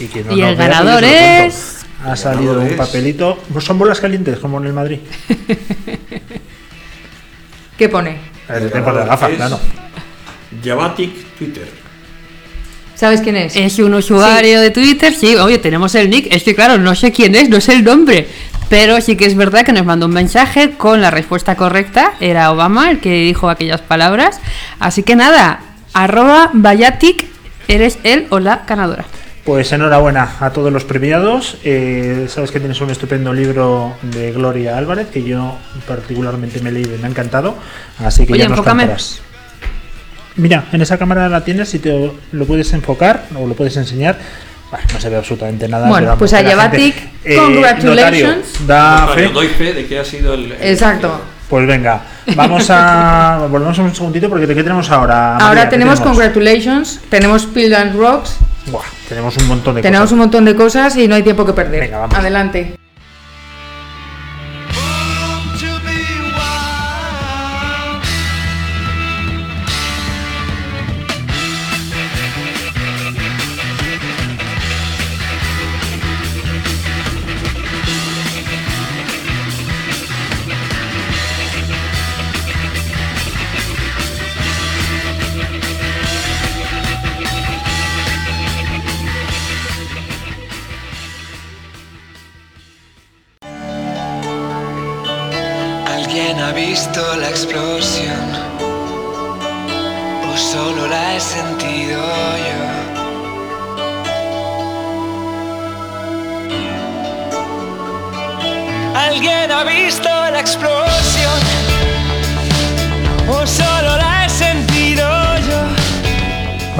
Y, 0.00 0.06
que 0.06 0.24
no 0.24 0.32
Y 0.36 0.42
el 0.42 0.56
vea, 0.56 0.68
ganador 0.68 1.04
es- 1.04 1.73
Ha 2.04 2.16
salido 2.16 2.60
un 2.60 2.76
papelito. 2.76 3.38
Pues 3.52 3.64
son 3.64 3.78
bolas 3.78 4.00
calientes, 4.00 4.38
como 4.38 4.58
en 4.58 4.66
el 4.66 4.72
Madrid. 4.72 4.98
¿Qué 7.78 7.88
pone? 7.88 8.18
El 8.48 8.70
tiempo 8.70 8.92
de 8.92 9.04
gafas, 9.04 9.30
es 9.30 9.36
claro. 9.36 9.58
Javatic 10.62 11.12
Twitter. 11.38 11.68
¿Sabes 12.94 13.22
quién 13.22 13.36
es? 13.36 13.56
Es 13.56 13.78
un 13.80 13.94
usuario 13.94 14.60
de 14.60 14.70
Twitter, 14.70 15.12
sí, 15.12 15.34
oye, 15.34 15.58
tenemos 15.58 15.94
el 15.96 16.08
nick, 16.08 16.32
es 16.32 16.44
que 16.44 16.54
claro, 16.54 16.78
no 16.78 16.94
sé 16.94 17.10
quién 17.10 17.34
es, 17.34 17.48
no 17.48 17.60
sé 17.60 17.72
el 17.72 17.82
nombre, 17.82 18.28
pero 18.68 19.00
sí 19.00 19.16
que 19.16 19.26
es 19.26 19.34
verdad 19.34 19.64
que 19.64 19.72
nos 19.72 19.84
mandó 19.84 20.06
un 20.06 20.12
mensaje 20.12 20.70
con 20.76 21.00
la 21.00 21.10
respuesta 21.10 21.56
correcta, 21.56 22.14
era 22.20 22.52
Obama 22.52 22.92
el 22.92 23.00
que 23.00 23.24
dijo 23.24 23.50
aquellas 23.50 23.80
palabras, 23.80 24.38
así 24.78 25.02
que 25.02 25.16
nada, 25.16 25.60
arroba 25.92 26.50
Bayatic, 26.52 27.26
eres 27.66 27.98
él 28.04 28.28
o 28.30 28.38
la 28.38 28.62
ganadora. 28.66 29.04
Pues 29.44 29.70
enhorabuena 29.72 30.36
a 30.40 30.50
todos 30.50 30.72
los 30.72 30.84
premiados. 30.84 31.58
Eh, 31.64 32.26
sabes 32.30 32.50
que 32.50 32.60
tienes 32.60 32.80
un 32.80 32.90
estupendo 32.90 33.32
libro 33.34 33.94
de 34.00 34.32
Gloria 34.32 34.78
Álvarez 34.78 35.08
que 35.08 35.22
yo 35.22 35.58
particularmente 35.86 36.60
me 36.60 36.70
he 36.70 36.72
leído 36.72 36.94
y 36.94 36.98
me 36.98 37.06
ha 37.06 37.10
encantado. 37.10 37.54
Así 38.02 38.26
que 38.26 38.32
Oye, 38.32 38.42
ya 38.42 38.48
nos 38.48 38.58
enfócame. 38.58 38.84
contarás. 38.84 39.20
Mira, 40.36 40.64
en 40.72 40.80
esa 40.80 40.96
cámara 40.96 41.28
la 41.28 41.44
tienes 41.44 41.74
y 41.74 41.78
te 41.78 42.10
lo 42.32 42.44
puedes 42.46 42.72
enfocar 42.72 43.26
o 43.38 43.46
lo 43.46 43.54
puedes 43.54 43.76
enseñar. 43.76 44.18
No 44.92 44.98
se 45.00 45.08
ve 45.10 45.16
absolutamente 45.16 45.68
nada. 45.68 45.88
Bueno, 45.88 46.06
pero 46.06 46.18
pues 46.18 46.32
a 46.32 46.38
gente- 46.42 46.94
Eh, 47.24 47.36
congratulations. 47.36 48.60
notario, 48.60 48.66
da 48.66 49.00
Notario, 49.02 49.28
fe. 49.28 49.32
doy 49.34 49.46
fe 49.48 49.72
de 49.74 49.86
que 49.86 49.98
ha 50.00 50.04
sido 50.04 50.34
el. 50.34 50.52
el- 50.52 50.62
Exacto. 50.72 51.20
Pues 51.50 51.66
venga, 51.66 52.00
vamos 52.34 52.66
a. 52.70 53.46
Volvemos 53.50 53.78
un 53.78 53.94
segundito 53.94 54.28
porque 54.30 54.46
¿de 54.46 54.54
qué 54.54 54.62
tenemos 54.64 54.90
ahora? 54.90 55.32
María? 55.34 55.46
Ahora 55.48 55.64
¿Qué 55.64 55.70
tenemos 55.70 56.00
Congratulations, 56.00 57.00
tenemos 57.10 57.44
Pill 57.46 57.72
and 57.74 57.94
Rocks, 57.96 58.36
Buah, 58.66 58.84
tenemos 59.08 59.36
un 59.36 59.48
montón 59.48 59.74
de 59.74 59.82
tenemos 59.82 60.04
cosas. 60.04 60.12
un 60.12 60.18
montón 60.18 60.44
de 60.44 60.54
cosas 60.56 60.96
y 60.96 61.06
no 61.06 61.14
hay 61.14 61.22
tiempo 61.22 61.44
que 61.44 61.52
perder. 61.52 61.80
Venga, 61.80 61.98
vamos. 61.98 62.16
Adelante. 62.16 62.76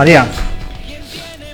María, 0.04 0.26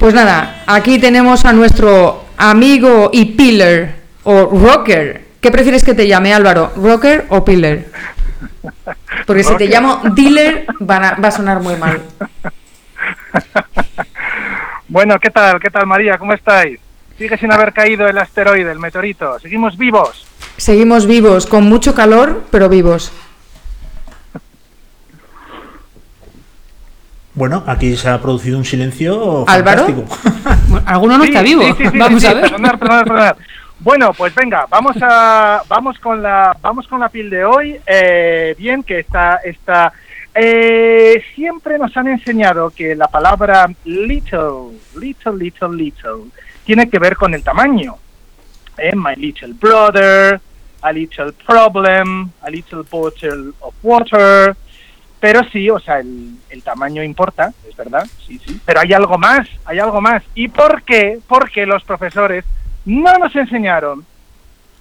Pues 0.01 0.13
nada, 0.13 0.65
aquí 0.67 0.99
tenemos 0.99 1.45
a 1.45 1.53
nuestro 1.53 2.25
amigo 2.37 3.11
y 3.13 3.27
pillar 3.27 3.95
o 4.25 4.47
rocker. 4.47 5.25
¿Qué 5.41 5.53
prefieres 5.53 5.85
que 5.85 5.95
te 5.95 6.09
llame 6.09 6.35
Álvaro? 6.35 6.73
¿Rocker 6.75 7.27
o 7.29 7.45
pillar? 7.45 7.85
Porque 9.25 9.45
si 9.45 9.55
te 9.57 9.69
llamo 9.69 10.01
dealer 10.17 10.67
van 10.81 11.05
a- 11.05 11.15
va 11.15 11.29
a 11.29 11.31
sonar 11.31 11.61
muy 11.61 11.77
mal. 11.77 12.03
Bueno, 14.89 15.17
¿qué 15.21 15.31
tal? 15.31 15.61
¿Qué 15.61 15.71
tal, 15.71 15.87
María? 15.87 16.19
¿Cómo 16.19 16.33
estáis? 16.33 16.81
Sigue 17.17 17.39
sin 17.39 17.53
haber 17.53 17.73
caído 17.73 18.09
el 18.09 18.19
asteroide, 18.19 18.73
el 18.73 18.81
meteorito. 18.81 19.39
Seguimos 19.39 19.79
vivos. 19.79 20.27
Seguimos 20.57 21.07
vivos, 21.07 21.47
con 21.47 21.63
mucho 21.69 21.95
calor, 21.95 22.43
pero 22.51 22.69
vivos. 22.69 23.13
Bueno, 27.35 27.63
aquí 27.67 27.97
se 27.97 28.09
ha 28.09 28.21
producido 28.21 28.59
un 28.59 28.65
silencio 28.65 29.45
¿Álvaro? 29.49 29.87
fantástico. 29.87 30.59
Bueno, 30.69 30.85
alguno 30.89 31.19
no 31.19 31.25
Sí, 31.25 31.31
está 31.31 31.43
vivo, 31.43 31.63
sí, 31.63 31.75
sí, 31.79 31.85
sí, 31.91 31.99
vamos 31.99 32.21
sí, 32.23 32.27
a 32.29 32.35
ver. 32.35 32.43
perdonad, 32.43 32.79
perdonad, 32.79 33.05
perdonad. 33.05 33.37
Bueno, 33.79 34.13
pues 34.13 34.35
venga, 34.35 34.67
vamos 34.69 34.97
a 35.01 35.63
vamos 35.69 35.99
con 35.99 36.23
la 36.23 36.55
vamos 36.61 36.87
con 36.87 37.01
la 37.01 37.09
pil 37.09 37.31
de 37.31 37.45
hoy. 37.45 37.81
Eh, 37.87 38.55
bien, 38.59 38.83
que 38.83 38.99
está 39.01 39.41
está 39.45 39.93
eh, 40.35 41.23
siempre 41.35 41.79
nos 41.79 41.97
han 41.97 42.09
enseñado 42.09 42.71
que 42.71 42.95
la 42.95 43.09
palabra 43.09 43.67
little, 43.85 44.79
little, 44.97 45.33
little, 45.37 45.75
little 45.77 46.31
tiene 46.65 46.89
que 46.89 46.99
ver 46.99 47.17
con 47.17 47.35
el 47.35 47.43
tamaño. 47.43 47.97
Eh, 48.79 48.95
my 48.95 49.15
little 49.17 49.53
brother, 49.55 50.41
a 50.83 50.93
little 50.93 51.33
problem, 51.33 52.31
a 52.43 52.51
little 52.51 52.83
bottle 52.91 53.53
of 53.61 53.75
water. 53.83 54.55
Pero 55.21 55.43
sí, 55.53 55.69
o 55.69 55.79
sea, 55.79 55.99
el, 55.99 56.35
el 56.49 56.63
tamaño 56.63 57.03
importa, 57.05 57.53
es 57.69 57.77
verdad, 57.77 58.07
sí, 58.27 58.41
sí. 58.45 58.59
Pero 58.65 58.81
hay 58.81 58.93
algo 58.95 59.19
más, 59.19 59.47
hay 59.67 59.79
algo 59.79 60.01
más. 60.01 60.23
¿Y 60.35 60.49
por 60.49 60.83
qué? 60.83 61.19
Porque 61.29 61.67
los 61.67 61.85
profesores 61.85 62.45
no 62.87 63.19
nos 63.19 63.37
enseñaron 63.37 64.05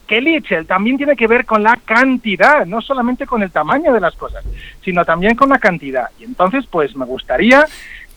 que 0.09 0.21
little 0.21 0.65
también 0.65 0.97
tiene 0.97 1.15
que 1.15 1.27
ver 1.27 1.45
con 1.45 1.61
la 1.61 1.77
cantidad, 1.85 2.65
no 2.65 2.81
solamente 2.81 3.27
con 3.27 3.43
el 3.43 3.51
tamaño 3.51 3.93
de 3.93 3.99
las 3.99 4.15
cosas, 4.15 4.43
sino 4.83 5.05
también 5.05 5.35
con 5.35 5.49
la 5.49 5.59
cantidad. 5.59 6.09
Y 6.19 6.23
entonces, 6.23 6.65
pues 6.65 6.95
me 6.95 7.05
gustaría 7.05 7.63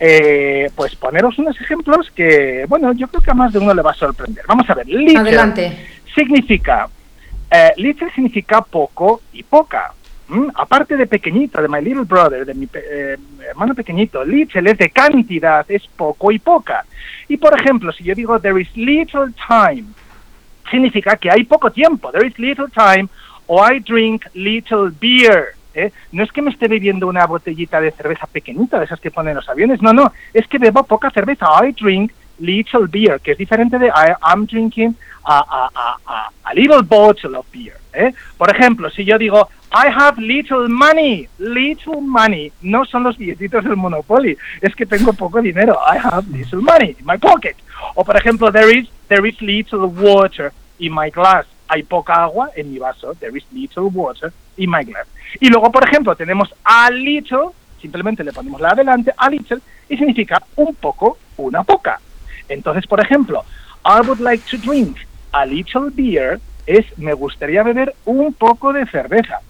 eh, 0.00 0.70
pues 0.74 0.96
poneros 0.96 1.38
unos 1.38 1.60
ejemplos 1.60 2.10
que, 2.10 2.64
bueno, 2.66 2.92
yo 2.94 3.08
creo 3.08 3.20
que 3.20 3.30
a 3.30 3.34
más 3.34 3.52
de 3.52 3.58
uno 3.58 3.74
le 3.74 3.82
va 3.82 3.90
a 3.90 3.94
sorprender. 3.94 4.42
Vamos 4.48 4.68
a 4.70 4.74
ver, 4.74 4.86
Adelante. 5.16 5.86
significa, 6.14 6.88
eh, 7.50 7.94
significa 8.14 8.62
poco 8.62 9.20
y 9.34 9.42
poca. 9.42 9.92
¿M? 10.32 10.48
Aparte 10.54 10.96
de 10.96 11.06
pequeñito, 11.06 11.60
de 11.60 11.68
my 11.68 11.80
little 11.80 12.04
brother, 12.04 12.44
de 12.44 12.54
mi 12.54 12.68
eh, 12.72 13.16
hermano 13.48 13.74
pequeñito, 13.74 14.24
little 14.24 14.70
es 14.70 14.78
de 14.78 14.90
cantidad, 14.90 15.64
es 15.68 15.86
poco 15.96 16.32
y 16.32 16.38
poca. 16.38 16.84
Y 17.28 17.36
por 17.36 17.58
ejemplo, 17.58 17.92
si 17.92 18.04
yo 18.04 18.14
digo 18.14 18.40
there 18.40 18.60
is 18.60 18.74
little 18.76 19.32
time, 19.46 19.84
significa 20.70 21.16
que 21.16 21.30
hay 21.30 21.44
poco 21.44 21.70
tiempo, 21.70 22.10
there 22.10 22.26
is 22.26 22.38
little 22.38 22.68
time, 22.68 23.08
o 23.46 23.62
I 23.64 23.80
drink 23.80 24.24
little 24.34 24.90
beer. 25.00 25.54
¿eh? 25.74 25.92
No 26.12 26.24
es 26.24 26.32
que 26.32 26.42
me 26.42 26.50
esté 26.50 26.68
bebiendo 26.68 27.06
una 27.06 27.26
botellita 27.26 27.80
de 27.80 27.90
cerveza 27.90 28.26
pequeñita, 28.26 28.78
de 28.78 28.86
esas 28.86 29.00
que 29.00 29.10
ponen 29.10 29.36
los 29.36 29.48
aviones, 29.48 29.82
no, 29.82 29.92
no, 29.92 30.12
es 30.32 30.46
que 30.48 30.58
bebo 30.58 30.84
poca 30.84 31.10
cerveza, 31.10 31.46
I 31.62 31.72
drink 31.72 32.12
little 32.38 32.86
beer, 32.88 33.20
que 33.20 33.32
es 33.32 33.38
diferente 33.38 33.78
de 33.78 33.86
I, 33.86 34.14
am 34.20 34.46
drinking 34.46 34.96
a, 35.24 35.38
a, 35.38 35.98
a, 36.06 36.30
a 36.44 36.54
little 36.54 36.82
bottle 36.82 37.36
of 37.36 37.46
beer. 37.52 37.81
¿Eh? 37.92 38.12
Por 38.36 38.50
ejemplo, 38.50 38.90
si 38.90 39.04
yo 39.04 39.18
digo 39.18 39.48
I 39.72 39.88
have 39.88 40.20
little 40.20 40.68
money, 40.68 41.28
little 41.38 42.00
money, 42.00 42.52
no 42.62 42.84
son 42.84 43.04
los 43.04 43.16
billetitos 43.16 43.64
del 43.64 43.76
Monopoly, 43.76 44.36
es 44.60 44.74
que 44.74 44.84
tengo 44.84 45.12
poco 45.14 45.40
dinero, 45.40 45.78
I 45.86 45.98
have 45.98 46.30
little 46.30 46.60
money 46.60 46.94
in 46.98 47.06
my 47.06 47.16
pocket. 47.16 47.56
O 47.94 48.04
por 48.04 48.16
ejemplo, 48.16 48.52
there 48.52 48.70
is, 48.70 48.88
there 49.08 49.26
is 49.26 49.40
little 49.40 49.86
water 49.86 50.52
in 50.78 50.92
my 50.92 51.10
glass, 51.10 51.46
hay 51.68 51.82
poca 51.82 52.14
agua 52.14 52.50
en 52.54 52.70
mi 52.70 52.78
vaso, 52.78 53.14
there 53.14 53.36
is 53.36 53.44
little 53.50 53.84
water 53.84 54.32
in 54.58 54.70
my 54.70 54.84
glass. 54.84 55.06
Y 55.40 55.48
luego, 55.48 55.72
por 55.72 55.84
ejemplo, 55.88 56.14
tenemos 56.14 56.52
a 56.64 56.90
little, 56.90 57.48
simplemente 57.80 58.22
le 58.22 58.32
ponemos 58.32 58.60
la 58.60 58.70
adelante, 58.70 59.12
a 59.16 59.30
little, 59.30 59.58
y 59.88 59.96
significa 59.96 60.42
un 60.56 60.74
poco, 60.74 61.16
una 61.38 61.62
poca. 61.62 61.98
Entonces, 62.48 62.86
por 62.86 63.00
ejemplo, 63.00 63.44
I 63.84 64.06
would 64.06 64.20
like 64.20 64.44
to 64.50 64.58
drink 64.58 64.98
a 65.32 65.46
little 65.46 65.88
beer 65.90 66.40
es 66.66 66.86
me 66.98 67.12
gustaría 67.14 67.62
beber 67.62 67.94
un 68.04 68.32
poco 68.34 68.72
de 68.72 68.86
cerveza. 68.86 69.40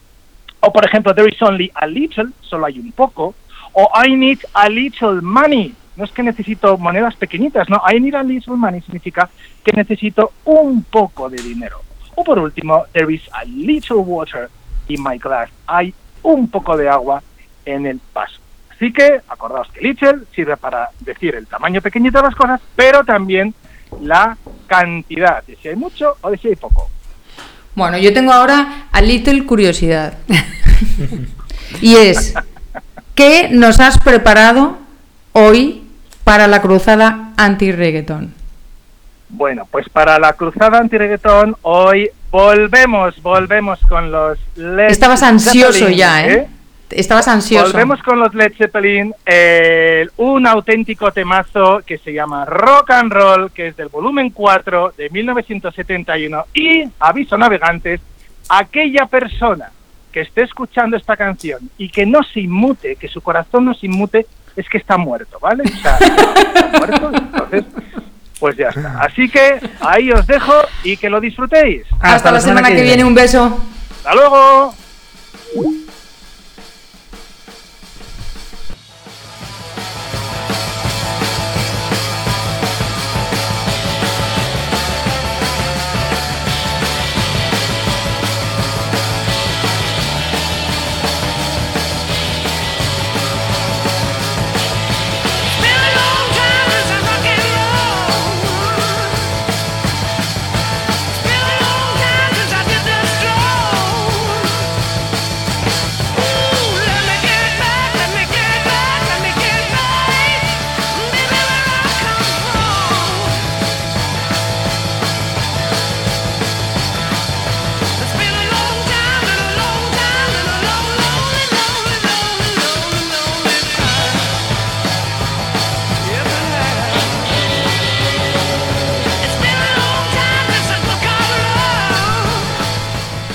O 0.61 0.72
por 0.72 0.85
ejemplo, 0.85 1.14
there 1.14 1.29
is 1.29 1.40
only 1.42 1.70
a 1.75 1.87
little, 1.87 2.29
solo 2.40 2.66
hay 2.66 2.79
un 2.79 2.92
poco. 2.92 3.35
O 3.72 3.88
I 4.05 4.14
need 4.14 4.38
a 4.55 4.68
little 4.68 5.20
money. 5.20 5.75
No 5.96 6.05
es 6.05 6.12
que 6.12 6.22
necesito 6.22 6.79
monedas 6.79 7.16
pequeñitas, 7.16 7.68
no. 7.68 7.83
I 7.90 8.01
need 8.01 8.14
a 8.14 8.22
little 8.22 8.57
money 8.57 8.81
significa 8.81 9.29
que 9.64 9.72
necesito 9.72 10.33
un 10.44 10.85
poco 10.85 11.29
de 11.29 11.42
dinero. 11.42 11.81
O 12.14 12.25
por 12.25 12.38
último, 12.38 12.85
there 12.92 13.12
is 13.12 13.22
a 13.33 13.44
little 13.44 13.98
water 13.98 14.48
in 14.88 15.03
my 15.03 15.18
glass. 15.18 15.51
Hay 15.66 15.94
un 16.22 16.48
poco 16.48 16.77
de 16.77 16.88
agua 16.88 17.22
en 17.64 17.87
el 17.87 18.01
vaso. 18.14 18.40
Así 18.70 18.92
que 18.92 19.20
acordaos 19.29 19.68
que 19.70 19.81
little 19.81 20.25
sirve 20.35 20.57
para 20.57 20.90
decir 21.01 21.35
el 21.35 21.46
tamaño 21.46 21.81
pequeñito 21.81 22.18
de 22.18 22.25
las 22.25 22.35
cosas, 22.35 22.61
pero 22.75 23.05
también 23.05 23.55
la 24.01 24.37
cantidad, 24.66 25.44
de 25.44 25.57
si 25.57 25.68
hay 25.68 25.77
mucho 25.77 26.16
o 26.20 26.31
de 26.31 26.38
si 26.38 26.48
hay 26.48 26.57
poco. 26.57 26.88
Bueno, 27.74 27.98
yo 27.98 28.12
tengo 28.12 28.32
ahora 28.32 28.87
a 28.92 29.00
little 29.00 29.46
curiosidad. 29.46 30.14
y 31.80 31.96
es, 31.96 32.35
¿qué 33.14 33.48
nos 33.50 33.80
has 33.80 33.98
preparado 33.98 34.78
hoy 35.32 35.82
para 36.24 36.46
la 36.46 36.61
cruzada 36.61 37.32
anti-reggaeton? 37.37 38.35
Bueno, 39.30 39.66
pues 39.70 39.88
para 39.88 40.18
la 40.18 40.35
cruzada 40.35 40.78
anti-reggaetón 40.78 41.56
hoy 41.62 42.11
volvemos, 42.30 43.20
volvemos 43.22 43.78
con 43.88 44.12
los 44.12 44.38
Led 44.56 44.90
Estabas 44.90 45.22
ansioso 45.22 45.72
Zeppelin, 45.72 45.98
ya, 45.98 46.26
¿eh? 46.26 46.48
Estabas 46.94 47.28
ansioso. 47.28 47.72
Volvemos 47.72 48.02
con 48.02 48.18
los 48.18 48.35
Led 48.35 48.52
Zeppelin, 48.57 49.14
eh, 49.26 50.07
un 50.16 50.46
auténtico 50.46 51.12
temazo 51.12 51.83
que 51.87 51.98
se 51.98 52.12
llama 52.12 52.44
Rock 52.44 52.90
and 52.90 53.12
Roll, 53.12 53.50
que 53.50 53.68
es 53.68 53.76
del 53.76 53.88
volumen 53.88 54.31
4 54.31 54.94
de 54.96 55.11
1971. 55.11 56.46
Y, 56.55 56.85
aviso 56.98 57.37
navegantes, 57.37 58.00
aquella 58.48 59.07
persona 59.07 59.70
que 60.12 60.20
esté 60.20 60.42
escuchando 60.42 60.96
esta 60.96 61.16
canción 61.16 61.70
y 61.78 61.88
que 61.88 62.05
no 62.05 62.22
se 62.22 62.40
inmute, 62.40 62.96
que 62.96 63.09
su 63.09 63.20
corazón 63.20 63.64
no 63.64 63.74
se 63.74 63.87
inmute, 63.87 64.26
es 64.55 64.68
que 64.68 64.78
está 64.78 64.98
muerto, 64.98 65.38
¿vale? 65.40 65.64
O 65.64 65.81
sea, 65.81 65.96
está 65.96 66.78
muerto, 66.78 67.11
entonces, 67.14 67.64
pues 68.38 68.57
ya 68.57 68.68
está. 68.68 69.00
Así 69.00 69.28
que 69.28 69.59
ahí 69.81 70.11
os 70.12 70.26
dejo 70.26 70.52
y 70.85 70.96
que 70.96 71.09
lo 71.09 71.20
disfrutéis. 71.20 71.85
Hasta, 72.00 72.31
la 72.31 72.40
semana, 72.40 72.68
que 72.68 72.83
viene, 72.83 73.05
un 73.05 73.14
beso. 73.14 73.59
¡Hasta 73.98 74.14
luego! 74.14 74.74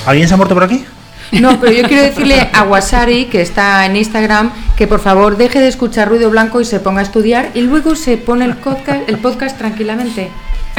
¿Alguien 0.08 0.28
se 0.28 0.34
ha 0.34 0.38
muerto 0.38 0.56
por 0.56 0.64
aquí? 0.64 0.84
No, 1.34 1.60
pero 1.60 1.74
yo 1.74 1.84
quiero 1.88 2.02
decirle 2.04 2.50
a 2.54 2.64
Wasari, 2.64 3.26
que 3.26 3.42
está 3.42 3.86
en 3.86 3.98
Instagram, 3.98 4.52
que 4.78 4.88
por 4.88 5.02
favor 5.02 5.36
deje 5.38 5.60
de 5.60 5.68
escuchar 5.68 6.08
ruido 6.08 6.30
blanco 6.30 6.62
y 6.62 6.66
se 6.66 6.80
ponga 6.80 7.02
a 7.02 7.04
estudiar 7.04 7.50
y 7.54 7.62
luego 7.62 7.96
se 7.96 8.16
pone 8.18 8.46
el 8.46 8.56
podcast, 8.56 9.02
el 9.10 9.18
podcast 9.18 9.58
tranquilamente. 9.58 10.30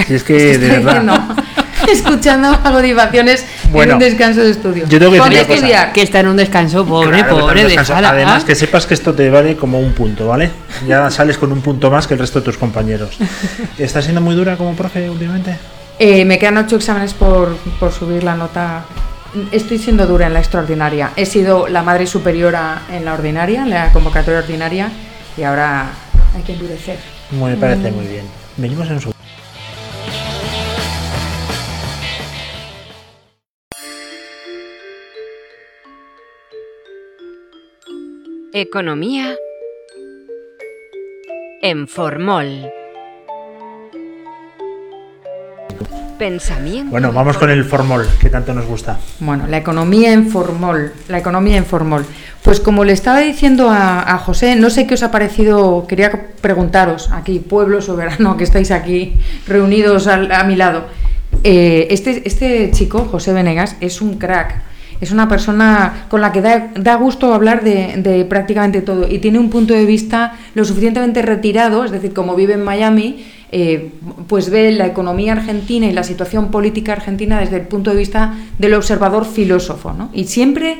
Si 0.06 0.14
es 0.14 0.24
que, 0.24 0.52
Está 0.52 0.64
de 0.66 0.68
verdad. 0.78 1.02
diciendo, 1.02 1.34
escuchando 1.92 2.48
audivaciones 2.64 3.44
Bueno, 3.70 3.92
en 3.92 3.96
un 3.96 4.00
descanso 4.00 4.40
de 4.42 4.50
estudio. 4.52 4.84
yo 4.88 4.98
tengo 4.98 5.12
que 5.12 5.18
Ponte 5.18 5.34
decir 5.34 5.46
cosa. 5.48 5.54
estudiar. 5.58 5.92
Que 5.92 6.02
está 6.02 6.20
en 6.20 6.28
un 6.28 6.36
descanso, 6.36 6.86
pobre, 6.86 7.18
Claro, 7.18 7.40
pobre. 7.40 7.76
Además, 7.76 8.44
que 8.44 8.54
sepas 8.54 8.86
que 8.86 8.94
esto 8.94 9.12
te 9.12 9.28
vale 9.28 9.56
como 9.56 9.78
un 9.80 9.92
punto, 9.92 10.28
¿vale? 10.28 10.50
Ya 10.86 11.10
sales 11.10 11.36
con 11.36 11.52
un 11.52 11.60
punto 11.60 11.90
más 11.90 12.06
que 12.06 12.14
el 12.14 12.20
resto 12.20 12.38
de 12.38 12.46
tus 12.46 12.56
compañeros. 12.56 13.18
¿Estás 13.76 14.04
siendo 14.04 14.22
muy 14.22 14.34
dura 14.34 14.56
como 14.56 14.74
profe 14.74 15.10
últimamente? 15.10 15.58
Eh, 15.98 16.24
me 16.24 16.38
quedan 16.38 16.56
ocho 16.58 16.76
exámenes 16.76 17.12
por, 17.12 17.56
por 17.78 17.92
subir 17.92 18.22
la 18.24 18.34
nota. 18.36 18.84
Estoy 19.52 19.78
siendo 19.78 20.06
dura 20.06 20.26
en 20.26 20.32
la 20.32 20.38
extraordinaria. 20.40 21.12
He 21.16 21.26
sido 21.26 21.68
la 21.68 21.82
madre 21.82 22.06
superiora 22.06 22.82
en 22.90 23.04
la 23.04 23.14
ordinaria, 23.14 23.62
en 23.62 23.70
la 23.70 23.92
convocatoria 23.92 24.40
ordinaria, 24.40 24.90
y 25.36 25.42
ahora 25.42 25.90
hay 26.34 26.42
que 26.42 26.52
endurecer. 26.54 26.98
Me 27.30 27.54
Mm. 27.56 27.60
parece 27.60 27.90
muy 27.92 28.06
bien. 28.06 28.24
Venimos 28.56 28.88
en 28.90 29.00
su. 29.00 29.12
Economía 38.52 39.36
en 41.62 41.86
Formol. 41.88 42.70
Pensamiento. 46.18 46.90
Bueno, 46.90 47.12
vamos 47.12 47.38
con 47.38 47.48
el 47.48 47.64
formol, 47.64 48.06
que 48.20 48.28
tanto 48.28 48.52
nos 48.52 48.66
gusta. 48.66 48.98
Bueno, 49.20 49.46
la 49.46 49.58
economía 49.58 50.12
en 50.12 50.28
formol, 50.28 50.92
la 51.08 51.18
economía 51.18 51.56
en 51.56 51.64
formol. 51.64 52.04
Pues 52.42 52.58
como 52.60 52.82
le 52.84 52.92
estaba 52.92 53.20
diciendo 53.20 53.70
a, 53.70 54.00
a 54.14 54.18
José, 54.18 54.56
no 54.56 54.68
sé 54.70 54.86
qué 54.86 54.94
os 54.94 55.02
ha 55.02 55.10
parecido, 55.10 55.86
quería 55.86 56.10
preguntaros 56.40 57.10
aquí, 57.12 57.38
pueblo 57.38 57.80
soberano, 57.80 58.36
que 58.36 58.44
estáis 58.44 58.70
aquí 58.72 59.14
reunidos 59.46 60.06
al- 60.08 60.32
a 60.32 60.42
mi 60.44 60.56
lado. 60.56 60.86
Eh, 61.44 61.86
este, 61.90 62.22
este 62.26 62.70
chico, 62.72 63.04
José 63.10 63.32
Venegas, 63.32 63.76
es 63.80 64.00
un 64.00 64.18
crack. 64.18 64.62
Es 65.00 65.12
una 65.12 65.28
persona 65.28 66.06
con 66.08 66.20
la 66.20 66.32
que 66.32 66.40
da, 66.42 66.70
da 66.74 66.96
gusto 66.96 67.32
hablar 67.32 67.62
de, 67.62 67.94
de 67.98 68.24
prácticamente 68.24 68.80
todo 68.80 69.06
y 69.08 69.20
tiene 69.20 69.38
un 69.38 69.48
punto 69.48 69.72
de 69.72 69.84
vista 69.84 70.32
lo 70.54 70.64
suficientemente 70.64 71.22
retirado, 71.22 71.84
es 71.84 71.92
decir, 71.92 72.12
como 72.12 72.34
vive 72.34 72.54
en 72.54 72.64
Miami, 72.64 73.24
eh, 73.50 73.92
pues 74.26 74.50
ve 74.50 74.72
la 74.72 74.86
economía 74.86 75.32
argentina 75.32 75.86
y 75.86 75.92
la 75.92 76.02
situación 76.02 76.50
política 76.50 76.92
argentina 76.92 77.40
desde 77.40 77.56
el 77.56 77.62
punto 77.62 77.90
de 77.90 77.96
vista 77.96 78.34
del 78.58 78.74
observador 78.74 79.24
filósofo. 79.24 79.92
¿no? 79.92 80.10
Y 80.12 80.24
siempre 80.24 80.78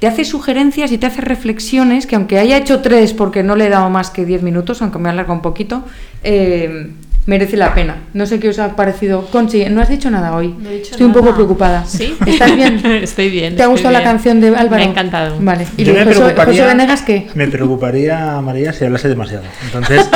te 0.00 0.08
hace 0.08 0.24
sugerencias 0.24 0.90
y 0.90 0.98
te 0.98 1.06
hace 1.06 1.20
reflexiones 1.20 2.06
que 2.06 2.16
aunque 2.16 2.40
haya 2.40 2.56
hecho 2.56 2.80
tres 2.80 3.12
porque 3.12 3.44
no 3.44 3.54
le 3.54 3.66
he 3.66 3.68
dado 3.68 3.88
más 3.88 4.10
que 4.10 4.24
diez 4.24 4.42
minutos, 4.42 4.82
aunque 4.82 4.98
me 4.98 5.10
alarga 5.10 5.32
un 5.32 5.42
poquito, 5.42 5.84
eh, 6.24 6.90
merece 7.26 7.56
la 7.56 7.72
pena. 7.74 7.96
No 8.14 8.26
sé 8.26 8.40
qué 8.40 8.48
os 8.48 8.58
ha 8.58 8.74
parecido. 8.74 9.26
Conchi, 9.30 9.64
no 9.66 9.80
has 9.80 9.88
dicho 9.88 10.10
nada 10.10 10.34
hoy. 10.34 10.54
No 10.58 10.68
he 10.70 10.74
dicho 10.78 10.90
Estoy 10.92 11.06
un 11.06 11.12
poco 11.12 11.26
nada. 11.26 11.36
preocupada. 11.36 11.84
¿Sí? 11.86 12.16
¿Estás 12.26 12.56
bien? 12.56 12.80
Estoy 13.02 13.30
bien. 13.30 13.54
¿Te 13.56 13.62
ha 13.62 13.66
gustado 13.68 13.92
la 13.92 14.00
bien. 14.00 14.10
canción 14.10 14.40
de 14.40 14.48
Álvaro? 14.48 14.76
Me 14.76 14.82
ha 14.82 14.84
encantado. 14.86 15.36
Vale. 15.40 15.66
¿Y 15.76 15.84
Yo 15.84 15.94
me 15.94 16.04
José, 16.04 16.18
preocuparía, 16.18 16.62
José 16.64 16.74
Venegas 16.74 17.02
qué? 17.02 17.28
me 17.34 17.46
preocuparía, 17.48 18.40
María, 18.40 18.72
si 18.72 18.84
hablase 18.84 19.08
demasiado. 19.08 19.44
Entonces, 19.64 20.08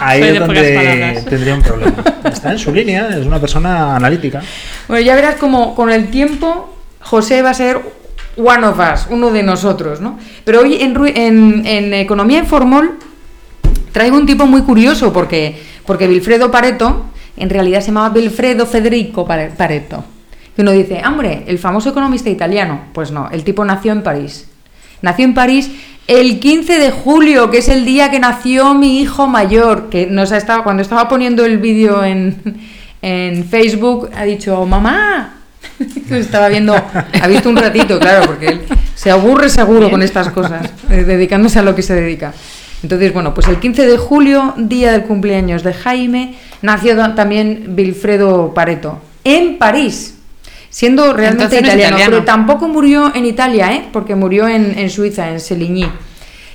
ahí 0.00 0.22
es 0.22 0.38
donde 0.38 1.24
tendría 1.28 1.54
un 1.54 1.62
problema. 1.62 1.94
Está 2.24 2.52
en 2.52 2.58
su 2.58 2.72
línea, 2.72 3.08
es 3.08 3.26
una 3.26 3.40
persona 3.40 3.96
analítica. 3.96 4.40
Bueno, 4.88 5.04
ya 5.04 5.14
verás 5.16 5.34
como 5.36 5.74
con 5.74 5.90
el 5.90 6.08
tiempo 6.10 6.76
José 7.00 7.42
va 7.42 7.50
a 7.50 7.54
ser 7.54 7.80
one 8.36 8.64
of 8.66 8.78
us, 8.78 9.06
uno 9.10 9.30
de 9.32 9.42
nosotros, 9.42 10.00
¿no? 10.00 10.18
Pero 10.44 10.60
hoy 10.60 10.76
en, 10.80 10.96
en, 11.16 11.66
en 11.66 11.94
Economía 11.94 12.38
en 12.38 12.46
Formol 12.46 12.92
traigo 13.92 14.16
un 14.16 14.26
tipo 14.26 14.46
muy 14.46 14.62
curioso 14.62 15.12
porque, 15.12 15.60
porque 15.90 16.06
Wilfredo 16.06 16.52
Pareto 16.52 17.06
en 17.36 17.50
realidad 17.50 17.80
se 17.80 17.88
llamaba 17.88 18.14
Wilfredo 18.14 18.64
Federico 18.64 19.26
Pare- 19.26 19.50
Pareto. 19.56 20.04
Y 20.56 20.60
uno 20.60 20.70
dice, 20.70 21.02
hombre, 21.04 21.42
el 21.48 21.58
famoso 21.58 21.90
economista 21.90 22.30
italiano. 22.30 22.82
Pues 22.92 23.10
no, 23.10 23.28
el 23.32 23.42
tipo 23.42 23.64
nació 23.64 23.90
en 23.90 24.04
París. 24.04 24.46
Nació 25.02 25.24
en 25.24 25.34
París 25.34 25.68
el 26.06 26.38
15 26.38 26.78
de 26.78 26.92
julio, 26.92 27.50
que 27.50 27.58
es 27.58 27.68
el 27.68 27.84
día 27.84 28.08
que 28.08 28.20
nació 28.20 28.72
mi 28.74 29.00
hijo 29.00 29.26
mayor, 29.26 29.88
que 29.90 30.06
nos 30.06 30.30
ha 30.30 30.36
estado, 30.36 30.62
cuando 30.62 30.80
estaba 30.82 31.08
poniendo 31.08 31.44
el 31.44 31.58
vídeo 31.58 32.04
en, 32.04 32.36
en 33.02 33.44
Facebook, 33.48 34.10
ha 34.16 34.22
dicho, 34.22 34.64
mamá, 34.64 35.38
lo 36.08 36.16
estaba 36.16 36.48
viendo, 36.50 36.72
ha 36.74 37.26
visto 37.26 37.48
un 37.48 37.56
ratito, 37.56 37.98
claro, 37.98 38.26
porque 38.26 38.46
él 38.46 38.60
se 38.94 39.10
aburre 39.10 39.48
seguro 39.48 39.90
con 39.90 40.02
estas 40.02 40.30
cosas, 40.30 40.70
eh, 40.88 41.02
dedicándose 41.02 41.58
a 41.58 41.62
lo 41.62 41.74
que 41.74 41.82
se 41.82 41.96
dedica. 41.96 42.32
Entonces, 42.82 43.12
bueno, 43.12 43.34
pues 43.34 43.46
el 43.48 43.58
15 43.58 43.86
de 43.86 43.98
julio, 43.98 44.54
día 44.56 44.92
del 44.92 45.04
cumpleaños 45.04 45.62
de 45.62 45.74
Jaime, 45.74 46.34
nació 46.62 46.96
ta- 46.96 47.14
también 47.14 47.74
Wilfredo 47.76 48.54
Pareto, 48.54 48.98
en 49.24 49.58
París, 49.58 50.16
siendo 50.70 51.12
realmente 51.12 51.56
italiano, 51.58 51.80
italiano. 51.96 52.10
pero 52.10 52.24
tampoco 52.24 52.68
murió 52.68 53.12
en 53.14 53.26
Italia, 53.26 53.72
¿eh? 53.74 53.88
porque 53.92 54.14
murió 54.14 54.48
en, 54.48 54.78
en 54.78 54.88
Suiza, 54.88 55.30
en 55.30 55.40
Seligny. 55.40 55.86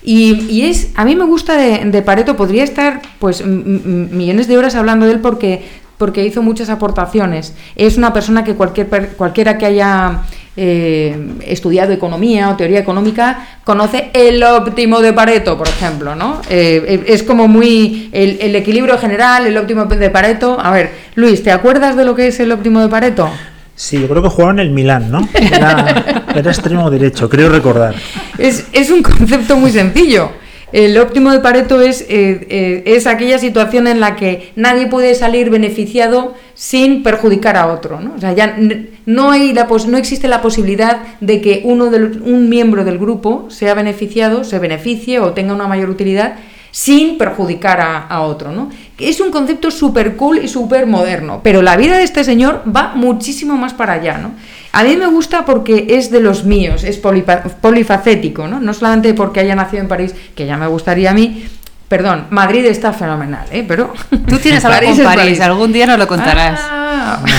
Y, 0.03 0.45
y 0.49 0.63
es, 0.63 0.89
a 0.95 1.03
mí 1.05 1.15
me 1.15 1.25
gusta 1.25 1.57
de, 1.57 1.85
de 1.85 2.01
Pareto, 2.01 2.35
podría 2.35 2.63
estar 2.63 3.01
pues 3.19 3.43
millones 3.45 4.47
de 4.47 4.57
horas 4.57 4.75
hablando 4.75 5.05
de 5.07 5.13
él 5.13 5.19
porque, 5.19 5.63
porque 5.97 6.25
hizo 6.25 6.41
muchas 6.43 6.69
aportaciones. 6.69 7.53
Es 7.75 7.97
una 7.97 8.13
persona 8.13 8.43
que 8.43 8.53
cualquier, 8.53 8.87
cualquiera 9.17 9.57
que 9.57 9.65
haya 9.65 10.21
eh, 10.57 11.17
estudiado 11.45 11.91
economía 11.93 12.49
o 12.49 12.55
teoría 12.55 12.79
económica 12.79 13.59
conoce 13.63 14.09
el 14.13 14.41
óptimo 14.43 15.01
de 15.01 15.13
Pareto, 15.13 15.57
por 15.57 15.67
ejemplo, 15.67 16.15
¿no? 16.15 16.41
Eh, 16.49 17.03
es 17.07 17.23
como 17.23 17.47
muy 17.47 18.09
el, 18.13 18.37
el 18.39 18.55
equilibrio 18.55 18.97
general, 18.97 19.45
el 19.47 19.57
óptimo 19.57 19.85
de 19.85 20.09
Pareto. 20.09 20.57
A 20.59 20.71
ver, 20.71 20.91
Luis, 21.15 21.43
¿te 21.43 21.51
acuerdas 21.51 21.95
de 21.95 22.05
lo 22.05 22.15
que 22.15 22.27
es 22.27 22.39
el 22.39 22.51
óptimo 22.51 22.81
de 22.81 22.89
Pareto? 22.89 23.29
Sí, 23.75 23.99
yo 23.99 24.07
creo 24.07 24.23
que 24.23 24.29
jugaba 24.29 24.51
en 24.53 24.59
el 24.59 24.69
Milán, 24.71 25.11
¿no? 25.11 25.27
Era, 25.33 26.25
era 26.33 26.51
extremo 26.51 26.89
derecho, 26.89 27.27
creo 27.29 27.49
recordar. 27.49 27.93
Es, 28.37 28.67
es 28.71 28.89
un 28.89 29.03
concepto 29.03 29.57
muy 29.57 29.71
sencillo. 29.71 30.31
El 30.75 30.97
óptimo 30.97 31.31
de 31.31 31.39
Pareto 31.39 31.79
es, 31.79 32.01
eh, 32.01 32.47
eh, 32.49 32.83
es 32.85 33.07
aquella 33.07 33.39
situación 33.39 33.87
en 33.87 34.01
la 34.01 34.17
que 34.17 34.51
nadie 34.57 34.87
puede 34.87 35.15
salir 35.15 35.49
beneficiado 35.49 36.33
sin 36.53 37.01
perjudicar 37.01 37.55
a 37.55 37.67
otro. 37.67 38.01
¿no? 38.01 38.11
O 38.17 38.19
sea, 38.19 38.33
ya 38.33 38.57
no, 39.05 39.31
hay 39.31 39.53
no 39.87 39.97
existe 39.97 40.27
la 40.27 40.41
posibilidad 40.41 40.97
de 41.21 41.39
que 41.39 41.61
uno 41.63 41.85
del- 41.85 42.21
un 42.25 42.49
miembro 42.49 42.83
del 42.83 42.97
grupo 42.97 43.45
sea 43.49 43.73
beneficiado, 43.73 44.43
se 44.43 44.59
beneficie 44.59 45.21
o 45.21 45.31
tenga 45.31 45.53
una 45.53 45.65
mayor 45.65 45.89
utilidad 45.89 46.35
sin 46.71 47.17
perjudicar 47.17 47.79
a, 47.79 48.05
a 48.07 48.23
otro. 48.23 48.51
¿no? 48.51 48.69
Es 48.99 49.21
un 49.21 49.31
concepto 49.31 49.71
súper 49.71 50.17
cool 50.17 50.39
y 50.43 50.49
súper 50.49 50.87
moderno, 50.87 51.39
pero 51.41 51.61
la 51.61 51.77
vida 51.77 51.97
de 51.97 52.03
este 52.03 52.25
señor 52.25 52.63
va 52.67 52.91
muchísimo 52.95 53.55
más 53.55 53.73
para 53.73 53.93
allá. 53.93 54.17
¿no? 54.17 54.31
A 54.75 54.83
mí 54.83 54.97
me 54.97 55.07
gusta 55.07 55.45
porque 55.45 55.87
es 55.91 56.11
de 56.11 56.19
los 56.19 56.43
míos, 56.43 56.83
es 56.83 56.97
polifacético, 56.97 58.45
¿no? 58.45 58.59
No 58.59 58.73
solamente 58.73 59.13
porque 59.13 59.39
haya 59.39 59.55
nacido 59.55 59.81
en 59.81 59.87
París, 59.87 60.13
que 60.35 60.45
ya 60.45 60.57
me 60.57 60.67
gustaría 60.67 61.11
a 61.11 61.13
mí. 61.13 61.47
Perdón, 61.87 62.27
Madrid 62.31 62.65
está 62.65 62.91
fenomenal, 62.91 63.47
¿eh? 63.51 63.63
Pero 63.65 63.93
Tú 64.27 64.37
tienes 64.37 64.65
algo 64.65 64.91
con 64.91 64.99
es 64.99 65.05
París, 65.05 65.39
algún 65.39 65.71
día 65.71 65.85
nos 65.85 65.97
lo 65.97 66.07
contarás. 66.07 66.59
Ah. 66.61 67.23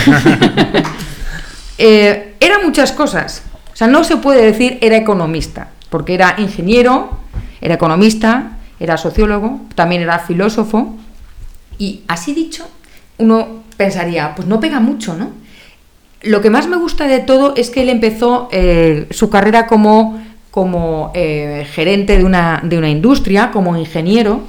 Eh, 1.79 2.37
era 2.40 2.59
muchas 2.64 2.90
cosas. 2.92 3.42
O 3.70 3.77
sea, 3.77 3.87
no 3.87 4.03
se 4.03 4.16
puede 4.16 4.42
decir 4.42 4.79
era 4.81 4.96
economista, 4.96 5.68
porque 5.90 6.14
era 6.14 6.37
ingeniero, 6.38 7.18
era 7.61 7.75
economista, 7.75 8.53
era 8.81 8.96
sociólogo, 8.96 9.61
también 9.75 10.01
era 10.01 10.20
filósofo. 10.20 10.96
Y 11.77 12.01
así 12.09 12.33
dicho, 12.33 12.66
uno 13.18 13.64
pensaría, 13.77 14.35
pues 14.35 14.49
no 14.49 14.59
pega 14.59 14.81
mucho, 14.81 15.14
¿no? 15.14 15.33
Lo 16.26 16.40
que 16.40 16.50
más 16.50 16.66
me 16.66 16.76
gusta 16.76 17.06
de 17.06 17.20
todo 17.20 17.54
es 17.56 17.70
que 17.70 17.82
él 17.82 17.88
empezó 17.88 18.48
eh, 18.50 19.06
su 19.10 19.30
carrera 19.30 19.66
como, 19.66 20.20
como 20.50 21.12
eh, 21.14 21.66
gerente 21.70 22.18
de 22.18 22.24
una, 22.24 22.60
de 22.64 22.78
una 22.78 22.90
industria, 22.90 23.50
como 23.52 23.76
ingeniero, 23.76 24.40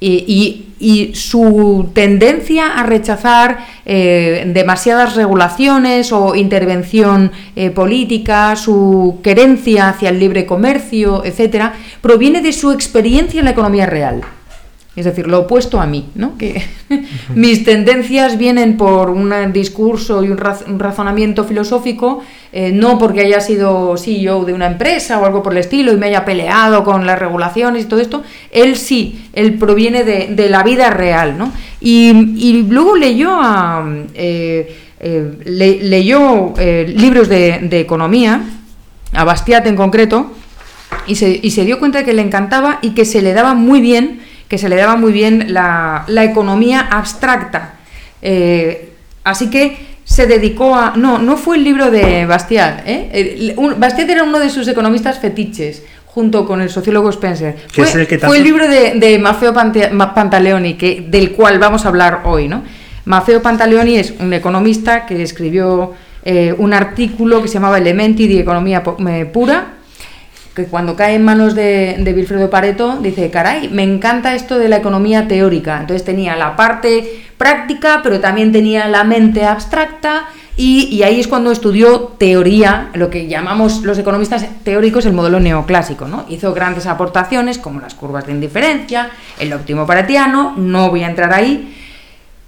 y, 0.00 0.66
su 1.14 1.90
tendencia 1.94 2.76
a 2.76 2.82
rechazar 2.82 3.64
eh, 3.86 4.50
demasiadas 4.52 5.14
regulaciones 5.14 6.10
o 6.10 6.34
intervención 6.34 7.30
política, 7.72 8.56
su 8.56 9.20
querencia 9.22 9.90
hacia 9.90 10.08
el 10.08 10.18
libre 10.18 10.44
comercio, 10.44 11.24
etcétera, 11.24 11.74
proviene 12.00 12.40
de 12.40 12.52
su 12.52 12.72
experiencia 12.72 13.38
en 13.38 13.44
la 13.44 13.52
economía 13.52 13.86
real. 13.86 14.22
Es 14.96 15.04
decir, 15.04 15.28
lo 15.28 15.40
opuesto 15.40 15.80
a 15.80 15.86
mí, 15.86 16.08
¿no? 16.16 16.32
mis 17.34 17.64
tendencias 17.64 18.38
vienen 18.38 18.76
por 18.76 19.10
un 19.10 19.32
discurso 19.52 20.22
y 20.24 20.28
un, 20.28 20.40
un 20.68 20.78
razonamiento 20.78 21.44
filosófico, 21.44 22.22
eh, 22.52 22.70
no 22.72 22.98
porque 22.98 23.20
haya 23.20 23.40
sido 23.40 23.96
CEO 23.96 24.44
de 24.44 24.52
una 24.52 24.66
empresa 24.66 25.18
o 25.18 25.24
algo 25.24 25.42
por 25.42 25.52
el 25.52 25.58
estilo 25.58 25.92
y 25.92 25.96
me 25.96 26.06
haya 26.06 26.24
peleado 26.24 26.84
con 26.84 27.06
las 27.06 27.18
regulaciones 27.18 27.84
y 27.84 27.88
todo 27.88 28.00
esto. 28.00 28.22
Él 28.50 28.76
sí, 28.76 29.28
él 29.32 29.54
proviene 29.54 30.04
de, 30.04 30.48
la 30.48 30.62
vida 30.62 30.90
real, 30.90 31.38
¿no? 31.38 31.52
Y, 31.80 32.64
luego 32.68 32.96
leyó 32.96 33.30
a, 33.32 33.84
eh, 34.14 34.76
eh, 35.00 35.32
le- 35.44 35.82
leyó 35.82 36.54
eh, 36.58 36.92
libros 36.96 37.28
de, 37.28 37.58
de 37.62 37.80
economía, 37.80 38.40
a 39.12 39.24
Bastiat 39.24 39.66
en 39.66 39.76
concreto, 39.76 40.32
y 41.06 41.16
se, 41.16 41.40
y 41.42 41.50
se 41.50 41.64
dio 41.64 41.78
cuenta 41.78 41.98
de 41.98 42.04
que 42.04 42.12
le 42.12 42.22
encantaba 42.22 42.78
y 42.82 42.90
que 42.90 43.04
se 43.04 43.22
le 43.22 43.32
daba 43.32 43.54
muy 43.54 43.80
bien, 43.80 44.20
que 44.52 44.58
se 44.58 44.68
le 44.68 44.76
daba 44.76 44.96
muy 44.96 45.12
bien 45.12 45.46
la, 45.48 46.04
la 46.08 46.24
economía 46.24 46.80
abstracta. 46.90 47.72
Eh, 48.20 48.92
así 49.24 49.48
que 49.48 49.78
se 50.04 50.26
dedicó 50.26 50.74
a... 50.74 50.92
No, 50.94 51.16
no 51.16 51.38
fue 51.38 51.56
el 51.56 51.64
libro 51.64 51.90
de 51.90 52.26
Bastiat. 52.26 52.82
¿eh? 52.86 53.56
Bastiat 53.78 54.10
era 54.10 54.24
uno 54.24 54.38
de 54.38 54.50
sus 54.50 54.68
economistas 54.68 55.18
fetiches, 55.18 55.82
junto 56.04 56.44
con 56.44 56.60
el 56.60 56.68
sociólogo 56.68 57.08
Spencer. 57.08 57.56
Fue, 57.72 57.84
es 57.84 57.94
el 57.94 58.06
que 58.06 58.18
fue 58.18 58.36
el 58.36 58.44
libro 58.44 58.68
de, 58.68 58.92
de 58.96 59.18
Pante- 59.22 59.88
Pantaleoni, 60.12 60.74
que, 60.74 61.06
del 61.08 61.32
cual 61.32 61.58
vamos 61.58 61.86
a 61.86 61.88
hablar 61.88 62.20
hoy. 62.24 62.46
¿no? 62.46 62.62
Maffeo 63.06 63.40
Pantaleoni 63.40 63.96
es 63.96 64.12
un 64.20 64.34
economista 64.34 65.06
que 65.06 65.22
escribió 65.22 65.94
eh, 66.26 66.54
un 66.58 66.74
artículo 66.74 67.40
que 67.40 67.48
se 67.48 67.54
llamaba 67.54 67.78
Elementi 67.78 68.28
di 68.28 68.38
Economía 68.38 68.82
eh, 69.08 69.24
Pura, 69.24 69.76
que 70.54 70.64
cuando 70.66 70.96
cae 70.96 71.14
en 71.14 71.24
manos 71.24 71.54
de, 71.54 71.96
de 71.98 72.12
Wilfredo 72.12 72.50
Pareto 72.50 72.98
dice, 73.00 73.30
caray, 73.30 73.68
me 73.70 73.82
encanta 73.82 74.34
esto 74.34 74.58
de 74.58 74.68
la 74.68 74.76
economía 74.76 75.26
teórica. 75.28 75.78
Entonces 75.80 76.04
tenía 76.04 76.36
la 76.36 76.56
parte 76.56 77.22
práctica, 77.38 78.00
pero 78.02 78.20
también 78.20 78.52
tenía 78.52 78.86
la 78.88 79.02
mente 79.04 79.44
abstracta 79.44 80.26
y, 80.56 80.84
y 80.94 81.02
ahí 81.02 81.18
es 81.18 81.26
cuando 81.28 81.50
estudió 81.50 82.12
teoría, 82.18 82.90
lo 82.92 83.08
que 83.08 83.26
llamamos 83.26 83.82
los 83.82 83.96
economistas 83.98 84.46
teóricos 84.62 85.06
el 85.06 85.14
modelo 85.14 85.40
neoclásico. 85.40 86.06
¿no? 86.06 86.26
Hizo 86.28 86.52
grandes 86.52 86.86
aportaciones 86.86 87.56
como 87.58 87.80
las 87.80 87.94
curvas 87.94 88.26
de 88.26 88.32
indiferencia, 88.32 89.08
el 89.38 89.52
óptimo 89.54 89.86
paretiano, 89.86 90.52
no 90.58 90.90
voy 90.90 91.04
a 91.04 91.08
entrar 91.08 91.32
ahí, 91.32 91.74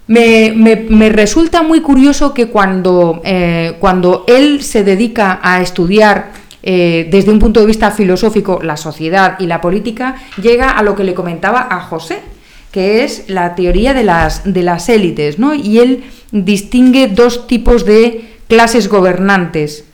me, 0.06 0.52
me- 0.54 0.84
me 0.90 1.08
resulta 1.08 1.62
muy 1.62 1.80
curioso 1.80 2.34
que 2.34 2.48
cuando, 2.48 3.22
eh, 3.24 3.76
cuando 3.80 4.24
él 4.28 4.62
se 4.62 4.84
dedica 4.84 5.40
a 5.42 5.62
estudiar 5.62 6.43
eh, 6.66 7.06
desde 7.10 7.30
un 7.30 7.38
punto 7.38 7.60
de 7.60 7.66
vista 7.66 7.90
filosófico 7.90 8.58
la 8.62 8.76
sociedad 8.76 9.36
y 9.38 9.46
la 9.46 9.60
política, 9.60 10.16
llega 10.42 10.70
a 10.70 10.82
lo 10.82 10.96
que 10.96 11.04
le 11.04 11.12
comentaba 11.14 11.68
a 11.70 11.80
José, 11.80 12.20
que 12.72 13.04
es 13.04 13.24
la 13.28 13.54
teoría 13.54 13.92
de 13.94 14.02
las, 14.02 14.42
de 14.50 14.62
las 14.62 14.88
élites, 14.88 15.38
¿no? 15.38 15.54
Y 15.54 15.78
él 15.78 16.04
distingue 16.32 17.06
dos 17.06 17.46
tipos 17.46 17.84
de 17.84 18.34
clases 18.48 18.88
gobernantes. 18.88 19.84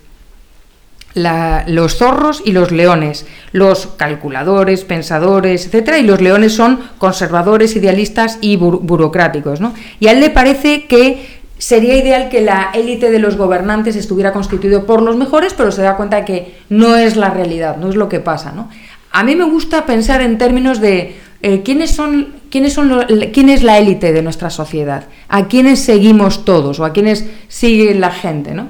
los 1.15 1.97
zorros 1.97 2.41
y 2.45 2.53
los 2.53 2.71
leones, 2.71 3.27
los 3.53 3.89
calculadores, 3.97 4.85
pensadores, 4.85 5.67
etcétera, 5.67 5.99
y 5.99 6.05
los 6.05 6.21
leones 6.21 6.55
son 6.55 6.79
conservadores, 6.99 7.75
idealistas 7.75 8.39
y 8.41 8.57
bur- 8.57 8.79
burocráticos, 8.81 9.61
¿no? 9.61 9.75
Y 9.99 10.07
a 10.07 10.13
él 10.13 10.21
le 10.21 10.31
parece 10.31 10.87
que 10.87 11.40
sería 11.61 11.95
ideal 11.97 12.29
que 12.31 12.41
la 12.41 12.71
élite 12.75 13.11
de 13.13 13.19
los 13.21 13.37
gobernantes 13.37 13.95
estuviera 13.95 14.33
constituido 14.33 14.87
por 14.87 15.03
los 15.03 15.17
mejores, 15.17 15.55
pero 15.55 15.71
se 15.71 15.83
da 15.83 15.97
cuenta 15.97 16.17
de 16.17 16.25
que 16.25 16.55
no 16.71 16.97
es 16.97 17.17
la 17.17 17.31
realidad, 17.31 17.77
no 17.77 17.89
es 17.91 17.95
lo 17.97 18.09
que 18.09 18.19
pasa, 18.19 18.51
¿no? 18.53 18.69
A 19.13 19.23
mí 19.25 19.37
me 19.37 19.45
gusta 19.45 19.85
pensar 19.87 20.23
en 20.23 20.39
términos 20.39 20.81
de 20.81 21.17
eh, 21.43 21.63
quiénes 21.65 21.91
son, 21.91 22.35
quiénes 22.51 22.73
son 22.73 22.89
lo- 22.89 23.07
quién 23.33 23.49
es 23.51 23.63
la 23.63 23.79
élite 23.79 24.13
de 24.13 24.23
nuestra 24.23 24.51
sociedad, 24.51 25.05
a 25.29 25.49
quiénes 25.49 25.81
seguimos 25.81 26.45
todos 26.45 26.81
o 26.81 26.85
a 26.85 26.93
quiénes 26.93 27.27
sigue 27.49 27.95
la 27.95 28.11
gente, 28.11 28.55
¿no? 28.55 28.69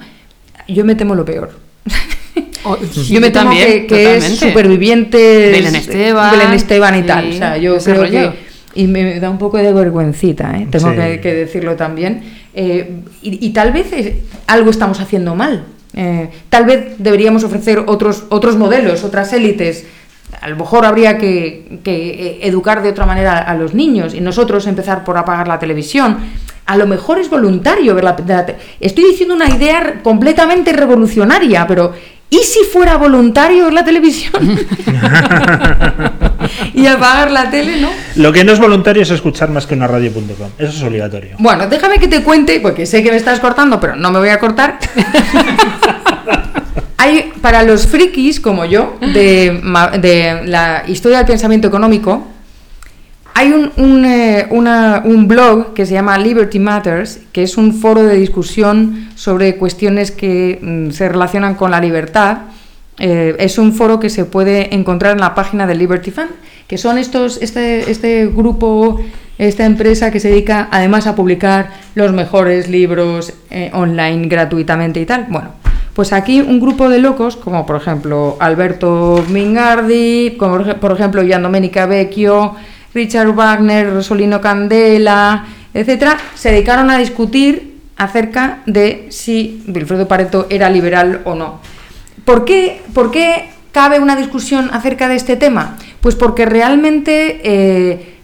Yo 0.68 0.84
me 0.84 0.94
temo 0.96 1.14
lo 1.14 1.24
peor. 1.24 1.50
O- 2.62 2.76
Yo 3.08 3.20
me 3.22 3.30
temo 3.30 3.44
también, 3.46 3.66
que, 3.68 3.86
que 3.86 4.16
es 4.18 4.36
supervivientes 4.38 5.50
Belén 5.52 5.76
Esteban, 5.76 6.30
Belén 6.32 6.52
Esteban 6.52 6.94
y 6.94 7.00
sí, 7.00 7.06
tal. 7.06 7.30
O 7.30 7.32
sea, 7.32 7.56
yo 7.56 7.78
creo 7.78 8.02
que 8.10 8.32
y 8.74 8.86
me 8.86 9.18
da 9.18 9.30
un 9.30 9.38
poco 9.38 9.56
de 9.58 9.72
vergüencita, 9.72 10.56
¿eh? 10.58 10.68
tengo 10.70 10.90
Sí. 10.90 10.96
que, 10.96 11.20
que 11.20 11.34
decirlo 11.34 11.74
también. 11.76 12.22
Eh, 12.54 13.02
y, 13.22 13.46
y 13.46 13.50
tal 13.50 13.72
vez 13.72 13.92
eh, 13.92 14.22
algo 14.46 14.70
estamos 14.70 15.00
haciendo 15.00 15.34
mal. 15.34 15.64
Eh, 15.94 16.30
tal 16.48 16.64
vez 16.66 16.94
deberíamos 16.98 17.42
ofrecer 17.42 17.82
otros 17.86 18.24
otros 18.28 18.56
modelos, 18.56 19.02
otras 19.04 19.32
élites. 19.32 19.86
A 20.40 20.48
lo 20.48 20.56
mejor 20.56 20.86
habría 20.86 21.18
que, 21.18 21.80
que, 21.82 22.10
eh, 22.10 22.38
educar 22.42 22.82
de 22.82 22.90
otra 22.90 23.04
manera 23.04 23.38
a 23.38 23.54
los 23.54 23.74
niños 23.74 24.14
y 24.14 24.20
nosotros 24.20 24.66
empezar 24.68 25.02
por 25.02 25.18
apagar 25.18 25.48
la 25.48 25.58
televisión. 25.58 26.18
A 26.66 26.76
lo 26.76 26.86
mejor 26.86 27.18
es 27.18 27.28
voluntario 27.28 27.96
ver 27.96 28.04
la, 28.04 28.16
la 28.26 28.46
Estoy 28.78 29.04
diciendo 29.04 29.34
una 29.34 29.48
idea 29.48 30.00
completamente 30.04 30.72
revolucionaria, 30.72 31.66
pero 31.66 31.92
¿y 32.30 32.38
si 32.38 32.60
fuera 32.60 32.96
voluntario 32.96 33.64
ver 33.64 33.72
la 33.72 33.84
televisión? 33.84 34.40
y 36.74 36.86
apagar 36.86 37.30
la 37.30 37.50
tele, 37.50 37.80
¿no? 37.80 37.88
Lo 38.16 38.32
que 38.32 38.44
no 38.44 38.52
es 38.52 38.58
voluntario 38.58 39.02
es 39.02 39.10
escuchar 39.10 39.50
más 39.50 39.66
que 39.66 39.74
una 39.74 39.86
radio.com. 39.86 40.50
Eso 40.58 40.68
es 40.76 40.82
obligatorio. 40.82 41.36
Bueno, 41.38 41.66
déjame 41.66 41.98
que 41.98 42.08
te 42.08 42.22
cuente, 42.22 42.60
porque 42.60 42.86
sé 42.86 43.02
que 43.02 43.10
me 43.10 43.16
estás 43.16 43.40
cortando, 43.40 43.78
pero 43.80 43.96
no 43.96 44.10
me 44.10 44.18
voy 44.18 44.28
a 44.30 44.38
cortar. 44.38 44.78
Hay, 46.96 47.32
para 47.40 47.62
los 47.62 47.86
frikis 47.86 48.40
como 48.40 48.64
yo, 48.66 48.96
de, 49.00 49.58
la 50.44 50.84
historia 50.86 51.18
del 51.18 51.26
pensamiento 51.26 51.66
económico, 51.68 52.26
hay 53.32 53.52
un, 53.52 53.72
un, 53.78 54.04
eh, 54.04 54.46
una- 54.50 55.00
un 55.04 55.26
blog 55.26 55.72
que 55.72 55.86
se 55.86 55.94
llama 55.94 56.18
Liberty 56.18 56.58
Matters, 56.58 57.20
que 57.32 57.42
es 57.42 57.56
un 57.56 57.72
foro 57.72 58.02
de 58.02 58.16
discusión 58.16 59.08
sobre 59.14 59.56
cuestiones 59.56 60.10
que 60.10 60.58
mm, 60.60 60.90
se 60.90 61.08
relacionan 61.08 61.54
con 61.54 61.70
la 61.70 61.80
libertad. 61.80 62.38
Eh, 63.00 63.34
es 63.38 63.58
un 63.58 63.72
foro 63.72 63.98
que 63.98 64.10
se 64.10 64.26
puede 64.26 64.74
encontrar 64.74 65.12
en 65.14 65.20
la 65.20 65.34
página 65.34 65.66
de 65.66 65.74
Liberty 65.74 66.10
Fund, 66.10 66.30
que 66.68 66.76
son 66.78 66.98
estos, 66.98 67.38
este, 67.42 67.90
este 67.90 68.26
grupo, 68.26 69.00
esta 69.38 69.64
empresa 69.64 70.10
que 70.10 70.20
se 70.20 70.28
dedica 70.28 70.68
además 70.70 71.06
a 71.06 71.16
publicar 71.16 71.70
los 71.94 72.12
mejores 72.12 72.68
libros 72.68 73.32
eh, 73.50 73.70
online 73.72 74.28
gratuitamente 74.28 75.00
y 75.00 75.06
tal. 75.06 75.26
Bueno, 75.30 75.48
pues 75.94 76.12
aquí 76.12 76.40
un 76.42 76.60
grupo 76.60 76.88
de 76.90 76.98
locos, 77.00 77.36
como 77.36 77.64
por 77.64 77.76
ejemplo 77.76 78.36
Alberto 78.38 79.24
Mingardi, 79.30 80.36
como 80.38 80.58
por 80.58 80.68
ej- 80.68 80.76
por 80.78 80.92
ejemplo 80.92 81.22
Gian 81.24 81.42
Domenica 81.42 81.86
Vecchio, 81.86 82.54
Richard 82.94 83.32
Wagner, 83.34 83.92
Rosolino 83.92 84.40
Candela, 84.40 85.46
etcétera, 85.72 86.18
se 86.34 86.50
dedicaron 86.50 86.90
a 86.90 86.98
discutir 86.98 87.78
acerca 87.96 88.60
de 88.66 89.06
si 89.10 89.62
Wilfredo 89.66 90.06
Pareto 90.06 90.46
era 90.50 90.68
liberal 90.70 91.22
o 91.24 91.34
no. 91.34 91.60
¿Por 92.30 92.44
qué, 92.44 92.80
por 92.94 93.10
qué 93.10 93.46
cabe 93.72 93.98
una 93.98 94.14
discusión 94.14 94.70
acerca 94.72 95.08
de 95.08 95.16
este 95.16 95.34
tema? 95.34 95.76
Pues 96.00 96.14
porque 96.14 96.46
realmente 96.46 97.40
eh, 97.42 98.14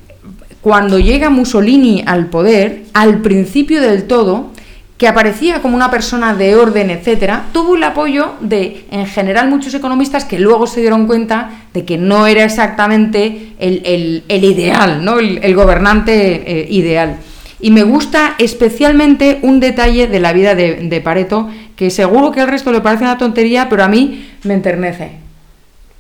cuando 0.61 1.01
llega 1.01 1.29
Mussolini 1.29 2.05
al 2.07 2.27
poder, 2.27 2.85
al 2.93 3.21
principio 3.21 3.81
del 3.81 4.05
todo, 4.05 4.53
que 4.97 5.09
aparecía 5.09 5.61
como 5.61 5.75
una 5.75 5.91
persona 5.91 6.35
de 6.37 6.55
orden, 6.55 6.91
etcétera, 6.91 7.47
tuvo 7.53 7.75
el 7.75 7.83
apoyo 7.83 8.35
de, 8.39 8.85
en 8.93 9.07
general, 9.07 9.49
muchos 9.51 9.75
economistas 9.75 10.25
que 10.25 10.39
luego 10.39 10.69
se 10.69 10.83
dieron 10.83 11.09
cuenta 11.09 11.51
de 11.75 11.85
que 11.85 11.99
no 11.99 12.29
era 12.29 12.45
exactamente 12.45 13.55
el, 13.59 14.23
el- 14.29 14.45
ideal, 14.45 15.05
¿no? 15.05 15.19
el, 15.19 15.55
gobernante 15.57 16.61
eh, 16.61 16.67
ideal. 16.71 17.17
Y 17.59 17.73
me 17.73 17.83
gusta 17.83 18.37
especialmente 18.39 19.41
un 19.43 19.59
detalle 19.59 20.07
de 20.07 20.21
la 20.21 20.33
vida 20.33 20.55
de 20.55 21.01
Pareto, 21.03 21.49
que 21.77 21.91
seguro 21.91 22.33
que 22.33 22.41
al 22.41 22.49
resto 22.49 22.73
le 22.73 22.81
parece 22.81 23.05
una 23.05 23.19
tontería, 23.19 23.69
pero 23.69 23.85
a 23.85 23.89
mí 23.89 24.31
me 24.45 24.55
enternece. 24.55 25.13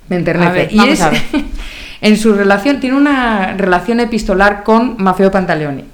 Me 0.09 0.17
enternece. 0.17 0.49
A 0.49 0.53
ver, 0.53 0.69
y 0.73 0.77
vamos 0.77 0.95
es, 0.95 1.01
a 1.03 1.11
ver. 1.11 1.23
en 2.01 2.17
su 2.17 2.35
relación, 2.35 2.81
tiene 2.81 2.97
una 2.97 3.55
relación 3.57 4.01
epistolar 4.01 4.62
con 4.65 4.97
Maffeo 4.99 5.31
Pantaleoni. 5.31 5.85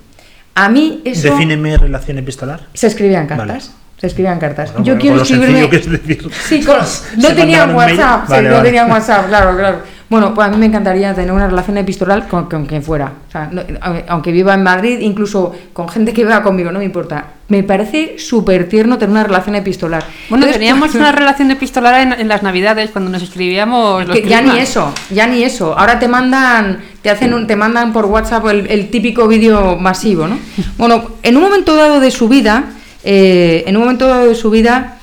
A 0.54 0.68
mí 0.68 1.00
eso... 1.04 1.30
Defíneme 1.30 1.76
relación 1.78 2.18
epistolar. 2.18 2.60
Se 2.74 2.86
escribían 2.86 3.26
cartas. 3.26 3.46
Vale. 3.48 3.82
Se 3.98 4.06
escribían 4.08 4.38
cartas. 4.38 4.72
Bueno, 4.72 4.84
Yo 4.84 4.94
bueno, 4.94 5.00
quiero 5.00 5.22
escribirme. 5.22 5.46
sencillo 5.46 5.70
que 5.70 5.76
es 5.76 5.90
decir. 5.90 6.30
Sí, 6.48 6.60
con- 6.64 6.76
no. 7.68 7.76
WhatsApp. 7.76 8.24
sí, 8.26 8.32
Vale, 8.32 8.48
no 8.48 8.54
vale. 8.56 8.64
tenían 8.68 8.90
WhatsApp, 8.90 9.28
claro, 9.28 9.56
claro. 9.56 9.78
Bueno, 10.12 10.34
pues 10.34 10.46
a 10.46 10.50
mí 10.50 10.56
me 10.58 10.66
encantaría 10.66 11.14
tener 11.14 11.32
una 11.32 11.46
relación 11.48 11.78
epistolar 11.78 12.28
con, 12.28 12.44
con 12.48 12.66
quien 12.66 12.82
fuera. 12.82 13.12
O 13.28 13.32
sea, 13.32 13.48
no- 13.50 13.62
aunque 14.08 14.30
viva 14.30 14.52
en 14.54 14.62
Madrid, 14.62 14.98
incluso 15.00 15.52
con 15.72 15.88
gente 15.88 16.12
que 16.12 16.22
viva 16.22 16.42
conmigo, 16.42 16.70
no 16.70 16.78
me 16.78 16.84
importa. 16.84 17.24
Me 17.48 17.62
parece 17.62 18.18
súper 18.18 18.68
tierno 18.68 18.98
tener 18.98 19.10
una 19.12 19.24
relación 19.24 19.54
epistolar. 19.56 20.04
Bueno, 20.28 20.44
Entonces, 20.44 20.58
teníamos 20.58 20.94
una 21.00 21.12
relación 21.12 21.50
epistolar 21.50 22.00
en, 22.02 22.12
en 22.12 22.28
las 22.28 22.42
navidades 22.42 22.90
cuando 22.90 23.10
nos 23.10 23.22
escribíamos 23.22 24.06
los 24.06 24.14
que 24.16 24.28
ya 24.28 24.42
ni 24.42 24.58
eso, 24.58 24.92
ya 25.10 25.26
ni 25.26 25.42
eso. 25.42 25.76
Ahora 25.78 25.98
te 25.98 26.08
mandan, 26.08 26.80
te 27.00 27.08
hacen 27.10 27.32
un, 27.34 27.46
te 27.46 27.56
mandan 27.56 27.92
por 27.94 28.04
WhatsApp 28.04 28.46
el, 28.48 28.66
el 28.70 28.90
típico 28.90 29.26
vídeo 29.28 29.76
masivo, 29.78 30.26
¿no? 30.28 30.38
Bueno, 30.76 31.12
en 31.22 31.36
un 31.38 31.42
momento 31.42 31.74
dado 31.74 32.00
de 32.00 32.10
su 32.10 32.28
vida, 32.28 32.64
eh, 33.02 33.64
en 33.66 33.76
un 33.76 33.82
momento 33.82 34.06
dado 34.06 34.28
de 34.28 34.34
su 34.34 34.50
vida, 34.50 34.98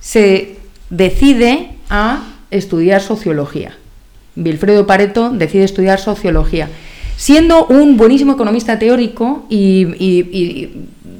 se 0.00 0.58
decide 0.90 1.70
a 1.88 2.20
estudiar 2.50 3.00
sociología. 3.00 3.72
Wilfredo 4.42 4.86
Pareto 4.86 5.30
decide 5.30 5.64
estudiar 5.64 6.00
sociología, 6.00 6.68
siendo 7.16 7.66
un 7.66 7.96
buenísimo 7.96 8.32
economista 8.32 8.78
teórico 8.78 9.44
y, 9.50 10.68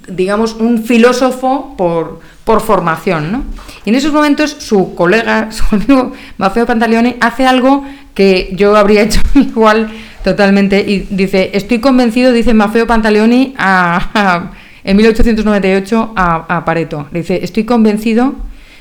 digamos, 0.08 0.54
un 0.54 0.82
filósofo 0.84 1.74
por, 1.76 2.20
por 2.44 2.60
formación. 2.60 3.32
¿no? 3.32 3.44
Y 3.84 3.90
en 3.90 3.96
esos 3.96 4.12
momentos 4.12 4.56
su 4.58 4.94
colega, 4.94 5.50
su 5.52 5.62
amigo 5.74 6.12
Maffeo 6.38 6.66
Pantaleone, 6.66 7.16
hace 7.20 7.46
algo 7.46 7.84
que 8.14 8.52
yo 8.56 8.76
habría 8.76 9.02
hecho 9.02 9.20
igual 9.34 9.90
totalmente 10.24 10.80
y 10.80 11.06
dice, 11.10 11.50
estoy 11.54 11.78
convencido, 11.78 12.32
dice 12.32 12.52
Maffeo 12.54 12.86
Pantaleoni 12.86 13.54
a- 13.56 14.50
en 14.82 14.96
1898 14.96 16.12
a, 16.16 16.64
Pareto, 16.64 17.06
dice, 17.12 17.40
estoy 17.42 17.64
convencido 17.64 18.34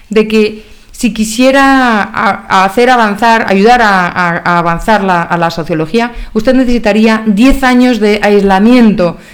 de 0.10 0.28
que 0.30 0.64
si 1.00 1.14
quisiera 1.14 2.04
a- 2.04 2.46
a 2.50 2.66
hacer 2.66 2.90
avanzar, 2.90 3.46
ayudar 3.48 3.82
a, 3.82 4.60
avanzar 4.60 5.02
la, 5.02 5.22
a 5.22 5.38
la 5.38 5.50
sociología, 5.50 6.12
usted 6.34 6.54
necesitaría 6.54 7.24
10 7.26 7.64
años 7.64 8.00
de 8.02 8.20
aislamiento. 8.22 9.16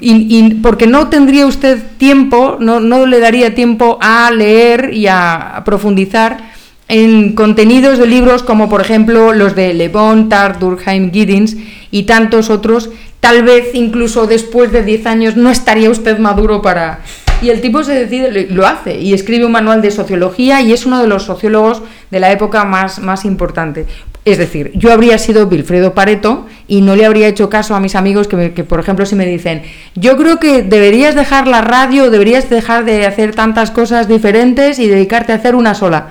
Y, 0.00 0.38
y 0.38 0.54
porque 0.54 0.86
no 0.86 1.08
tendría 1.08 1.46
usted 1.46 1.78
tiempo, 1.98 2.56
no, 2.58 2.80
no 2.80 3.06
le 3.06 3.20
daría 3.20 3.54
tiempo 3.54 3.98
a 4.00 4.30
leer 4.30 4.90
y 4.94 5.06
a, 5.06 5.62
profundizar 5.64 6.52
en 6.88 7.34
contenidos 7.34 7.98
de 7.98 8.06
libros 8.06 8.42
como 8.42 8.68
por 8.68 8.80
ejemplo 8.80 9.32
los 9.34 9.54
de 9.54 9.74
Le 9.74 9.88
Bon, 9.90 10.28
Tart, 10.30 10.58
Durkheim, 10.58 11.12
Giddens 11.12 11.56
y 11.90 12.04
tantos 12.04 12.48
otros. 12.50 12.90
Tal 13.20 13.42
vez 13.42 13.74
incluso 13.74 14.26
después 14.26 14.72
de 14.72 14.82
10 14.82 15.06
años 15.06 15.36
no 15.36 15.50
estaría 15.50 15.90
usted 15.90 16.18
maduro 16.18 16.60
para... 16.62 17.00
Y 17.42 17.50
el 17.50 17.60
tipo 17.60 17.82
se 17.84 17.92
decide, 17.92 18.46
lo 18.50 18.66
hace 18.66 18.98
y 18.98 19.12
escribe 19.12 19.44
un 19.44 19.52
manual 19.52 19.82
de 19.82 19.90
sociología 19.90 20.62
y 20.62 20.72
es 20.72 20.86
uno 20.86 21.00
de 21.00 21.06
los 21.06 21.24
sociólogos 21.24 21.82
de 22.10 22.18
la 22.20 22.32
época 22.32 22.64
más, 22.64 23.00
más 23.00 23.26
importante. 23.26 23.84
Es 24.24 24.38
decir, 24.38 24.70
yo 24.74 24.90
habría 24.90 25.18
sido 25.18 25.46
Wilfredo 25.46 25.92
Pareto 25.92 26.46
y 26.66 26.80
no 26.80 26.96
le 26.96 27.04
habría 27.04 27.28
hecho 27.28 27.50
caso 27.50 27.74
a 27.74 27.80
mis 27.80 27.94
amigos 27.94 28.28
que, 28.28 28.36
me- 28.36 28.54
que, 28.54 28.64
por 28.64 28.80
ejemplo, 28.80 29.04
si 29.04 29.14
me 29.14 29.26
dicen, 29.26 29.60
yo 29.94 30.16
creo 30.16 30.40
que 30.40 30.62
deberías 30.62 31.14
dejar 31.14 31.46
la 31.46 31.60
radio, 31.60 32.10
deberías 32.10 32.48
dejar 32.48 32.86
de 32.86 33.04
hacer 33.04 33.34
tantas 33.34 33.70
cosas 33.70 34.08
diferentes 34.08 34.78
y 34.78 34.88
dedicarte 34.88 35.32
a 35.32 35.36
hacer 35.36 35.54
una 35.54 35.74
sola. 35.74 36.08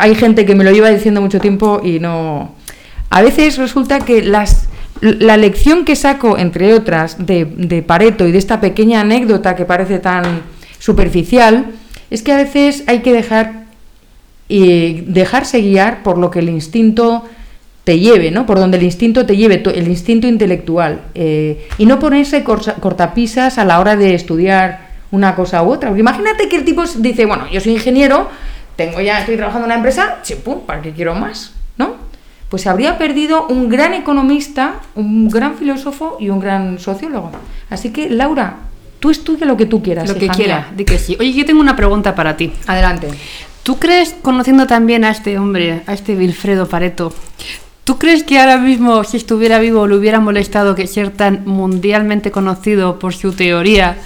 Hay 0.00 0.14
gente 0.16 0.44
que 0.44 0.54
me 0.54 0.64
lo 0.64 0.72
lleva 0.72 0.90
diciendo 0.90 1.22
mucho 1.22 1.40
tiempo 1.40 1.80
y 1.82 1.98
no... 2.00 2.54
A 3.08 3.22
veces 3.22 3.56
resulta 3.56 4.00
que 4.00 4.20
las, 4.22 4.68
la 5.00 5.38
lección 5.38 5.86
que 5.86 5.96
saco, 5.96 6.36
entre 6.36 6.74
otras, 6.74 7.24
de, 7.24 7.46
de 7.46 7.82
Pareto 7.82 8.26
y 8.28 8.32
de 8.32 8.38
esta 8.38 8.60
pequeña 8.60 9.00
anécdota 9.00 9.56
que 9.56 9.64
parece 9.64 9.98
tan 9.98 10.42
superficial, 10.78 11.66
es 12.10 12.22
que 12.22 12.32
a 12.32 12.36
veces 12.36 12.84
hay 12.86 13.00
que 13.00 13.12
dejar 13.12 13.66
dejarse 14.48 15.60
guiar 15.60 16.02
por 16.02 16.16
lo 16.16 16.30
que 16.30 16.38
el 16.38 16.48
instinto 16.48 17.24
te 17.84 17.98
lleve, 17.98 18.30
¿no? 18.30 18.46
Por 18.46 18.58
donde 18.58 18.76
el 18.78 18.82
instinto 18.82 19.26
te 19.26 19.36
lleve, 19.36 19.62
el 19.74 19.88
instinto 19.88 20.26
intelectual. 20.26 21.02
eh, 21.14 21.68
y 21.78 21.86
no 21.86 21.98
ponerse 21.98 22.44
cortapisas 22.44 23.58
a 23.58 23.64
la 23.64 23.80
hora 23.80 23.96
de 23.96 24.14
estudiar 24.14 24.88
una 25.10 25.34
cosa 25.34 25.62
u 25.62 25.70
otra. 25.70 25.88
Porque 25.88 26.00
imagínate 26.00 26.48
que 26.48 26.56
el 26.56 26.64
tipo 26.64 26.84
dice, 26.98 27.24
bueno, 27.24 27.46
yo 27.50 27.60
soy 27.60 27.72
ingeniero, 27.72 28.28
tengo 28.76 29.00
ya, 29.00 29.20
estoy 29.20 29.36
trabajando 29.36 29.64
en 29.64 29.70
una 29.70 29.76
empresa, 29.76 30.18
chipum, 30.22 30.60
¿para 30.66 30.82
qué 30.82 30.92
quiero 30.92 31.14
más? 31.14 31.52
¿No? 31.76 31.96
Pues 32.48 32.66
habría 32.66 32.96
perdido 32.96 33.46
un 33.46 33.68
gran 33.68 33.94
economista, 33.94 34.80
un 34.94 35.28
gran 35.28 35.56
filósofo 35.56 36.16
y 36.20 36.28
un 36.30 36.40
gran 36.40 36.78
sociólogo. 36.78 37.30
Así 37.70 37.90
que, 37.90 38.08
Laura, 38.10 38.56
tú 39.00 39.10
estudia 39.10 39.46
lo 39.46 39.56
que 39.56 39.66
tú 39.66 39.82
quieras. 39.82 40.08
Lo 40.08 40.14
que 40.14 40.26
hija 40.26 40.34
quiera, 40.34 40.56
mía. 40.56 40.72
di 40.76 40.84
que 40.84 40.98
sí. 40.98 41.16
Oye, 41.18 41.32
yo 41.32 41.44
tengo 41.44 41.60
una 41.60 41.76
pregunta 41.76 42.14
para 42.14 42.36
ti. 42.36 42.52
Adelante. 42.66 43.08
¿Tú 43.62 43.78
crees, 43.78 44.14
conociendo 44.22 44.66
también 44.66 45.04
a 45.04 45.10
este 45.10 45.38
hombre, 45.38 45.82
a 45.86 45.92
este 45.92 46.16
Wilfredo 46.16 46.68
Pareto, 46.68 47.12
¿tú 47.84 47.98
crees 47.98 48.22
que 48.22 48.38
ahora 48.38 48.56
mismo, 48.56 49.04
si 49.04 49.18
estuviera 49.18 49.58
vivo, 49.58 49.86
le 49.86 49.96
hubiera 49.96 50.20
molestado 50.20 50.74
que 50.74 50.86
ser 50.86 51.10
tan 51.10 51.42
mundialmente 51.44 52.30
conocido 52.30 52.98
por 52.98 53.14
su 53.14 53.32
teoría, 53.32 53.98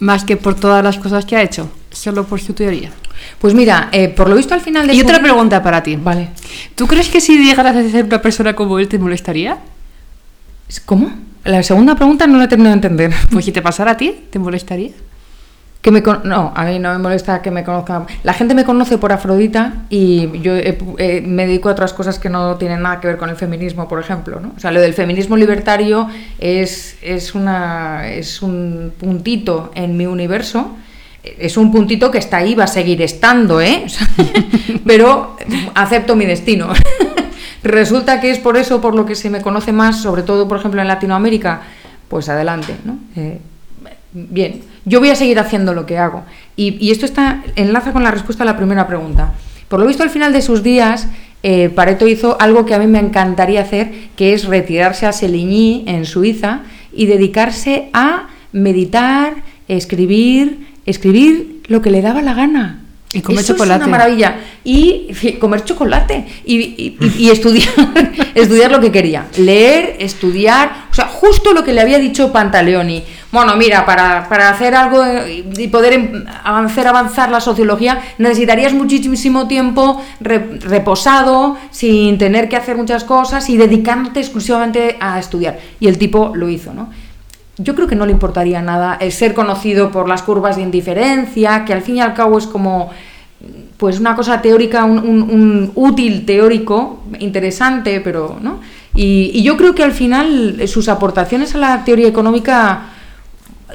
más 0.00 0.24
que 0.24 0.36
por 0.36 0.54
todas 0.54 0.82
las 0.82 0.98
cosas 0.98 1.26
que 1.26 1.36
ha 1.36 1.42
hecho? 1.42 1.70
Solo 1.90 2.24
por 2.24 2.40
su 2.40 2.54
teoría. 2.54 2.90
Pues 3.38 3.54
mira, 3.54 3.88
eh, 3.92 4.08
por 4.08 4.28
lo 4.28 4.36
visto 4.36 4.54
al 4.54 4.60
final 4.60 4.86
de 4.86 4.94
Y 4.94 5.00
su 5.00 5.06
otra 5.06 5.20
pregunta 5.20 5.62
para 5.62 5.82
ti. 5.82 5.96
Vale. 5.96 6.30
¿Tú 6.74 6.86
crees 6.86 7.08
que 7.08 7.20
si 7.20 7.36
llegaras 7.44 7.76
a 7.76 7.88
ser 7.88 8.04
una 8.06 8.22
persona 8.22 8.54
como 8.54 8.78
él 8.78 8.88
te 8.88 8.98
molestaría? 8.98 9.58
¿Cómo? 10.86 11.10
La 11.44 11.62
segunda 11.62 11.94
pregunta 11.94 12.26
no 12.26 12.38
la 12.38 12.44
he 12.44 12.48
terminado 12.48 12.74
de 12.76 12.86
entender. 12.86 13.12
Pues 13.30 13.44
si 13.44 13.52
te 13.52 13.62
pasara 13.62 13.92
a 13.92 13.96
ti, 13.96 14.14
¿te 14.30 14.38
molestaría? 14.38 14.90
Que 15.82 15.90
me 15.90 16.02
con- 16.02 16.22
no, 16.24 16.50
a 16.56 16.64
mí 16.64 16.78
no 16.78 16.90
me 16.94 16.98
molesta 16.98 17.42
que 17.42 17.50
me 17.50 17.62
conozcan. 17.62 18.06
La 18.22 18.32
gente 18.32 18.54
me 18.54 18.64
conoce 18.64 18.96
por 18.96 19.12
Afrodita 19.12 19.84
y 19.90 20.40
yo 20.40 20.56
eh, 20.56 20.78
eh, 20.96 21.20
me 21.26 21.46
dedico 21.46 21.68
a 21.68 21.72
otras 21.72 21.92
cosas 21.92 22.18
que 22.18 22.30
no 22.30 22.56
tienen 22.56 22.80
nada 22.80 23.00
que 23.00 23.08
ver 23.08 23.18
con 23.18 23.28
el 23.28 23.36
feminismo, 23.36 23.86
por 23.86 24.00
ejemplo. 24.00 24.40
¿no? 24.40 24.52
O 24.56 24.60
sea, 24.60 24.70
lo 24.70 24.80
del 24.80 24.94
feminismo 24.94 25.36
libertario 25.36 26.08
es, 26.38 26.96
es, 27.02 27.34
una, 27.34 28.08
es 28.08 28.40
un 28.40 28.94
puntito 28.98 29.72
en 29.74 29.94
mi 29.98 30.06
universo. 30.06 30.74
Es 31.22 31.58
un 31.58 31.70
puntito 31.70 32.10
que 32.10 32.18
está 32.18 32.38
ahí, 32.38 32.54
va 32.54 32.64
a 32.64 32.66
seguir 32.66 33.02
estando, 33.02 33.60
¿eh? 33.60 33.84
Pero 34.86 35.36
acepto 35.74 36.16
mi 36.16 36.24
destino. 36.24 36.68
Resulta 37.64 38.20
que 38.20 38.30
es 38.30 38.38
por 38.38 38.56
eso 38.56 38.80
por 38.80 38.94
lo 38.94 39.04
que 39.04 39.16
se 39.16 39.30
me 39.30 39.42
conoce 39.42 39.72
más, 39.72 40.00
sobre 40.00 40.22
todo, 40.22 40.46
por 40.46 40.58
ejemplo, 40.58 40.80
en 40.80 40.88
Latinoamérica. 40.88 41.62
Pues 42.08 42.28
adelante, 42.28 42.76
¿no? 42.84 42.98
Eh, 43.16 43.40
Bien, 44.14 44.60
yo 44.84 45.00
voy 45.00 45.10
a 45.10 45.16
seguir 45.16 45.40
haciendo 45.40 45.74
lo 45.74 45.86
que 45.86 45.98
hago. 45.98 46.22
Y, 46.54 46.90
esto 46.92 47.04
está 47.04 47.42
enlaza 47.56 47.92
con 47.92 48.04
la 48.04 48.12
respuesta 48.12 48.44
a 48.44 48.46
la 48.46 48.56
primera 48.56 48.86
pregunta. 48.86 49.34
Por 49.68 49.80
lo 49.80 49.86
visto, 49.86 50.04
al 50.04 50.10
final 50.10 50.32
de 50.32 50.40
sus 50.40 50.62
días, 50.62 51.08
eh, 51.42 51.68
Pareto 51.68 52.06
hizo 52.06 52.40
algo 52.40 52.64
que 52.64 52.74
a 52.74 52.78
mí 52.78 52.86
me 52.86 53.00
encantaría 53.00 53.62
hacer, 53.62 53.92
que 54.14 54.32
es 54.32 54.44
retirarse 54.44 55.06
a 55.06 55.12
Seligny, 55.12 55.84
en 55.88 56.06
Suiza, 56.06 56.60
y 56.92 57.06
dedicarse 57.06 57.90
a 57.92 58.28
meditar, 58.52 59.34
escribir, 59.66 60.68
escribir 60.86 61.62
lo 61.66 61.82
que 61.82 61.90
le 61.90 62.00
daba 62.00 62.22
la 62.22 62.34
gana. 62.34 62.83
Y 63.14 63.20
comer 63.22 63.40
Eso 63.42 63.52
chocolate. 63.54 63.80
Es 63.82 63.86
una 63.86 63.96
maravilla. 63.98 64.36
Y 64.64 65.36
comer 65.38 65.64
chocolate. 65.64 66.26
Y, 66.44 66.56
y- 66.56 66.96
y- 67.00 67.24
y 67.26 67.30
estudiar, 67.30 67.68
estudiar 68.34 68.70
lo 68.72 68.80
que 68.80 68.90
quería. 68.92 69.26
Leer, 69.36 69.96
estudiar. 70.00 70.86
O 70.90 70.94
sea, 70.94 71.06
justo 71.06 71.52
lo 71.52 71.64
que 71.64 71.72
le 71.72 71.80
había 71.80 71.98
dicho 71.98 72.32
Pantaleoni. 72.32 73.02
Bueno, 73.32 73.56
mira, 73.56 73.84
para, 73.84 74.28
para 74.28 74.48
hacer 74.50 74.74
algo 74.74 75.04
eh, 75.04 75.44
y 75.56 75.68
poder 75.68 75.92
em- 75.94 76.24
hacer 76.44 76.86
avanzar 76.86 77.30
la 77.30 77.40
sociología, 77.40 78.00
necesitarías 78.18 78.72
muchísimo 78.72 79.48
tiempo 79.48 80.00
re- 80.20 80.58
reposado, 80.60 81.56
sin 81.70 82.16
tener 82.18 82.48
que 82.48 82.56
hacer 82.56 82.76
muchas 82.76 83.04
cosas 83.04 83.48
y 83.50 83.56
dedicándote 83.56 84.20
exclusivamente 84.20 84.96
a 85.00 85.18
estudiar. 85.18 85.58
Y 85.80 85.88
el 85.88 85.98
tipo 85.98 86.32
lo 86.34 86.48
hizo, 86.48 86.72
¿no? 86.74 86.90
Yo 87.58 87.74
creo 87.74 87.86
que 87.86 87.94
no 87.96 88.04
le 88.06 88.12
importaría 88.12 88.60
nada 88.62 88.96
el 89.00 89.12
ser 89.12 89.32
conocido 89.34 89.90
por 89.90 90.08
las 90.08 90.22
curvas 90.22 90.56
de 90.56 90.62
indiferencia, 90.62 91.64
que 91.64 91.72
al 91.72 91.82
fin 91.82 91.96
y 91.96 92.00
al 92.00 92.14
cabo 92.14 92.38
es 92.38 92.46
como 92.46 92.90
pues 93.76 93.98
una 94.00 94.14
cosa 94.16 94.40
teórica, 94.40 94.84
un, 94.84 94.98
un- 94.98 95.22
un 95.30 95.72
útil 95.74 96.24
teórico, 96.24 97.02
interesante, 97.18 98.00
pero 98.00 98.38
¿no? 98.40 98.60
Y, 98.94 99.30
y 99.34 99.42
yo 99.42 99.56
creo 99.56 99.74
que 99.74 99.82
al 99.84 99.92
final 99.92 100.56
eh, 100.60 100.66
sus 100.68 100.88
aportaciones 100.88 101.54
a 101.54 101.58
la 101.58 101.84
teoría 101.84 102.08
económica 102.08 102.90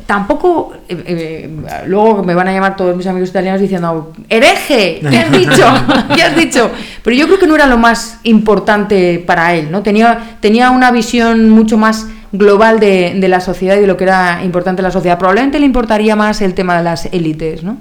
tampoco 0.06 0.74
eh, 0.88 1.04
eh, 1.06 1.86
luego 1.88 2.24
me 2.24 2.34
van 2.34 2.48
a 2.48 2.54
llamar 2.54 2.76
todos 2.78 2.96
mis 2.96 3.06
amigos 3.08 3.30
italianos 3.30 3.60
diciendo 3.60 4.14
hereje 4.30 5.00
¿qué 5.10 5.18
has 5.18 5.32
dicho? 5.32 5.66
¿qué 6.16 6.24
has 6.24 6.36
dicho? 6.36 6.72
pero 7.04 7.16
yo 7.16 7.26
creo 7.28 7.40
que 7.40 7.48
no 7.48 7.56
era 7.56 7.66
lo 7.66 7.78
más 7.78 8.20
importante 8.24 9.22
para 9.26 9.56
él 9.56 9.70
¿no? 9.72 9.82
tenía, 9.84 10.38
tenía 10.40 10.70
una 10.72 10.92
visión 10.92 11.50
mucho 11.50 11.78
más 11.78 12.08
global 12.32 12.80
de, 12.80 13.14
de 13.16 13.28
la 13.28 13.40
sociedad 13.42 13.76
y 13.78 13.82
de 13.82 13.88
lo 13.88 13.98
que 13.98 14.04
era 14.06 14.44
importante 14.44 14.82
en 14.82 14.86
la 14.86 14.92
sociedad 14.92 15.18
probablemente 15.18 15.60
le 15.60 15.66
importaría 15.66 16.16
más 16.16 16.42
el 16.42 16.54
tema 16.54 16.78
de 16.78 16.84
las 16.84 17.06
élites 17.12 17.64
¿no? 17.64 17.78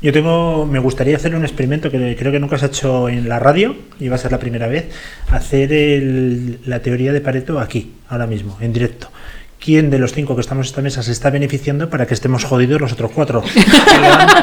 Yo 0.00 0.12
tengo, 0.12 0.66
me 0.66 0.78
gustaría 0.78 1.16
hacer 1.16 1.34
un 1.34 1.42
experimento 1.42 1.90
que 1.90 2.14
creo 2.16 2.30
que 2.30 2.38
nunca 2.38 2.58
se 2.58 2.66
ha 2.66 2.68
hecho 2.68 3.08
en 3.08 3.28
la 3.28 3.40
radio 3.40 3.74
y 3.98 4.06
va 4.08 4.14
a 4.14 4.18
ser 4.18 4.30
la 4.30 4.38
primera 4.38 4.68
vez, 4.68 4.88
hacer 5.32 5.72
el- 5.72 6.60
la 6.64 6.78
teoría 6.78 7.12
de 7.12 7.20
Pareto 7.20 7.58
aquí, 7.58 7.90
ahora 8.08 8.28
mismo, 8.28 8.56
en 8.60 8.72
directo. 8.72 9.08
¿Quién 9.58 9.90
de 9.90 9.98
los 9.98 10.12
cinco 10.12 10.36
que 10.36 10.42
estamos 10.42 10.66
en 10.66 10.70
esta 10.70 10.82
mesa 10.82 11.02
se 11.02 11.10
está 11.10 11.30
beneficiando 11.30 11.90
para 11.90 12.06
que 12.06 12.14
estemos 12.14 12.44
jodidos 12.44 12.80
los 12.80 12.92
otros 12.92 13.10
cuatro? 13.12 13.42
Que 13.52 13.98
levante, 14.00 14.34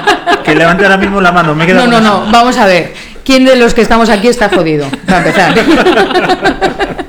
que 0.43 0.55
levante 0.55 0.83
ahora 0.83 0.97
mismo 0.97 1.21
la 1.21 1.31
mano. 1.31 1.55
Me 1.55 1.65
no, 1.67 1.87
no, 1.87 2.01
no, 2.01 2.25
vamos 2.31 2.57
a 2.57 2.65
ver 2.65 2.91
¿quién 3.23 3.45
de 3.45 3.55
los 3.55 3.73
que 3.73 3.81
estamos 3.81 4.09
aquí 4.09 4.27
está 4.27 4.49
jodido? 4.49 4.85
para 5.05 5.19
empezar 5.19 5.53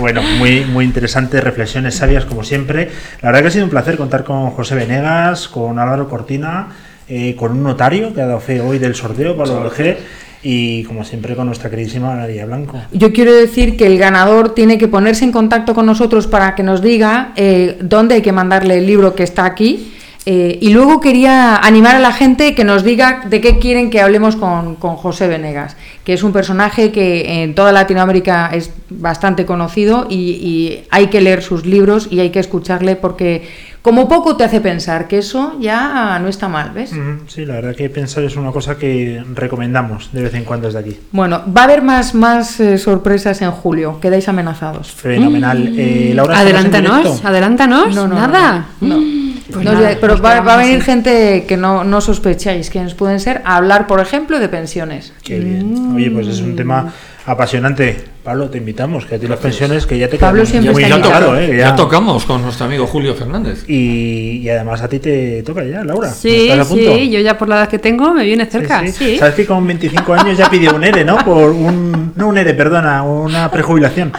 Bueno, 0.00 0.22
muy, 0.22 0.64
muy 0.64 0.86
interesantes, 0.86 1.44
reflexiones 1.44 1.94
sabias 1.94 2.24
como 2.24 2.42
siempre. 2.42 2.88
La 3.20 3.28
verdad 3.28 3.42
que 3.42 3.48
ha 3.48 3.50
sido 3.50 3.64
un 3.64 3.70
placer 3.70 3.98
contar 3.98 4.24
con 4.24 4.50
José 4.50 4.74
Venegas, 4.74 5.46
con 5.46 5.78
Álvaro 5.78 6.08
Cortina, 6.08 6.68
eh, 7.06 7.36
con 7.36 7.52
un 7.52 7.62
notario 7.62 8.14
que 8.14 8.22
ha 8.22 8.26
dado 8.26 8.40
fe 8.40 8.62
hoy 8.62 8.78
del 8.78 8.94
sorteo, 8.94 9.36
Pablo 9.36 9.70
G, 9.70 9.96
y 10.42 10.84
como 10.84 11.04
siempre 11.04 11.36
con 11.36 11.46
nuestra 11.48 11.68
queridísima 11.68 12.14
Nadia 12.14 12.46
Blanco. 12.46 12.80
Yo 12.92 13.12
quiero 13.12 13.34
decir 13.34 13.76
que 13.76 13.86
el 13.86 13.98
ganador 13.98 14.54
tiene 14.54 14.78
que 14.78 14.88
ponerse 14.88 15.24
en 15.26 15.32
contacto 15.32 15.74
con 15.74 15.84
nosotros 15.84 16.26
para 16.26 16.54
que 16.54 16.62
nos 16.62 16.80
diga 16.80 17.34
eh, 17.36 17.76
dónde 17.82 18.14
hay 18.14 18.22
que 18.22 18.32
mandarle 18.32 18.78
el 18.78 18.86
libro 18.86 19.14
que 19.14 19.22
está 19.22 19.44
aquí. 19.44 19.92
Eh, 20.26 20.58
y 20.60 20.72
luego 20.72 21.00
quería 21.00 21.56
animar 21.56 21.96
a 21.96 21.98
la 21.98 22.12
gente 22.12 22.54
que 22.54 22.62
nos 22.62 22.84
diga 22.84 23.22
de 23.28 23.40
qué 23.40 23.58
quieren 23.58 23.88
que 23.88 24.02
hablemos 24.02 24.36
con, 24.36 24.76
con 24.76 24.96
José 24.96 25.28
Venegas, 25.28 25.76
que 26.04 26.12
es 26.12 26.22
un 26.22 26.32
personaje 26.32 26.92
que 26.92 27.42
en 27.42 27.54
toda 27.54 27.72
Latinoamérica 27.72 28.50
es 28.52 28.70
bastante 28.90 29.46
conocido 29.46 30.06
y, 30.10 30.16
y 30.16 30.84
hay 30.90 31.06
que 31.06 31.22
leer 31.22 31.42
sus 31.42 31.64
libros 31.64 32.06
y 32.10 32.20
hay 32.20 32.30
que 32.30 32.38
escucharle 32.38 32.96
porque 32.96 33.48
como 33.82 34.08
poco 34.08 34.36
te 34.36 34.44
hace 34.44 34.60
pensar 34.60 35.08
que 35.08 35.18
eso 35.18 35.56
ya 35.58 36.18
no 36.18 36.28
está 36.28 36.48
mal, 36.48 36.72
¿ves? 36.72 36.92
Sí, 37.26 37.46
la 37.46 37.54
verdad 37.54 37.74
que 37.74 37.88
pensar 37.88 38.22
es 38.24 38.36
una 38.36 38.52
cosa 38.52 38.76
que 38.76 39.24
recomendamos 39.34 40.12
de 40.12 40.22
vez 40.22 40.34
en 40.34 40.44
cuando 40.44 40.66
desde 40.66 40.80
aquí. 40.80 40.98
Bueno, 41.12 41.42
va 41.56 41.62
a 41.62 41.64
haber 41.64 41.80
más, 41.80 42.14
más 42.14 42.60
eh, 42.60 42.76
sorpresas 42.76 43.40
en 43.40 43.50
julio, 43.52 43.98
quedáis 44.00 44.28
amenazados. 44.28 44.92
Fenomenal. 44.92 45.72
Eh, 45.78 46.12
Laura, 46.14 46.34
¿estamos 46.34 46.50
en 46.50 46.56
Adelántanos, 46.56 47.24
adelántanos. 47.24 47.94
No, 47.94 48.06
no, 48.06 48.16
Nada. 48.16 48.66
no, 48.82 48.98
no. 49.00 49.29
Pues 49.52 49.64
No, 49.64 49.72
nada, 49.72 49.92
ya- 49.94 49.98
pero 50.00 50.20
va, 50.20 50.40
va 50.40 50.54
a 50.54 50.56
venir 50.58 50.76
así. 50.76 50.84
gente 50.86 51.44
que 51.46 51.56
no, 51.56 51.84
no 51.84 52.00
sospecháis 52.00 52.70
quiénes 52.70 52.94
pueden 52.94 53.20
ser 53.20 53.42
a 53.44 53.56
hablar, 53.56 53.86
por 53.86 54.00
ejemplo, 54.00 54.38
de 54.38 54.48
pensiones. 54.48 55.12
Qué 55.22 55.38
bien. 55.40 55.92
Oye, 55.94 56.10
pues 56.10 56.26
es 56.28 56.40
un 56.40 56.56
tema 56.56 56.92
apasionante. 57.26 58.04
Pablo, 58.30 58.48
te 58.48 58.58
invitamos, 58.58 59.06
que 59.06 59.16
a 59.16 59.18
ti 59.18 59.26
las 59.26 59.40
pensiones 59.40 59.86
que 59.86 59.98
ya 59.98 60.06
te 60.08 60.16
Pablo 60.16 60.42
quedan 60.44 60.50
siempre 60.52 60.72
muy 60.72 60.82
está 60.84 60.88
ya, 60.90 60.96
invitado. 60.98 61.26
claro, 61.32 61.40
toca- 61.40 61.52
¿eh? 61.52 61.58
ya 61.58 61.74
tocamos 61.74 62.24
con 62.24 62.42
nuestro 62.42 62.66
amigo 62.66 62.86
Julio 62.86 63.12
Fernández. 63.16 63.64
Y, 63.68 64.36
y 64.44 64.48
además 64.48 64.80
a 64.82 64.88
ti 64.88 65.00
te 65.00 65.42
toca 65.42 65.64
ya, 65.64 65.82
Laura. 65.82 66.10
Sí, 66.12 66.46
¿Estás 66.48 66.66
a 66.66 66.68
punto? 66.68 66.94
sí, 66.94 67.10
yo 67.10 67.18
ya 67.18 67.36
por 67.36 67.48
la 67.48 67.56
edad 67.56 67.68
que 67.68 67.80
tengo 67.80 68.14
me 68.14 68.22
viene 68.24 68.46
cerca. 68.46 68.82
Sí, 68.82 68.92
Sí, 68.92 69.04
sí. 69.14 69.18
Sabes 69.18 69.34
que 69.34 69.46
con 69.46 69.66
25 69.66 70.14
años 70.14 70.38
ya 70.38 70.48
pidió 70.48 70.72
un 70.76 70.84
ERE, 70.84 71.04
¿no? 71.04 71.16
Por 71.24 71.50
un, 71.50 72.12
no 72.14 72.28
un 72.28 72.38
ERE, 72.38 72.54
perdona, 72.54 73.02
una 73.02 73.50
prejubilación. 73.50 74.12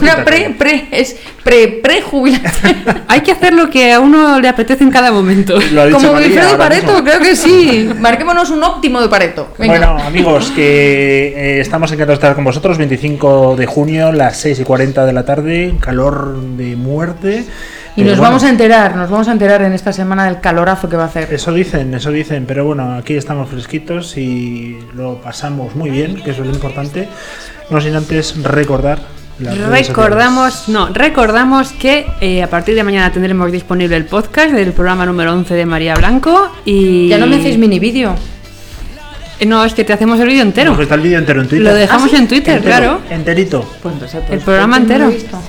Una 0.00 0.24
pre, 0.24 0.54
pre, 0.56 0.86
es 0.92 1.16
pre, 1.42 1.66
prejubilación. 1.82 2.76
Hay 3.08 3.20
que 3.22 3.32
hacer 3.32 3.52
lo 3.52 3.68
que 3.68 3.92
a 3.92 4.00
uno 4.00 4.40
le 4.40 4.48
apetece 4.48 4.84
en 4.84 4.90
cada 4.90 5.10
momento. 5.12 5.58
Lo 5.72 5.82
ha 5.82 5.86
dicho 5.86 5.98
Como 5.98 6.12
Wilfredo 6.12 6.56
Pareto, 6.56 6.86
mismo. 6.92 7.04
creo 7.04 7.20
que 7.20 7.34
sí. 7.36 7.90
Marquémonos 8.00 8.50
un 8.50 8.62
óptimo 8.62 9.00
de 9.02 9.08
Pareto. 9.08 9.48
Venga. 9.58 9.72
Bueno, 9.76 9.98
amigos, 10.02 10.50
que 10.54 11.34
eh, 11.36 11.60
estamos 11.60 11.90
encantados 11.90 12.20
de 12.20 12.22
estar 12.26 12.34
con 12.36 12.44
vosotros. 12.44 12.78
25 12.78 13.33
de 13.56 13.66
junio, 13.66 14.12
las 14.12 14.36
6 14.38 14.60
y 14.60 14.64
40 14.64 15.06
de 15.06 15.12
la 15.12 15.24
tarde, 15.24 15.74
calor 15.80 16.40
de 16.56 16.76
muerte. 16.76 17.44
y 17.96 18.02
Pero 18.02 18.10
nos 18.10 18.18
bueno, 18.18 18.22
vamos 18.22 18.44
a 18.44 18.50
enterar, 18.50 18.96
nos 18.96 19.10
vamos 19.10 19.28
a 19.28 19.32
enterar 19.32 19.62
en 19.62 19.72
esta 19.72 19.92
semana 19.92 20.26
del 20.26 20.40
calorazo 20.40 20.88
que 20.88 20.96
va 20.96 21.04
a 21.04 21.06
hacer. 21.06 21.32
Eso 21.32 21.52
dicen, 21.52 21.94
eso 21.94 22.10
dicen, 22.10 22.44
pero 22.46 22.64
bueno, 22.64 22.94
aquí 22.94 23.14
estamos 23.14 23.48
fresquitos 23.48 24.16
y 24.16 24.78
lo 24.94 25.20
pasamos 25.20 25.74
muy 25.74 25.90
bien, 25.90 26.22
que 26.22 26.30
eso 26.30 26.42
es 26.42 26.48
lo 26.48 26.54
importante. 26.54 27.08
No 27.70 27.80
sin 27.80 27.94
antes 27.94 28.42
recordar. 28.42 28.98
Recordamos, 29.38 30.68
no, 30.68 30.88
recordamos 30.90 31.72
que 31.72 32.06
eh, 32.20 32.42
a 32.42 32.48
partir 32.48 32.76
de 32.76 32.84
mañana 32.84 33.10
tendremos 33.10 33.50
disponible 33.50 33.96
el 33.96 34.04
podcast 34.04 34.52
del 34.52 34.72
programa 34.72 35.06
número 35.06 35.32
11 35.32 35.54
de 35.54 35.66
María 35.66 35.94
Blanco 35.96 36.52
y 36.64 37.08
Ya 37.08 37.18
no 37.18 37.26
me 37.26 37.36
hacéis 37.36 37.58
mini 37.58 37.80
vídeo. 37.80 38.14
No, 39.46 39.64
es 39.64 39.74
que 39.74 39.84
te 39.84 39.92
hacemos 39.92 40.18
el 40.20 40.28
vídeo 40.28 40.42
entero. 40.42 40.70
Porque 40.70 40.84
está 40.84 40.94
el 40.94 41.00
vídeo 41.02 41.18
entero 41.18 41.40
en 41.42 41.48
Twitter. 41.48 41.66
Lo 41.66 41.74
dejamos 41.74 42.12
en 42.12 42.28
Twitter, 42.28 42.56
Entero, 42.56 42.76
claro. 42.76 43.00
Enterito. 43.10 43.68
Pues 43.82 43.94
entonces, 43.94 44.20
El 44.22 44.26
pues, 44.28 44.42
programa 44.44 44.78
¿por 44.78 44.86
qué 44.88 44.98
no 44.98 45.06
lo 45.06 45.10
entero. 45.12 45.42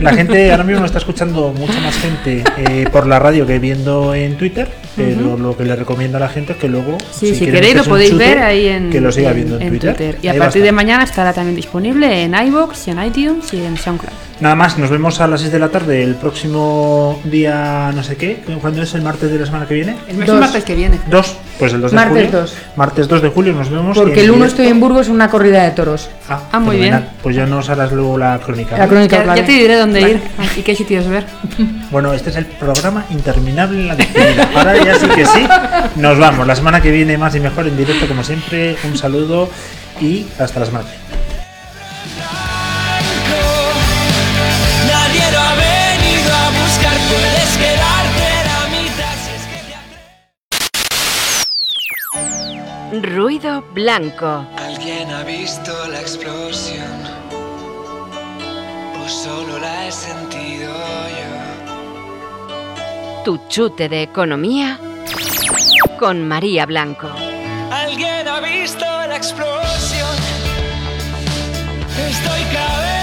La 0.00 0.12
gente 0.14 0.50
ahora 0.50 0.64
mismo 0.64 0.84
está 0.84 0.98
escuchando 0.98 1.52
mucha 1.56 1.80
más 1.80 1.94
gente 1.96 2.44
eh, 2.58 2.86
por 2.90 3.06
la 3.06 3.18
radio 3.18 3.46
que 3.46 3.58
viendo 3.58 4.14
en 4.14 4.36
Twitter, 4.36 4.68
pero 4.96 5.36
lo 5.36 5.56
que 5.56 5.64
le 5.64 5.76
recomiendo 5.76 6.16
a 6.16 6.20
la 6.20 6.28
gente 6.28 6.52
es 6.52 6.58
que 6.58 6.68
luego, 6.68 6.98
Sí, 7.10 7.28
si, 7.34 7.38
quieren 7.38 7.54
queréis 7.54 7.76
lo 7.76 7.84
podéis 7.84 8.10
chute, 8.10 8.24
ver 8.26 8.38
ahí 8.38 8.66
en, 8.68 8.90
que 8.90 9.00
lo 9.00 9.12
siga 9.12 9.30
en- 9.30 9.36
viendo 9.36 9.56
en, 9.56 9.62
en 9.62 9.78
Twitter. 9.78 10.18
Y 10.22 10.28
a 10.28 10.32
Ahí 10.32 10.38
va 10.38 10.44
partir 10.46 10.62
de 10.62 10.72
mañana 10.72 11.04
estará 11.04 11.32
también 11.32 11.56
disponible 11.56 12.22
en 12.24 12.34
iVoox, 12.34 12.88
en 12.88 13.02
iTunes 13.04 13.52
y 13.52 13.64
en 13.64 13.76
SoundCloud. 13.76 14.12
Nada 14.40 14.56
más, 14.56 14.76
nos 14.76 14.90
vemos 14.90 15.20
a 15.20 15.28
las 15.28 15.40
6 15.40 15.52
de 15.52 15.58
la 15.60 15.68
tarde 15.68 16.02
el 16.02 16.16
próximo 16.16 17.20
día 17.24 17.92
no 17.94 18.02
sé 18.02 18.16
qué, 18.16 18.42
¿cuándo 18.60 18.82
es 18.82 18.92
el 18.94 19.02
martes 19.02 19.30
de 19.30 19.38
la 19.38 19.46
semana 19.46 19.66
que 19.66 19.74
viene? 19.74 19.94
El 20.08 20.16
martes 20.34 20.64
que 20.64 20.74
viene. 20.74 20.98
Dos, 21.08 21.36
pues 21.62 21.74
el 21.74 21.80
2 21.80 21.90
de 21.92 21.94
Martes 21.94 22.24
julio. 22.26 22.40
2. 22.40 22.54
Martes 22.74 23.06
2 23.08 23.22
de 23.22 23.28
julio 23.28 23.52
nos 23.52 23.70
vemos. 23.70 23.96
Porque 23.96 24.20
el 24.24 24.30
1 24.32 24.34
directo- 24.38 24.46
estoy 24.46 24.66
en 24.66 24.80
Burgos 24.80 25.06
en 25.06 25.12
una 25.14 25.30
corrida 25.30 25.62
de 25.62 25.70
toros. 25.70 26.10
Ah, 26.28 26.40
Ah, 26.50 26.58
muy 26.58 26.76
bien. 26.76 27.06
Pues 27.22 27.36
ya 27.36 27.46
nos 27.46 27.68
harás 27.70 27.92
luego 27.92 28.18
la 28.18 28.40
crónica. 28.40 28.76
La 28.76 28.88
crónica, 28.88 29.18
Ya, 29.18 29.24
vale. 29.26 29.40
ya 29.42 29.46
te 29.46 29.52
diré 29.52 29.76
dónde 29.76 30.00
Vale. 30.00 30.12
ir 30.14 30.20
y 30.56 30.62
qué 30.62 30.74
sitios 30.74 31.06
ver. 31.06 31.24
Bueno, 31.92 32.12
este 32.14 32.30
es 32.30 32.36
el 32.36 32.46
programa 32.46 33.04
interminable 33.10 33.78
en 33.82 33.88
la 33.88 33.94
despedida. 33.94 34.48
Ahora 34.56 34.82
ya 34.82 34.98
sí 34.98 35.06
que 35.06 35.24
sí. 35.26 35.46
Nos 35.96 36.18
vamos. 36.18 36.46
La 36.46 36.56
semana 36.56 36.80
que 36.80 36.90
viene 36.90 37.16
más 37.18 37.34
y 37.36 37.40
mejor 37.40 37.68
en 37.68 37.76
directo 37.76 38.08
como 38.08 38.24
siempre. 38.24 38.76
Un 38.84 38.96
saludo 38.96 39.48
y 40.00 40.26
hasta 40.38 40.58
la 40.60 40.66
semana. 40.66 40.86
Ruido 53.00 53.64
blanco. 53.72 54.46
¿Alguien 54.58 55.10
ha 55.10 55.24
visto 55.24 55.72
la 55.88 55.98
explosión? 55.98 56.92
¿O 59.02 59.08
solo 59.08 59.58
la 59.58 59.86
he 59.88 59.92
sentido 59.92 60.70
yo? 61.08 61.64
Tu 63.24 63.40
chute 63.48 63.88
de 63.88 64.02
economía 64.02 64.78
con 65.98 66.28
María 66.28 66.66
Blanco. 66.66 67.08
¿Alguien 67.70 68.28
ha 68.28 68.40
visto 68.40 68.84
la 68.84 69.16
explosión? 69.16 70.14
Estoy 71.96 72.44
vez 72.52 73.01